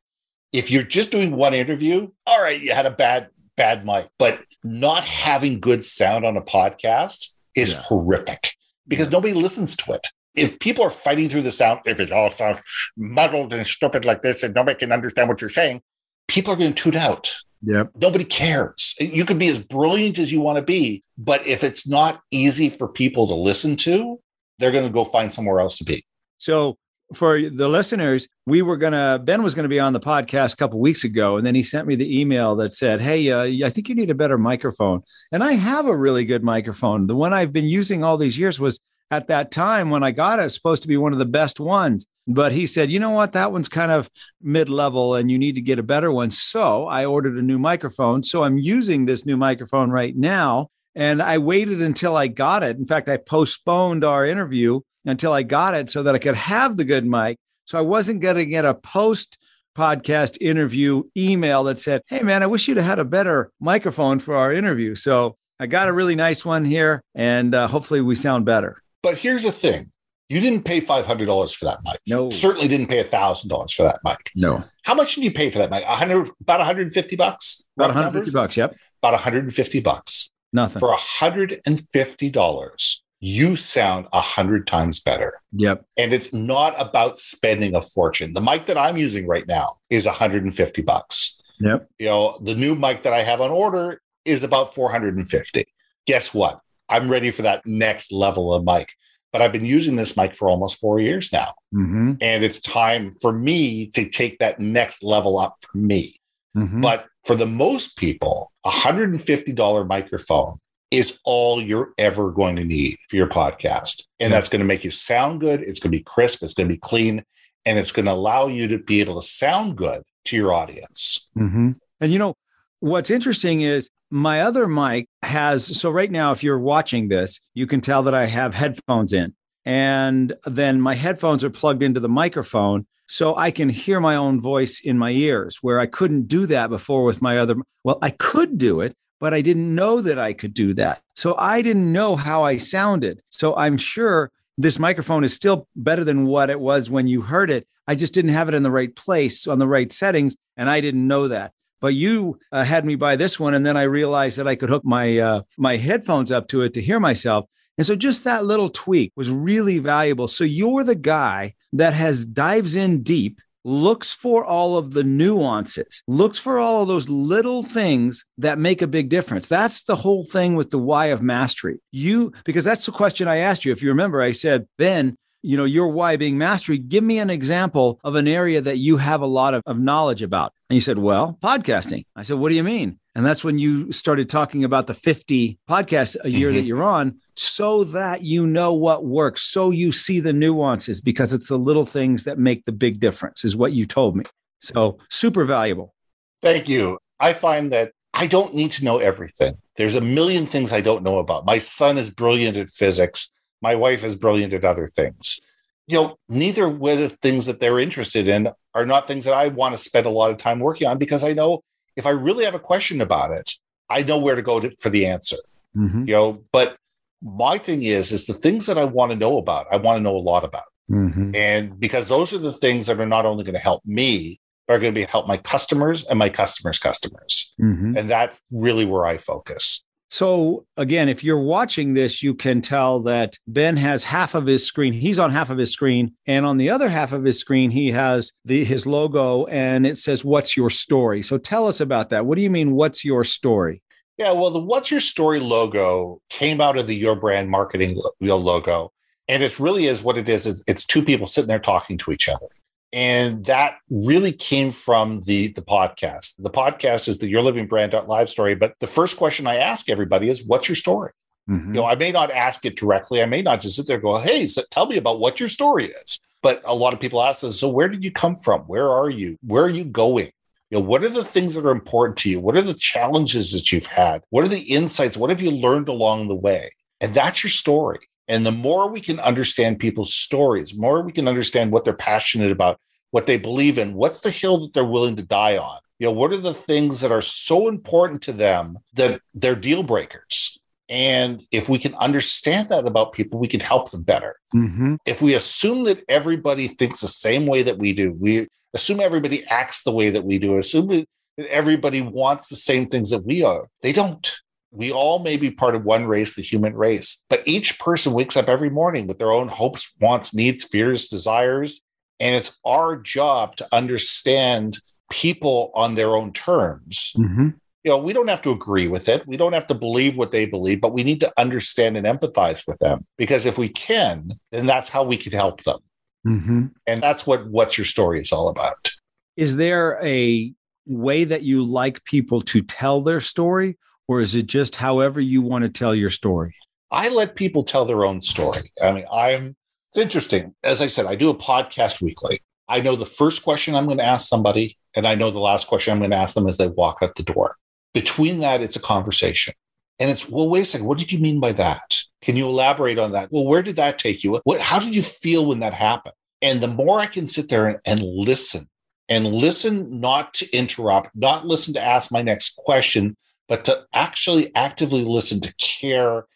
if 0.54 0.70
you're 0.70 0.82
just 0.82 1.10
doing 1.10 1.36
one 1.36 1.52
interview, 1.52 2.08
all 2.26 2.40
right, 2.40 2.58
you 2.58 2.72
had 2.72 2.86
a 2.86 2.90
bad, 2.90 3.28
bad 3.54 3.84
mic. 3.84 4.08
But 4.18 4.42
not 4.64 5.04
having 5.04 5.60
good 5.60 5.84
sound 5.84 6.24
on 6.24 6.38
a 6.38 6.42
podcast 6.42 7.34
is 7.54 7.74
yeah. 7.74 7.82
horrific 7.82 8.54
because 8.88 9.10
nobody 9.10 9.34
listens 9.34 9.76
to 9.76 9.92
it 9.92 10.06
if 10.38 10.58
people 10.58 10.84
are 10.84 10.90
fighting 10.90 11.28
through 11.28 11.42
the 11.42 11.50
sound, 11.50 11.80
if 11.84 12.00
it 12.00 12.12
all 12.12 12.30
sounds 12.30 12.60
muddled 12.96 13.52
and 13.52 13.66
stupid 13.66 14.04
like 14.04 14.22
this 14.22 14.42
and 14.42 14.54
nobody 14.54 14.78
can 14.78 14.92
understand 14.92 15.28
what 15.28 15.40
you're 15.40 15.50
saying, 15.50 15.82
people 16.26 16.52
are 16.52 16.56
going 16.56 16.72
to 16.72 16.82
tune 16.82 16.96
out. 16.96 17.34
Yep. 17.62 17.90
Nobody 18.00 18.24
cares. 18.24 18.94
You 19.00 19.24
can 19.24 19.38
be 19.38 19.48
as 19.48 19.58
brilliant 19.58 20.18
as 20.18 20.30
you 20.30 20.40
want 20.40 20.56
to 20.56 20.62
be, 20.62 21.02
but 21.16 21.46
if 21.46 21.64
it's 21.64 21.88
not 21.88 22.20
easy 22.30 22.68
for 22.68 22.86
people 22.86 23.26
to 23.28 23.34
listen 23.34 23.76
to, 23.76 24.20
they're 24.58 24.70
going 24.70 24.86
to 24.86 24.92
go 24.92 25.04
find 25.04 25.32
somewhere 25.32 25.60
else 25.60 25.76
to 25.78 25.84
be. 25.84 26.04
So 26.38 26.78
for 27.14 27.40
the 27.40 27.68
listeners, 27.68 28.28
we 28.46 28.62
were 28.62 28.76
gonna 28.76 29.18
Ben 29.18 29.42
was 29.42 29.54
gonna 29.54 29.68
be 29.68 29.80
on 29.80 29.92
the 29.92 30.00
podcast 30.00 30.52
a 30.52 30.56
couple 30.56 30.78
weeks 30.78 31.04
ago, 31.04 31.38
and 31.38 31.46
then 31.46 31.54
he 31.54 31.62
sent 31.62 31.86
me 31.86 31.96
the 31.96 32.20
email 32.20 32.54
that 32.56 32.72
said, 32.72 33.00
"Hey, 33.00 33.30
uh, 33.30 33.66
I 33.66 33.70
think 33.70 33.88
you 33.88 33.94
need 33.94 34.10
a 34.10 34.14
better 34.14 34.36
microphone." 34.36 35.02
And 35.32 35.42
I 35.42 35.52
have 35.52 35.86
a 35.86 35.96
really 35.96 36.24
good 36.24 36.44
microphone. 36.44 37.06
The 37.06 37.16
one 37.16 37.32
I've 37.32 37.52
been 37.52 37.64
using 37.64 38.04
all 38.04 38.18
these 38.18 38.38
years 38.38 38.60
was 38.60 38.80
at 39.10 39.28
that 39.28 39.50
time 39.50 39.90
when 39.90 40.02
I 40.02 40.10
got 40.10 40.40
it, 40.40 40.50
supposed 40.50 40.82
to 40.82 40.88
be 40.88 40.96
one 40.96 41.12
of 41.12 41.18
the 41.18 41.24
best 41.24 41.60
ones. 41.60 42.06
But 42.26 42.52
he 42.52 42.66
said, 42.66 42.90
you 42.90 43.00
know 43.00 43.10
what, 43.10 43.32
that 43.32 43.52
one's 43.52 43.68
kind 43.68 43.90
of 43.90 44.10
mid 44.42 44.68
level 44.68 45.14
and 45.14 45.30
you 45.30 45.38
need 45.38 45.54
to 45.54 45.62
get 45.62 45.78
a 45.78 45.82
better 45.82 46.12
one. 46.12 46.30
So 46.30 46.86
I 46.86 47.06
ordered 47.06 47.36
a 47.36 47.42
new 47.42 47.58
microphone. 47.58 48.22
So 48.22 48.44
I'm 48.44 48.58
using 48.58 49.06
this 49.06 49.24
new 49.24 49.36
microphone 49.36 49.90
right 49.90 50.14
now. 50.14 50.68
And 50.94 51.22
I 51.22 51.38
waited 51.38 51.80
until 51.80 52.16
I 52.16 52.26
got 52.26 52.62
it. 52.62 52.76
In 52.76 52.84
fact, 52.84 53.08
I 53.08 53.18
postponed 53.18 54.04
our 54.04 54.26
interview 54.26 54.80
until 55.04 55.32
I 55.32 55.42
got 55.42 55.74
it 55.74 55.88
so 55.88 56.02
that 56.02 56.14
I 56.14 56.18
could 56.18 56.34
have 56.34 56.76
the 56.76 56.84
good 56.84 57.06
mic. 57.06 57.38
So 57.66 57.78
I 57.78 57.82
wasn't 57.82 58.20
going 58.20 58.36
to 58.36 58.44
get 58.46 58.64
a 58.64 58.74
post 58.74 59.38
podcast 59.76 60.36
interview 60.40 61.04
email 61.16 61.62
that 61.64 61.78
said, 61.78 62.02
Hey, 62.08 62.20
man, 62.20 62.42
I 62.42 62.46
wish 62.46 62.66
you'd 62.66 62.78
had 62.78 62.98
a 62.98 63.04
better 63.04 63.52
microphone 63.60 64.18
for 64.18 64.34
our 64.34 64.52
interview. 64.52 64.96
So 64.96 65.36
I 65.60 65.66
got 65.66 65.88
a 65.88 65.92
really 65.92 66.14
nice 66.14 66.44
one 66.44 66.64
here, 66.64 67.02
and 67.14 67.54
uh, 67.54 67.66
hopefully 67.66 68.00
we 68.00 68.14
sound 68.14 68.44
better. 68.44 68.82
But 69.02 69.18
here's 69.18 69.42
the 69.44 69.52
thing. 69.52 69.90
You 70.28 70.40
didn't 70.40 70.64
pay 70.64 70.80
five 70.80 71.06
hundred 71.06 71.26
dollars 71.26 71.54
for 71.54 71.64
that 71.64 71.78
mic. 71.84 72.00
No, 72.06 72.28
certainly 72.28 72.68
didn't 72.68 72.88
pay 72.88 73.02
thousand 73.02 73.48
dollars 73.48 73.72
for 73.72 73.84
that 73.84 74.00
mic. 74.04 74.30
No. 74.36 74.62
How 74.82 74.94
much 74.94 75.14
did 75.14 75.24
you 75.24 75.32
pay 75.32 75.50
for 75.50 75.58
that 75.58 75.70
mic? 75.70 75.84
hundred, 75.84 76.30
about 76.40 76.58
one 76.58 76.66
hundred 76.66 76.82
and 76.88 76.92
fifty 76.92 77.16
bucks. 77.16 77.66
About 77.78 77.94
one 77.94 78.02
hundred 78.04 78.24
fifty 78.24 78.32
bucks. 78.32 78.56
Yep. 78.56 78.76
About 79.02 79.12
one 79.12 79.22
hundred 79.22 79.44
and 79.44 79.54
fifty 79.54 79.80
bucks. 79.80 80.30
Nothing 80.52 80.80
for 80.80 80.92
hundred 80.94 81.60
and 81.64 81.80
fifty 81.92 82.28
dollars. 82.30 83.02
you 83.20 83.56
sound 83.56 84.06
a 84.12 84.20
hundred 84.20 84.66
times 84.66 85.00
better. 85.00 85.40
Yep. 85.52 85.84
And 85.96 86.12
it's 86.12 86.32
not 86.34 86.74
about 86.78 87.16
spending 87.16 87.74
a 87.74 87.80
fortune. 87.80 88.34
The 88.34 88.40
mic 88.42 88.66
that 88.66 88.76
I'm 88.76 88.96
using 88.98 89.26
right 89.26 89.46
now 89.46 89.76
is 89.90 90.04
150 90.06 90.82
bucks. 90.82 91.40
Yep. 91.60 91.88
You 91.98 92.06
know, 92.06 92.38
the 92.42 92.54
new 92.54 92.74
mic 92.74 93.02
that 93.02 93.12
I 93.12 93.22
have 93.22 93.40
on 93.40 93.50
order 93.50 94.00
is 94.24 94.42
about 94.44 94.74
450. 94.74 95.64
Guess 96.06 96.32
what? 96.34 96.60
I'm 96.88 97.10
ready 97.10 97.30
for 97.30 97.42
that 97.42 97.66
next 97.66 98.12
level 98.12 98.52
of 98.52 98.64
mic. 98.64 98.92
But 99.32 99.42
I've 99.42 99.52
been 99.52 99.66
using 99.66 99.96
this 99.96 100.16
mic 100.16 100.34
for 100.34 100.48
almost 100.48 100.78
four 100.80 101.00
years 101.00 101.32
now. 101.32 101.54
Mm-hmm. 101.74 102.14
And 102.20 102.44
it's 102.44 102.60
time 102.60 103.14
for 103.20 103.32
me 103.32 103.88
to 103.88 104.08
take 104.08 104.38
that 104.38 104.58
next 104.58 105.02
level 105.02 105.38
up 105.38 105.56
for 105.60 105.76
me. 105.76 106.14
Mm-hmm. 106.56 106.80
But 106.80 107.06
for 107.24 107.34
the 107.34 107.46
most 107.46 107.96
people, 107.98 108.52
a 108.64 108.70
$150 108.70 109.86
microphone 109.86 110.56
is 110.90 111.20
all 111.24 111.62
you're 111.62 111.92
ever 111.98 112.30
going 112.30 112.56
to 112.56 112.64
need 112.64 112.96
for 113.10 113.16
your 113.16 113.26
podcast. 113.26 114.04
And 114.18 114.30
Yeah. 114.30 114.36
that's 114.36 114.48
going 114.48 114.60
to 114.60 114.66
make 114.66 114.82
you 114.82 114.90
sound 114.90 115.40
good. 115.40 115.60
It's 115.60 115.78
going 115.78 115.92
to 115.92 115.98
be 115.98 116.02
crisp. 116.04 116.42
It's 116.42 116.54
going 116.54 116.68
to 116.68 116.74
be 116.74 116.80
clean. 116.80 117.24
And 117.66 117.78
it's 117.78 117.92
going 117.92 118.06
to 118.06 118.12
allow 118.12 118.46
you 118.46 118.66
to 118.68 118.78
be 118.78 119.02
able 119.02 119.20
to 119.20 119.26
sound 119.26 119.76
good 119.76 120.02
to 120.26 120.36
your 120.36 120.54
audience. 120.54 121.28
Mm-hmm. 121.36 121.72
And 122.00 122.12
you 122.12 122.18
know, 122.18 122.34
what's 122.80 123.10
interesting 123.10 123.60
is 123.60 123.90
my 124.10 124.40
other 124.42 124.66
mic 124.66 125.08
has, 125.22 125.78
so 125.78 125.90
right 125.90 126.10
now, 126.10 126.32
if 126.32 126.42
you're 126.42 126.58
watching 126.58 127.08
this, 127.08 127.40
you 127.54 127.66
can 127.66 127.80
tell 127.80 128.02
that 128.04 128.14
I 128.14 128.26
have 128.26 128.54
headphones 128.54 129.12
in. 129.12 129.34
And 129.64 130.34
then 130.46 130.80
my 130.80 130.94
headphones 130.94 131.44
are 131.44 131.50
plugged 131.50 131.82
into 131.82 132.00
the 132.00 132.08
microphone. 132.08 132.86
So 133.10 133.36
I 133.36 133.50
can 133.50 133.70
hear 133.70 134.00
my 134.00 134.16
own 134.16 134.40
voice 134.40 134.80
in 134.80 134.98
my 134.98 135.10
ears, 135.10 135.58
where 135.62 135.80
I 135.80 135.86
couldn't 135.86 136.28
do 136.28 136.44
that 136.46 136.68
before 136.68 137.04
with 137.04 137.22
my 137.22 137.38
other. 137.38 137.56
Well, 137.82 137.98
I 138.02 138.10
could 138.10 138.58
do 138.58 138.82
it, 138.82 138.94
but 139.18 139.32
I 139.32 139.40
didn't 139.40 139.74
know 139.74 140.02
that 140.02 140.18
I 140.18 140.34
could 140.34 140.52
do 140.52 140.74
that. 140.74 141.02
So 141.14 141.34
I 141.38 141.62
didn't 141.62 141.90
know 141.90 142.16
how 142.16 142.44
I 142.44 142.58
sounded. 142.58 143.20
So 143.30 143.56
I'm 143.56 143.78
sure 143.78 144.30
this 144.58 144.78
microphone 144.78 145.24
is 145.24 145.32
still 145.32 145.68
better 145.74 146.04
than 146.04 146.26
what 146.26 146.50
it 146.50 146.60
was 146.60 146.90
when 146.90 147.06
you 147.06 147.22
heard 147.22 147.50
it. 147.50 147.66
I 147.86 147.94
just 147.94 148.12
didn't 148.12 148.32
have 148.32 148.48
it 148.48 148.54
in 148.54 148.62
the 148.62 148.70
right 148.70 148.94
place 148.94 149.46
on 149.46 149.58
the 149.58 149.68
right 149.68 149.90
settings, 149.90 150.36
and 150.58 150.68
I 150.68 150.82
didn't 150.82 151.08
know 151.08 151.28
that. 151.28 151.52
But 151.80 151.94
you 151.94 152.38
uh, 152.52 152.64
had 152.64 152.84
me 152.84 152.94
buy 152.96 153.16
this 153.16 153.38
one, 153.38 153.54
and 153.54 153.64
then 153.64 153.76
I 153.76 153.82
realized 153.82 154.38
that 154.38 154.48
I 154.48 154.56
could 154.56 154.68
hook 154.68 154.84
my 154.84 155.18
uh, 155.18 155.42
my 155.56 155.76
headphones 155.76 156.32
up 156.32 156.48
to 156.48 156.62
it 156.62 156.74
to 156.74 156.82
hear 156.82 157.00
myself. 157.00 157.46
And 157.76 157.86
so 157.86 157.94
just 157.94 158.24
that 158.24 158.44
little 158.44 158.70
tweak 158.70 159.12
was 159.14 159.30
really 159.30 159.78
valuable. 159.78 160.26
So 160.26 160.42
you're 160.42 160.82
the 160.82 160.96
guy 160.96 161.54
that 161.72 161.94
has 161.94 162.26
dives 162.26 162.74
in 162.74 163.04
deep, 163.04 163.40
looks 163.64 164.12
for 164.12 164.44
all 164.44 164.76
of 164.76 164.94
the 164.94 165.04
nuances, 165.04 166.02
looks 166.08 166.38
for 166.38 166.58
all 166.58 166.82
of 166.82 166.88
those 166.88 167.08
little 167.08 167.62
things 167.62 168.24
that 168.38 168.58
make 168.58 168.82
a 168.82 168.88
big 168.88 169.08
difference. 169.08 169.46
That's 169.46 169.84
the 169.84 169.94
whole 169.94 170.24
thing 170.24 170.56
with 170.56 170.70
the 170.70 170.78
why 170.78 171.06
of 171.06 171.22
mastery. 171.22 171.80
You 171.92 172.32
because 172.44 172.64
that's 172.64 172.84
the 172.84 172.92
question 172.92 173.28
I 173.28 173.36
asked 173.36 173.64
you. 173.64 173.70
If 173.70 173.82
you 173.82 173.90
remember, 173.90 174.20
I 174.20 174.32
said, 174.32 174.66
Ben, 174.76 175.16
you 175.48 175.56
know, 175.56 175.64
your 175.64 175.88
why 175.88 176.14
being 176.16 176.36
mastery, 176.36 176.76
give 176.76 177.02
me 177.02 177.18
an 177.18 177.30
example 177.30 177.98
of 178.04 178.16
an 178.16 178.28
area 178.28 178.60
that 178.60 178.76
you 178.76 178.98
have 178.98 179.22
a 179.22 179.26
lot 179.26 179.54
of, 179.54 179.62
of 179.64 179.78
knowledge 179.78 180.20
about. 180.20 180.52
And 180.68 180.74
you 180.74 180.80
said, 180.82 180.98
well, 180.98 181.38
podcasting. 181.42 182.02
I 182.14 182.22
said, 182.22 182.36
what 182.36 182.50
do 182.50 182.54
you 182.54 182.62
mean? 182.62 182.98
And 183.14 183.24
that's 183.24 183.42
when 183.42 183.58
you 183.58 183.90
started 183.90 184.28
talking 184.28 184.62
about 184.62 184.88
the 184.88 184.92
50 184.92 185.58
podcasts 185.66 186.16
a 186.22 186.30
year 186.30 186.50
Mhm. 186.50 186.54
that 186.56 186.64
you're 186.64 186.82
on 186.82 187.16
so 187.34 187.82
that 187.84 188.20
you 188.22 188.46
know 188.46 188.74
what 188.74 189.06
works, 189.06 189.40
so 189.40 189.70
you 189.70 189.90
see 189.90 190.20
the 190.20 190.34
nuances 190.34 191.00
because 191.00 191.32
it's 191.32 191.48
the 191.48 191.58
little 191.58 191.86
things 191.86 192.24
that 192.24 192.38
make 192.38 192.66
the 192.66 192.72
big 192.72 193.00
difference, 193.00 193.42
is 193.42 193.56
what 193.56 193.72
you 193.72 193.86
told 193.86 194.16
me. 194.16 194.24
So 194.60 194.98
super 195.08 195.46
valuable. 195.46 195.94
Thank 196.42 196.68
you. 196.68 196.98
I 197.18 197.32
find 197.32 197.72
that 197.72 197.92
I 198.12 198.26
don't 198.26 198.54
need 198.54 198.72
to 198.72 198.84
know 198.84 198.98
everything. 198.98 199.56
There's 199.76 199.94
a 199.94 200.00
million 200.02 200.44
things 200.44 200.72
I 200.74 200.82
don't 200.82 201.02
know 201.02 201.18
about. 201.18 201.46
My 201.46 201.58
son 201.58 201.96
is 201.96 202.10
brilliant 202.10 202.56
at 202.58 202.68
physics. 202.68 203.27
My 203.60 203.74
wife 203.74 204.04
is 204.04 204.16
brilliant 204.16 204.54
at 204.54 204.64
other 204.64 204.86
things. 204.86 205.40
You 205.86 205.96
know, 205.96 206.18
neither 206.28 206.66
of 206.66 206.80
the 206.80 207.08
things 207.08 207.46
that 207.46 207.60
they're 207.60 207.78
interested 207.78 208.28
in 208.28 208.50
are 208.74 208.86
not 208.86 209.06
things 209.06 209.24
that 209.24 209.34
I 209.34 209.48
want 209.48 209.74
to 209.74 209.78
spend 209.78 210.06
a 210.06 210.10
lot 210.10 210.30
of 210.30 210.36
time 210.36 210.60
working 210.60 210.86
on 210.86 210.98
because 210.98 211.24
I 211.24 211.32
know 211.32 211.62
if 211.96 212.06
I 212.06 212.10
really 212.10 212.44
have 212.44 212.54
a 212.54 212.60
question 212.60 213.00
about 213.00 213.30
it, 213.30 213.52
I 213.88 214.02
know 214.02 214.18
where 214.18 214.36
to 214.36 214.42
go 214.42 214.60
to, 214.60 214.74
for 214.78 214.90
the 214.90 215.06
answer. 215.06 215.38
Mm-hmm. 215.76 216.06
You 216.06 216.14
know, 216.14 216.44
but 216.52 216.76
my 217.22 217.58
thing 217.58 217.82
is, 217.82 218.12
is 218.12 218.26
the 218.26 218.34
things 218.34 218.66
that 218.66 218.78
I 218.78 218.84
want 218.84 219.12
to 219.12 219.16
know 219.16 219.38
about, 219.38 219.66
I 219.72 219.76
want 219.76 219.98
to 219.98 220.02
know 220.02 220.16
a 220.16 220.18
lot 220.18 220.44
about. 220.44 220.64
Mm-hmm. 220.90 221.34
And 221.34 221.78
because 221.78 222.08
those 222.08 222.32
are 222.32 222.38
the 222.38 222.52
things 222.52 222.86
that 222.86 223.00
are 223.00 223.06
not 223.06 223.26
only 223.26 223.44
going 223.44 223.54
to 223.54 223.60
help 223.60 223.84
me, 223.84 224.40
but 224.66 224.74
are 224.74 224.78
going 224.78 224.94
to 224.94 225.00
be 225.00 225.04
help 225.04 225.26
my 225.26 225.36
customers 225.36 226.04
and 226.04 226.18
my 226.18 226.28
customers' 226.28 226.78
customers. 226.78 227.54
Mm-hmm. 227.60 227.96
And 227.96 228.10
that's 228.10 228.42
really 228.50 228.84
where 228.84 229.06
I 229.06 229.16
focus. 229.16 229.84
So 230.10 230.64
again, 230.76 231.08
if 231.08 231.22
you're 231.22 231.38
watching 231.38 231.94
this, 231.94 232.22
you 232.22 232.34
can 232.34 232.62
tell 232.62 233.00
that 233.00 233.36
Ben 233.46 233.76
has 233.76 234.04
half 234.04 234.34
of 234.34 234.46
his 234.46 234.66
screen. 234.66 234.92
He's 234.92 235.18
on 235.18 235.30
half 235.30 235.50
of 235.50 235.58
his 235.58 235.72
screen, 235.72 236.14
and 236.26 236.46
on 236.46 236.56
the 236.56 236.70
other 236.70 236.88
half 236.88 237.12
of 237.12 237.24
his 237.24 237.38
screen, 237.38 237.70
he 237.70 237.90
has 237.90 238.32
the 238.44 238.64
his 238.64 238.86
logo, 238.86 239.44
and 239.46 239.86
it 239.86 239.98
says, 239.98 240.24
"What's 240.24 240.56
your 240.56 240.70
story?" 240.70 241.22
So 241.22 241.36
tell 241.36 241.68
us 241.68 241.80
about 241.80 242.08
that. 242.10 242.24
What 242.24 242.36
do 242.36 242.42
you 242.42 242.50
mean? 242.50 242.72
What's 242.72 243.04
your 243.04 243.24
story? 243.24 243.82
Yeah, 244.18 244.32
well, 244.32 244.50
the 244.50 244.58
What's 244.58 244.90
Your 244.90 245.00
Story 245.00 245.38
logo 245.38 246.20
came 246.28 246.60
out 246.60 246.76
of 246.76 246.88
the 246.88 246.96
Your 246.96 247.14
Brand 247.14 247.50
marketing 247.50 247.96
lo- 248.20 248.36
logo. 248.36 248.92
And 249.28 249.44
it 249.44 249.60
really 249.60 249.86
is 249.86 250.02
what 250.02 250.18
it 250.18 250.28
is 250.28 250.62
it's 250.66 250.84
two 250.84 251.04
people 251.04 251.28
sitting 251.28 251.48
there 251.48 251.60
talking 251.60 251.96
to 251.98 252.10
each 252.10 252.28
other. 252.28 252.46
And 252.92 253.44
that 253.46 253.76
really 253.90 254.32
came 254.32 254.72
from 254.72 255.20
the, 255.22 255.48
the 255.48 255.62
podcast. 255.62 256.34
The 256.38 256.50
podcast 256.50 257.06
is 257.08 257.18
the 257.18 257.28
Your 257.28 257.42
Living 257.42 257.66
Brand 257.66 257.92
Live 258.06 258.30
story. 258.30 258.54
But 258.54 258.74
the 258.80 258.86
first 258.86 259.18
question 259.18 259.46
I 259.46 259.56
ask 259.56 259.88
everybody 259.88 260.30
is, 260.30 260.46
What's 260.46 260.68
your 260.68 260.76
story? 260.76 261.12
Mhm. 261.50 261.68
You 261.68 261.72
know, 261.74 261.84
I 261.84 261.94
may 261.96 262.12
not 262.12 262.30
ask 262.30 262.64
it 262.64 262.76
directly. 262.76 263.22
I 263.22 263.26
may 263.26 263.42
not 263.42 263.60
just 263.60 263.76
sit 263.76 263.86
there 263.86 263.96
and 263.96 264.02
go, 264.02 264.18
Hey, 264.18 264.46
so 264.46 264.62
tell 264.70 264.86
me 264.86 264.96
about 264.96 265.20
what 265.20 265.38
your 265.38 265.48
story 265.48 265.86
is. 265.86 266.18
But 266.42 266.62
a 266.64 266.74
lot 266.74 266.94
of 266.94 267.00
people 267.00 267.22
ask 267.22 267.44
us, 267.44 267.60
So 267.60 267.68
where 267.68 267.88
did 267.88 268.04
you 268.04 268.10
come 268.12 268.36
from? 268.36 268.62
Where 268.62 268.90
are 268.90 269.10
you? 269.10 269.36
Where 269.42 269.64
are 269.64 269.70
you 269.70 269.84
going? 269.84 270.30
You 270.70 270.78
know, 270.78 270.84
what 270.84 271.02
are 271.02 271.08
the 271.08 271.24
things 271.24 271.54
that 271.54 271.64
are 271.66 271.70
important 271.70 272.18
to 272.18 272.30
you? 272.30 272.40
What 272.40 272.56
are 272.56 272.62
the 272.62 272.74
challenges 272.74 273.52
that 273.52 273.72
you've 273.72 273.86
had? 273.86 274.22
What 274.30 274.44
are 274.44 274.48
the 274.48 274.60
insights? 274.60 275.16
What 275.16 275.30
have 275.30 275.40
you 275.40 275.50
learned 275.50 275.88
along 275.88 276.28
the 276.28 276.34
way? 276.34 276.70
And 277.00 277.14
that's 277.14 277.42
your 277.42 277.50
story. 277.50 278.00
And 278.28 278.44
the 278.44 278.52
more 278.52 278.88
we 278.88 279.00
can 279.00 279.18
understand 279.20 279.78
people's 279.78 280.14
stories, 280.14 280.72
the 280.72 280.78
more 280.78 281.02
we 281.02 281.12
can 281.12 281.26
understand 281.26 281.72
what 281.72 281.84
they're 281.84 281.94
passionate 281.94 282.52
about, 282.52 282.78
what 283.10 283.26
they 283.26 283.38
believe 283.38 283.78
in, 283.78 283.94
what's 283.94 284.20
the 284.20 284.30
hill 284.30 284.58
that 284.58 284.74
they're 284.74 284.84
willing 284.84 285.16
to 285.16 285.22
die 285.22 285.56
on? 285.56 285.78
You 285.98 286.06
know, 286.08 286.12
what 286.12 286.32
are 286.32 286.36
the 286.36 286.54
things 286.54 287.00
that 287.00 287.10
are 287.10 287.22
so 287.22 287.68
important 287.68 288.22
to 288.22 288.32
them 288.32 288.78
that 288.94 289.20
they're 289.34 289.56
deal 289.56 289.82
breakers? 289.82 290.58
And 290.90 291.42
if 291.50 291.68
we 291.68 291.78
can 291.78 291.94
understand 291.96 292.68
that 292.68 292.86
about 292.86 293.12
people, 293.12 293.38
we 293.38 293.48
can 293.48 293.60
help 293.60 293.90
them 293.90 294.02
better 294.02 294.36
Mhm. 294.54 294.98
if 295.04 295.20
we 295.20 295.34
assume 295.34 295.84
that 295.84 296.02
everybody 296.08 296.68
thinks 296.68 297.00
the 297.00 297.08
same 297.08 297.46
way 297.46 297.62
that 297.62 297.78
we 297.78 297.92
do, 297.92 298.12
we 298.18 298.46
assume 298.72 299.00
everybody 299.00 299.44
acts 299.46 299.82
the 299.82 299.92
way 299.92 300.08
that 300.10 300.24
we 300.24 300.38
do, 300.38 300.56
assume 300.56 300.88
that 300.88 301.06
everybody 301.50 302.00
wants 302.00 302.48
the 302.48 302.56
same 302.56 302.86
things 302.88 303.10
that 303.10 303.24
we 303.24 303.42
are, 303.42 303.68
they 303.82 303.92
don't. 303.92 304.40
We 304.70 304.92
all 304.92 305.18
may 305.20 305.36
be 305.36 305.50
part 305.50 305.74
of 305.74 305.84
one 305.84 306.06
race, 306.06 306.34
the 306.34 306.42
human 306.42 306.74
race, 306.74 307.22
but 307.30 307.42
each 307.46 307.78
person 307.78 308.12
wakes 308.12 308.36
up 308.36 308.48
every 308.48 308.70
morning 308.70 309.06
with 309.06 309.18
their 309.18 309.32
own 309.32 309.48
hopes, 309.48 309.94
wants, 310.00 310.34
needs, 310.34 310.64
fears, 310.64 311.08
desires. 311.08 311.80
And 312.20 312.34
it's 312.34 312.58
our 312.66 312.96
job 312.96 313.56
to 313.56 313.68
understand 313.72 314.78
people 315.10 315.70
on 315.74 315.94
their 315.94 316.14
own 316.14 316.32
terms 316.32 317.14
Mhm. 317.16 317.54
you 317.84 317.90
know, 317.90 317.96
we 317.96 318.12
don't 318.12 318.28
have 318.28 318.42
to 318.42 318.50
agree 318.50 318.88
with 318.88 319.08
it. 319.08 319.26
We 319.26 319.38
don't 319.38 319.54
have 319.54 319.66
to 319.68 319.74
believe 319.74 320.18
what 320.18 320.32
they 320.32 320.44
believe, 320.44 320.80
but 320.82 320.92
we 320.92 321.02
need 321.04 321.20
to 321.20 321.32
understand 321.38 321.96
and 321.96 322.04
empathize 322.06 322.66
with 322.66 322.78
them 322.80 323.06
because 323.16 323.46
if 323.46 323.56
we 323.56 323.70
can, 323.70 324.38
then 324.52 324.66
that's 324.66 324.90
how 324.90 325.02
we 325.04 325.16
can 325.16 325.32
help 325.32 325.62
them. 325.62 325.78
Mhm. 326.26 326.72
And 326.86 327.00
that's 327.00 327.26
what 327.26 327.48
what's 327.48 327.78
your 327.78 327.84
story 327.86 328.20
is 328.20 328.32
all 328.32 328.48
about. 328.48 328.90
Is 329.36 329.56
there 329.56 329.98
a 330.04 330.52
way 330.86 331.24
that 331.24 331.42
you 331.42 331.64
like 331.64 332.04
people 332.04 332.42
to 332.42 332.60
tell 332.60 333.00
their 333.00 333.20
story, 333.22 333.78
or 334.08 334.20
is 334.20 334.34
it 334.34 334.46
just 334.46 334.76
however 334.76 335.20
you 335.20 335.42
want 335.42 335.62
to 335.62 335.68
tell 335.68 335.94
your 335.94 336.10
story? 336.10 336.54
I 336.90 337.10
let 337.10 337.36
people 337.36 337.62
tell 337.62 337.84
their 337.84 338.04
own 338.04 338.22
story. 338.22 338.62
I 338.82 338.92
mean, 338.92 339.04
I'm 339.12 339.54
it's 339.90 339.98
interesting. 339.98 340.54
As 340.62 340.82
I 340.82 340.86
said, 340.86 341.06
I 341.06 341.14
do 341.14 341.30
a 341.30 341.34
podcast 341.34 342.02
weekly. 342.02 342.40
I 342.68 342.80
know 342.80 342.96
the 342.96 343.06
first 343.06 343.42
question 343.42 343.74
I'm 343.74 343.86
going 343.86 343.98
to 343.98 344.04
ask 344.04 344.28
somebody, 344.28 344.76
and 344.94 345.06
I 345.06 345.14
know 345.14 345.30
the 345.30 345.38
last 345.38 345.66
question 345.66 345.92
I'm 345.92 346.00
going 346.00 346.10
to 346.10 346.16
ask 346.16 346.34
them 346.34 346.46
as 346.46 346.58
they 346.58 346.68
walk 346.68 346.98
out 347.00 347.14
the 347.14 347.22
door. 347.22 347.56
Between 347.94 348.40
that, 348.40 348.60
it's 348.60 348.76
a 348.76 348.80
conversation. 348.80 349.54
And 349.98 350.10
it's, 350.10 350.28
well, 350.28 350.48
wait 350.48 350.62
a 350.62 350.64
second, 350.66 350.86
what 350.86 350.98
did 350.98 351.10
you 351.10 351.18
mean 351.18 351.40
by 351.40 351.52
that? 351.52 352.02
Can 352.20 352.36
you 352.36 352.46
elaborate 352.46 352.98
on 352.98 353.12
that? 353.12 353.32
Well, 353.32 353.46
where 353.46 353.62
did 353.62 353.76
that 353.76 353.98
take 353.98 354.22
you? 354.22 354.40
What, 354.44 354.60
how 354.60 354.78
did 354.78 354.94
you 354.94 355.02
feel 355.02 355.46
when 355.46 355.60
that 355.60 355.72
happened? 355.72 356.14
And 356.42 356.60
the 356.60 356.68
more 356.68 357.00
I 357.00 357.06
can 357.06 357.26
sit 357.26 357.48
there 357.48 357.66
and, 357.66 357.78
and 357.86 358.02
listen 358.02 358.68
and 359.08 359.26
listen, 359.26 360.00
not 360.00 360.34
to 360.34 360.56
interrupt, 360.56 361.10
not 361.14 361.46
listen 361.46 361.74
to 361.74 361.82
ask 361.82 362.12
my 362.12 362.22
next 362.22 362.56
question, 362.56 363.16
but 363.48 363.64
to 363.64 363.86
actually 363.92 364.54
actively 364.54 365.04
listen 365.04 365.40
to 365.40 365.54
care 365.56 366.26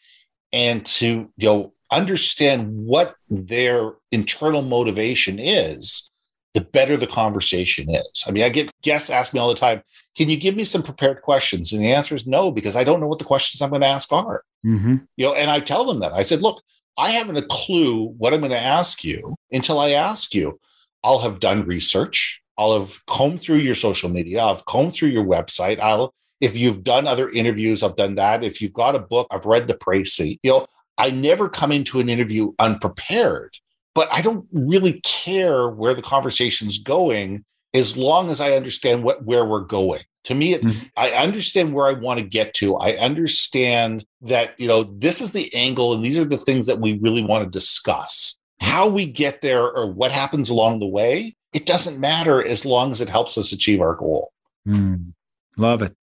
and 0.52 0.84
to, 0.86 1.30
you 1.36 1.48
know, 1.48 1.72
understand 1.90 2.86
what 2.86 3.16
their 3.28 3.92
internal 4.10 4.62
motivation 4.62 5.38
is, 5.38 6.10
the 6.54 6.60
better 6.60 6.96
the 6.96 7.06
conversation 7.06 7.94
is. 7.94 8.24
I 8.26 8.30
mean, 8.30 8.44
I 8.44 8.48
get 8.48 8.70
guests 8.82 9.10
ask 9.10 9.32
me 9.32 9.40
all 9.40 9.48
the 9.48 9.54
time, 9.54 9.82
can 10.16 10.28
you 10.28 10.38
give 10.38 10.56
me 10.56 10.64
some 10.64 10.82
prepared 10.82 11.22
questions? 11.22 11.72
And 11.72 11.82
the 11.82 11.92
answer 11.92 12.14
is 12.14 12.26
no, 12.26 12.50
because 12.50 12.76
I 12.76 12.84
don't 12.84 13.00
know 13.00 13.06
what 13.06 13.18
the 13.18 13.24
questions 13.24 13.62
I'm 13.62 13.70
going 13.70 13.82
to 13.82 13.88
ask 13.88 14.12
are. 14.12 14.42
Mm-hmm. 14.64 14.96
You 15.16 15.26
know, 15.26 15.34
and 15.34 15.50
I 15.50 15.60
tell 15.60 15.84
them 15.84 16.00
that. 16.00 16.12
I 16.12 16.22
said, 16.22 16.42
look, 16.42 16.62
I 16.98 17.10
haven't 17.10 17.38
a 17.38 17.42
clue 17.42 18.08
what 18.18 18.34
I'm 18.34 18.40
going 18.40 18.52
to 18.52 18.58
ask 18.58 19.02
you 19.02 19.34
until 19.50 19.78
I 19.78 19.90
ask 19.90 20.34
you. 20.34 20.60
I'll 21.02 21.20
have 21.20 21.40
done 21.40 21.66
research. 21.66 22.42
I'll 22.58 22.78
have 22.78 23.04
combed 23.06 23.40
through 23.40 23.56
your 23.56 23.74
social 23.74 24.10
media. 24.10 24.44
I've 24.44 24.66
combed 24.66 24.92
through 24.94 25.08
your 25.08 25.24
website. 25.24 25.80
I'll, 25.80 26.14
if 26.42 26.56
you've 26.56 26.82
done 26.82 27.06
other 27.06 27.30
interviews, 27.30 27.84
I've 27.84 27.96
done 27.96 28.16
that. 28.16 28.42
If 28.42 28.60
you've 28.60 28.74
got 28.74 28.96
a 28.96 28.98
book, 28.98 29.28
I've 29.30 29.46
read 29.46 29.68
the 29.68 29.74
précis. 29.74 30.40
You 30.42 30.50
know, 30.50 30.66
I 30.98 31.10
never 31.10 31.48
come 31.48 31.70
into 31.70 32.00
an 32.00 32.10
interview 32.10 32.52
unprepared, 32.58 33.56
but 33.94 34.12
I 34.12 34.22
don't 34.22 34.46
really 34.52 35.00
care 35.02 35.68
where 35.68 35.94
the 35.94 36.02
conversation's 36.02 36.78
going 36.78 37.44
as 37.72 37.96
long 37.96 38.28
as 38.28 38.40
I 38.40 38.52
understand 38.52 39.04
what 39.04 39.24
where 39.24 39.44
we're 39.44 39.60
going. 39.60 40.02
To 40.24 40.34
me, 40.34 40.54
it, 40.54 40.62
mm-hmm. 40.62 40.86
I 40.96 41.10
understand 41.10 41.74
where 41.74 41.86
I 41.86 41.92
want 41.92 42.18
to 42.18 42.26
get 42.26 42.54
to. 42.54 42.76
I 42.76 42.92
understand 42.96 44.04
that, 44.20 44.58
you 44.58 44.66
know, 44.66 44.82
this 44.82 45.20
is 45.20 45.32
the 45.32 45.52
angle 45.54 45.94
and 45.94 46.04
these 46.04 46.18
are 46.18 46.24
the 46.24 46.38
things 46.38 46.66
that 46.66 46.80
we 46.80 46.98
really 46.98 47.24
want 47.24 47.44
to 47.44 47.50
discuss. 47.50 48.36
How 48.60 48.88
we 48.88 49.06
get 49.06 49.42
there 49.42 49.62
or 49.62 49.90
what 49.92 50.12
happens 50.12 50.50
along 50.50 50.80
the 50.80 50.86
way, 50.86 51.36
it 51.52 51.66
doesn't 51.66 52.00
matter 52.00 52.44
as 52.44 52.64
long 52.64 52.90
as 52.90 53.00
it 53.00 53.08
helps 53.08 53.38
us 53.38 53.52
achieve 53.52 53.80
our 53.80 53.94
goal. 53.94 54.32
Mm, 54.66 55.12
love 55.56 55.82
it. 55.82 55.96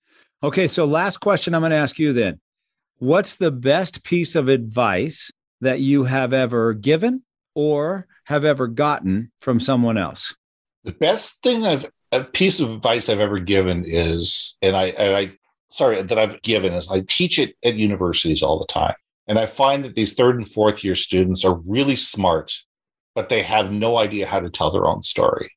Okay. 0.43 0.67
So, 0.67 0.85
last 0.85 1.17
question 1.17 1.53
I'm 1.53 1.61
going 1.61 1.71
to 1.71 1.77
ask 1.77 1.99
you 1.99 2.13
then 2.13 2.39
What's 2.97 3.35
the 3.35 3.51
best 3.51 4.03
piece 4.03 4.35
of 4.35 4.47
advice 4.47 5.31
that 5.61 5.79
you 5.79 6.03
have 6.05 6.33
ever 6.33 6.73
given 6.73 7.23
or 7.55 8.07
have 8.25 8.45
ever 8.45 8.67
gotten 8.67 9.31
from 9.41 9.59
someone 9.59 9.97
else? 9.97 10.35
The 10.83 10.91
best 10.93 11.43
thing 11.43 11.65
I've 11.65 11.89
a 12.11 12.23
piece 12.23 12.59
of 12.59 12.71
advice 12.71 13.09
I've 13.09 13.19
ever 13.19 13.39
given 13.39 13.83
is, 13.85 14.57
and 14.61 14.75
I, 14.75 14.85
and 14.85 15.15
I, 15.15 15.37
sorry, 15.69 16.01
that 16.01 16.17
I've 16.17 16.41
given 16.41 16.73
is 16.73 16.89
I 16.89 17.03
teach 17.07 17.37
it 17.37 17.55
at 17.63 17.75
universities 17.75 18.41
all 18.41 18.59
the 18.59 18.65
time. 18.65 18.95
And 19.27 19.37
I 19.37 19.45
find 19.45 19.85
that 19.85 19.95
these 19.95 20.13
third 20.13 20.35
and 20.37 20.49
fourth 20.49 20.83
year 20.83 20.95
students 20.95 21.45
are 21.45 21.59
really 21.65 21.95
smart, 21.95 22.53
but 23.13 23.29
they 23.29 23.43
have 23.43 23.71
no 23.71 23.97
idea 23.97 24.25
how 24.25 24.39
to 24.39 24.49
tell 24.49 24.71
their 24.71 24.87
own 24.87 25.03
story. 25.03 25.51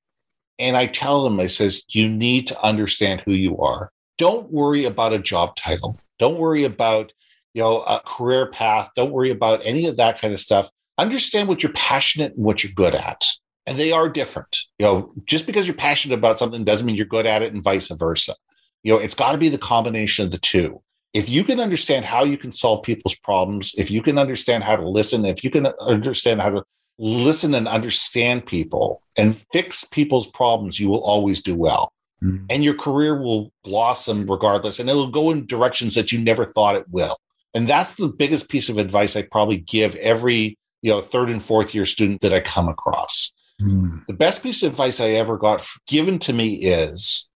And 0.59 0.77
I 0.77 0.87
tell 0.87 1.25
them, 1.25 1.41
I 1.41 1.47
says, 1.47 1.83
you 1.89 2.09
need 2.09 2.47
to 2.49 2.63
understand 2.63 3.23
who 3.25 3.33
you 3.33 3.59
are. 3.59 3.91
Don't 4.23 4.53
worry 4.53 4.85
about 4.85 5.13
a 5.13 5.19
job 5.19 5.57
title. 5.57 5.99
Don't 6.21 6.39
worry 6.39 6.63
about, 6.63 7.13
you 7.55 7.61
know, 7.61 7.81
a 7.81 8.01
career 8.07 8.47
path. 8.47 8.91
Don't 8.95 9.11
worry 9.11 9.31
about 9.31 9.67
any 9.67 9.87
of 9.87 9.97
that 9.97 10.21
kind 10.21 10.33
of 10.33 10.39
stuff. 10.39 10.71
Understand 10.97 11.49
what 11.49 11.65
you're 11.65 11.73
passionate 11.73 12.37
and 12.37 12.45
what 12.45 12.63
you're 12.63 12.73
good 12.73 12.95
at 12.95 13.25
and 13.67 13.77
they 13.77 13.91
are 13.91 14.09
different. 14.09 14.59
You 14.79 14.87
know, 14.87 15.13
just 15.27 15.45
because 15.45 15.67
you're 15.67 15.75
passionate 15.75 16.15
about 16.15 16.39
something 16.39 16.63
doesn't 16.63 16.87
mean 16.87 16.95
you're 16.95 17.05
good 17.05 17.27
at 17.27 17.43
it 17.43 17.53
and 17.53 17.65
vice 17.65 17.89
versa. 17.89 18.37
You 18.85 18.93
know, 18.93 19.01
it's 19.01 19.17
got 19.17 19.33
to 19.33 19.39
be 19.39 19.49
the 19.49 19.59
combination 19.59 20.25
of 20.25 20.31
the 20.31 20.39
two. 20.39 20.81
If 21.13 21.29
you 21.29 21.43
can 21.43 21.59
understand 21.59 22.05
how 22.05 22.23
you 22.23 22.39
can 22.39 22.53
solve 22.53 22.85
people's 22.85 23.17
problems, 23.17 23.75
if 23.77 23.91
you 23.91 24.03
can 24.03 24.19
understand 24.19 24.63
how 24.63 24.77
to 24.77 24.89
listen, 24.89 25.25
if 25.25 25.43
you 25.43 25.51
can 25.51 25.67
understand 25.81 26.41
how 26.41 26.51
to 26.51 26.65
listen 26.97 27.55
and 27.55 27.67
understand 27.67 28.47
people 28.47 29.03
and 29.19 29.43
fix 29.53 29.83
people's 29.83 30.31
problems, 30.31 30.79
you 30.79 30.89
will 30.89 31.03
always 31.03 31.43
do 31.43 31.57
well. 31.57 31.93
Mm-hmm. 32.23 32.47
And 32.51 32.63
your 32.63 32.75
career 32.75 33.21
will 33.21 33.53
blossom 33.65 34.31
regardless, 34.31 34.79
and 34.79 34.89
it'll 34.89 35.11
go 35.11 35.31
in 35.31 35.47
directions 35.47 35.95
that 35.97 36.13
you 36.13 36.21
never 36.21 36.45
thought 36.45 36.77
it 36.77 36.89
will. 36.89 37.17
And 37.55 37.69
that's 37.69 37.97
the 37.97 38.09
biggest 38.09 38.49
piece 38.49 38.69
of 38.69 38.79
advice 38.79 39.17
I 39.17 39.23
probably 39.23 39.59
give 39.59 39.95
every 39.97 40.57
you 40.83 40.91
know 40.91 41.01
third 41.01 41.31
and 41.31 41.43
fourth 41.43 41.75
year 41.75 41.85
student 41.85 42.21
that 42.21 42.33
I 42.33 42.41
come 42.41 42.69
across 42.69 43.33
Mm. 43.63 44.07
The 44.07 44.13
best 44.13 44.43
piece 44.43 44.63
of 44.63 44.73
advice 44.73 45.01
I 45.01 45.11
ever 45.11 45.37
got 45.37 45.67
given 45.87 46.19
to 46.21 46.33
me 46.33 46.55
is 46.55 47.29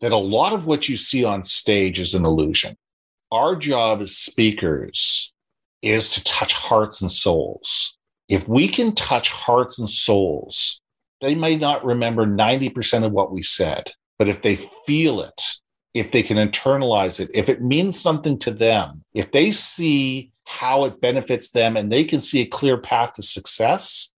that 0.00 0.12
a 0.12 0.16
lot 0.16 0.52
of 0.52 0.66
what 0.66 0.88
you 0.88 0.96
see 0.96 1.24
on 1.24 1.42
stage 1.42 2.00
is 2.00 2.14
an 2.14 2.24
illusion. 2.24 2.76
Our 3.30 3.56
job 3.56 4.00
as 4.00 4.16
speakers 4.16 5.32
is 5.82 6.10
to 6.10 6.24
touch 6.24 6.52
hearts 6.52 7.00
and 7.00 7.10
souls. 7.10 7.98
If 8.28 8.48
we 8.48 8.68
can 8.68 8.94
touch 8.94 9.30
hearts 9.30 9.78
and 9.78 9.88
souls, 9.88 10.80
they 11.20 11.34
may 11.34 11.56
not 11.56 11.84
remember 11.84 12.26
90% 12.26 13.04
of 13.04 13.12
what 13.12 13.32
we 13.32 13.42
said, 13.42 13.92
but 14.18 14.28
if 14.28 14.42
they 14.42 14.56
feel 14.86 15.20
it, 15.20 15.42
if 15.94 16.10
they 16.10 16.22
can 16.22 16.36
internalize 16.36 17.20
it, 17.20 17.30
if 17.34 17.48
it 17.48 17.62
means 17.62 17.98
something 17.98 18.38
to 18.40 18.50
them, 18.50 19.04
if 19.14 19.32
they 19.32 19.50
see 19.50 20.32
how 20.44 20.84
it 20.84 21.00
benefits 21.00 21.50
them 21.50 21.76
and 21.76 21.90
they 21.90 22.04
can 22.04 22.20
see 22.20 22.40
a 22.40 22.46
clear 22.46 22.78
path 22.78 23.14
to 23.14 23.22
success, 23.22 24.14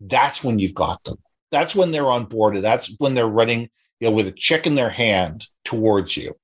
that's 0.00 0.42
when 0.42 0.58
you've 0.58 0.74
got 0.74 1.02
them. 1.04 1.18
That's 1.50 1.74
when 1.74 1.90
they're 1.90 2.10
on 2.10 2.24
board. 2.24 2.56
That's 2.56 2.94
when 2.98 3.14
they're 3.14 3.28
running, 3.28 3.70
you 3.98 4.08
know, 4.08 4.12
with 4.12 4.26
a 4.26 4.32
check 4.32 4.66
in 4.66 4.74
their 4.74 4.90
hand 4.90 5.46
towards 5.64 6.16
you. 6.16 6.36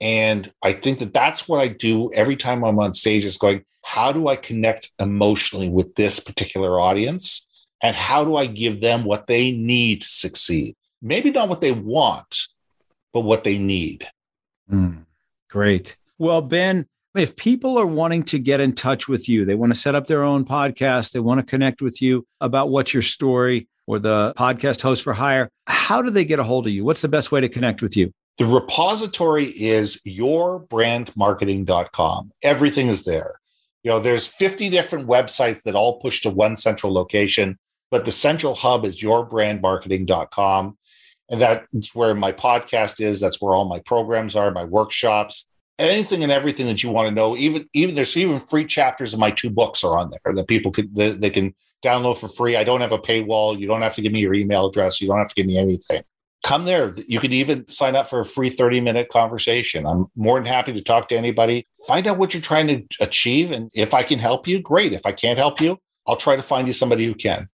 And 0.00 0.52
I 0.62 0.72
think 0.72 0.98
that 0.98 1.14
that's 1.14 1.48
what 1.48 1.60
I 1.60 1.68
do 1.68 2.10
every 2.12 2.36
time 2.36 2.64
I'm 2.64 2.78
on 2.78 2.92
stage 2.92 3.24
is 3.24 3.38
going, 3.38 3.64
how 3.82 4.12
do 4.12 4.28
I 4.28 4.36
connect 4.36 4.92
emotionally 4.98 5.68
with 5.68 5.94
this 5.94 6.20
particular 6.20 6.78
audience? 6.78 7.48
And 7.82 7.94
how 7.94 8.24
do 8.24 8.36
I 8.36 8.46
give 8.46 8.80
them 8.80 9.04
what 9.04 9.26
they 9.26 9.52
need 9.52 10.02
to 10.02 10.08
succeed? 10.08 10.76
Maybe 11.06 11.30
not 11.30 11.48
what 11.48 11.60
they 11.60 11.70
want, 11.70 12.48
but 13.12 13.20
what 13.20 13.44
they 13.44 13.58
need. 13.58 14.08
Mm, 14.68 15.04
great. 15.48 15.96
Well, 16.18 16.42
Ben, 16.42 16.88
if 17.14 17.36
people 17.36 17.78
are 17.78 17.86
wanting 17.86 18.24
to 18.24 18.40
get 18.40 18.60
in 18.60 18.74
touch 18.74 19.06
with 19.06 19.28
you, 19.28 19.44
they 19.44 19.54
want 19.54 19.72
to 19.72 19.78
set 19.78 19.94
up 19.94 20.08
their 20.08 20.24
own 20.24 20.44
podcast, 20.44 21.12
they 21.12 21.20
want 21.20 21.38
to 21.38 21.46
connect 21.46 21.80
with 21.80 22.02
you 22.02 22.26
about 22.40 22.70
what's 22.70 22.92
your 22.92 23.04
story 23.04 23.68
or 23.86 24.00
the 24.00 24.34
podcast 24.36 24.82
host 24.82 25.04
for 25.04 25.12
hire, 25.12 25.48
how 25.68 26.02
do 26.02 26.10
they 26.10 26.24
get 26.24 26.40
a 26.40 26.44
hold 26.44 26.66
of 26.66 26.72
you? 26.72 26.84
What's 26.84 27.02
the 27.02 27.08
best 27.08 27.30
way 27.30 27.40
to 27.40 27.48
connect 27.48 27.82
with 27.82 27.96
you? 27.96 28.10
The 28.38 28.46
repository 28.46 29.46
is 29.46 30.00
yourbrandmarketing.com. 30.04 32.32
Everything 32.42 32.88
is 32.88 33.04
there. 33.04 33.38
You 33.84 33.92
know, 33.92 34.00
there's 34.00 34.26
50 34.26 34.70
different 34.70 35.06
websites 35.06 35.62
that 35.62 35.76
all 35.76 36.00
push 36.00 36.20
to 36.22 36.30
one 36.30 36.56
central 36.56 36.92
location, 36.92 37.60
but 37.92 38.04
the 38.04 38.10
central 38.10 38.56
hub 38.56 38.84
is 38.84 39.00
yourbrandmarketing.com. 39.00 40.76
And 41.28 41.40
that's 41.40 41.94
where 41.94 42.14
my 42.14 42.32
podcast 42.32 43.00
is. 43.00 43.20
That's 43.20 43.40
where 43.40 43.54
all 43.54 43.64
my 43.64 43.80
programs 43.80 44.36
are, 44.36 44.50
my 44.50 44.64
workshops 44.64 45.46
anything 45.78 46.22
and 46.22 46.32
everything 46.32 46.66
that 46.66 46.82
you 46.82 46.90
want 46.90 47.08
to 47.08 47.14
know. 47.14 47.36
Even 47.36 47.68
even 47.72 47.94
there's 47.94 48.16
even 48.16 48.40
free 48.40 48.64
chapters 48.64 49.12
of 49.12 49.20
my 49.20 49.30
two 49.30 49.50
books 49.50 49.84
are 49.84 49.98
on 49.98 50.10
there 50.10 50.34
that 50.34 50.48
people 50.48 50.72
could 50.72 50.94
that 50.96 51.20
they 51.20 51.30
can 51.30 51.54
download 51.84 52.18
for 52.18 52.28
free. 52.28 52.56
I 52.56 52.64
don't 52.64 52.80
have 52.80 52.92
a 52.92 52.98
paywall. 52.98 53.58
You 53.58 53.66
don't 53.66 53.82
have 53.82 53.94
to 53.96 54.02
give 54.02 54.12
me 54.12 54.20
your 54.20 54.34
email 54.34 54.66
address. 54.66 55.00
You 55.00 55.08
don't 55.08 55.18
have 55.18 55.28
to 55.28 55.34
give 55.34 55.46
me 55.46 55.58
anything. 55.58 56.02
Come 56.44 56.64
there. 56.64 56.94
You 57.06 57.18
can 57.18 57.32
even 57.32 57.66
sign 57.66 57.96
up 57.96 58.08
for 58.08 58.20
a 58.20 58.26
free 58.26 58.50
30 58.50 58.80
minute 58.80 59.08
conversation. 59.10 59.86
I'm 59.86 60.06
more 60.16 60.38
than 60.38 60.46
happy 60.46 60.72
to 60.72 60.82
talk 60.82 61.08
to 61.08 61.16
anybody. 61.16 61.66
Find 61.86 62.06
out 62.06 62.18
what 62.18 62.34
you're 62.34 62.42
trying 62.42 62.68
to 62.68 62.84
achieve. 63.00 63.50
And 63.50 63.70
if 63.74 63.94
I 63.94 64.02
can 64.02 64.18
help 64.18 64.46
you, 64.46 64.60
great. 64.60 64.92
If 64.92 65.06
I 65.06 65.12
can't 65.12 65.38
help 65.38 65.60
you, 65.60 65.78
I'll 66.06 66.16
try 66.16 66.36
to 66.36 66.42
find 66.42 66.66
you 66.66 66.72
somebody 66.72 67.04
who 67.04 67.14
can. 67.14 67.48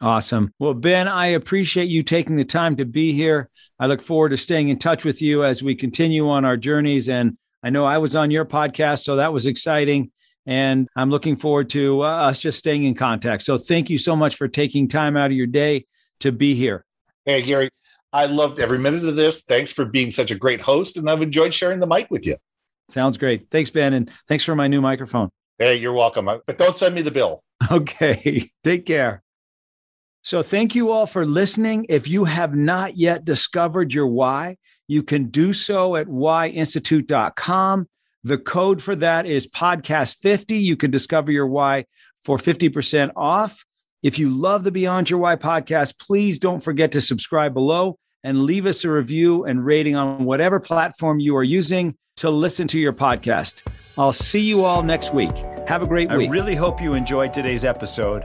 Awesome. 0.00 0.52
Well, 0.58 0.74
Ben, 0.74 1.08
I 1.08 1.28
appreciate 1.28 1.88
you 1.88 2.02
taking 2.02 2.36
the 2.36 2.44
time 2.44 2.76
to 2.76 2.84
be 2.84 3.12
here. 3.12 3.48
I 3.78 3.86
look 3.86 4.02
forward 4.02 4.30
to 4.30 4.36
staying 4.36 4.68
in 4.68 4.78
touch 4.78 5.04
with 5.04 5.22
you 5.22 5.44
as 5.44 5.62
we 5.62 5.74
continue 5.74 6.28
on 6.28 6.44
our 6.44 6.56
journeys 6.56 7.08
and 7.08 7.36
I 7.66 7.70
know 7.70 7.84
I 7.84 7.98
was 7.98 8.14
on 8.14 8.30
your 8.30 8.44
podcast, 8.44 9.02
so 9.02 9.16
that 9.16 9.32
was 9.32 9.46
exciting. 9.46 10.12
And 10.46 10.88
I'm 10.94 11.10
looking 11.10 11.34
forward 11.34 11.68
to 11.70 12.04
uh, 12.04 12.06
us 12.06 12.38
just 12.38 12.58
staying 12.58 12.84
in 12.84 12.94
contact. 12.94 13.42
So 13.42 13.58
thank 13.58 13.90
you 13.90 13.98
so 13.98 14.14
much 14.14 14.36
for 14.36 14.46
taking 14.46 14.86
time 14.86 15.16
out 15.16 15.32
of 15.32 15.36
your 15.36 15.48
day 15.48 15.86
to 16.20 16.30
be 16.30 16.54
here. 16.54 16.84
Hey, 17.24 17.42
Gary, 17.42 17.68
I 18.12 18.26
loved 18.26 18.60
every 18.60 18.78
minute 18.78 19.04
of 19.04 19.16
this. 19.16 19.42
Thanks 19.42 19.72
for 19.72 19.84
being 19.84 20.12
such 20.12 20.30
a 20.30 20.36
great 20.36 20.60
host. 20.60 20.96
And 20.96 21.10
I've 21.10 21.22
enjoyed 21.22 21.52
sharing 21.52 21.80
the 21.80 21.88
mic 21.88 22.08
with 22.08 22.24
you. 22.24 22.36
Sounds 22.88 23.18
great. 23.18 23.50
Thanks, 23.50 23.70
Ben. 23.72 23.92
And 23.92 24.12
thanks 24.28 24.44
for 24.44 24.54
my 24.54 24.68
new 24.68 24.80
microphone. 24.80 25.30
Hey, 25.58 25.74
you're 25.74 25.92
welcome. 25.92 26.26
But 26.26 26.58
don't 26.58 26.78
send 26.78 26.94
me 26.94 27.02
the 27.02 27.10
bill. 27.10 27.42
Okay. 27.72 28.50
Take 28.62 28.86
care. 28.86 29.24
So, 30.26 30.42
thank 30.42 30.74
you 30.74 30.90
all 30.90 31.06
for 31.06 31.24
listening. 31.24 31.86
If 31.88 32.08
you 32.08 32.24
have 32.24 32.52
not 32.52 32.96
yet 32.96 33.24
discovered 33.24 33.94
your 33.94 34.08
why, 34.08 34.56
you 34.88 35.04
can 35.04 35.26
do 35.26 35.52
so 35.52 35.94
at 35.94 36.08
whyinstitute.com. 36.08 37.86
The 38.24 38.36
code 38.36 38.82
for 38.82 38.96
that 38.96 39.26
is 39.26 39.46
podcast 39.46 40.16
50. 40.22 40.56
You 40.56 40.76
can 40.76 40.90
discover 40.90 41.30
your 41.30 41.46
why 41.46 41.84
for 42.24 42.38
50% 42.38 43.12
off. 43.14 43.64
If 44.02 44.18
you 44.18 44.28
love 44.28 44.64
the 44.64 44.72
Beyond 44.72 45.10
Your 45.10 45.20
Why 45.20 45.36
podcast, 45.36 46.00
please 46.00 46.40
don't 46.40 46.58
forget 46.58 46.90
to 46.90 47.00
subscribe 47.00 47.54
below 47.54 47.96
and 48.24 48.42
leave 48.42 48.66
us 48.66 48.82
a 48.82 48.90
review 48.90 49.44
and 49.44 49.64
rating 49.64 49.94
on 49.94 50.24
whatever 50.24 50.58
platform 50.58 51.20
you 51.20 51.36
are 51.36 51.44
using 51.44 51.96
to 52.16 52.30
listen 52.30 52.66
to 52.66 52.80
your 52.80 52.92
podcast. 52.92 53.62
I'll 53.96 54.12
see 54.12 54.40
you 54.40 54.64
all 54.64 54.82
next 54.82 55.14
week. 55.14 55.36
Have 55.68 55.82
a 55.82 55.86
great 55.86 56.12
week. 56.12 56.30
I 56.30 56.32
really 56.32 56.56
hope 56.56 56.82
you 56.82 56.94
enjoyed 56.94 57.32
today's 57.32 57.64
episode 57.64 58.24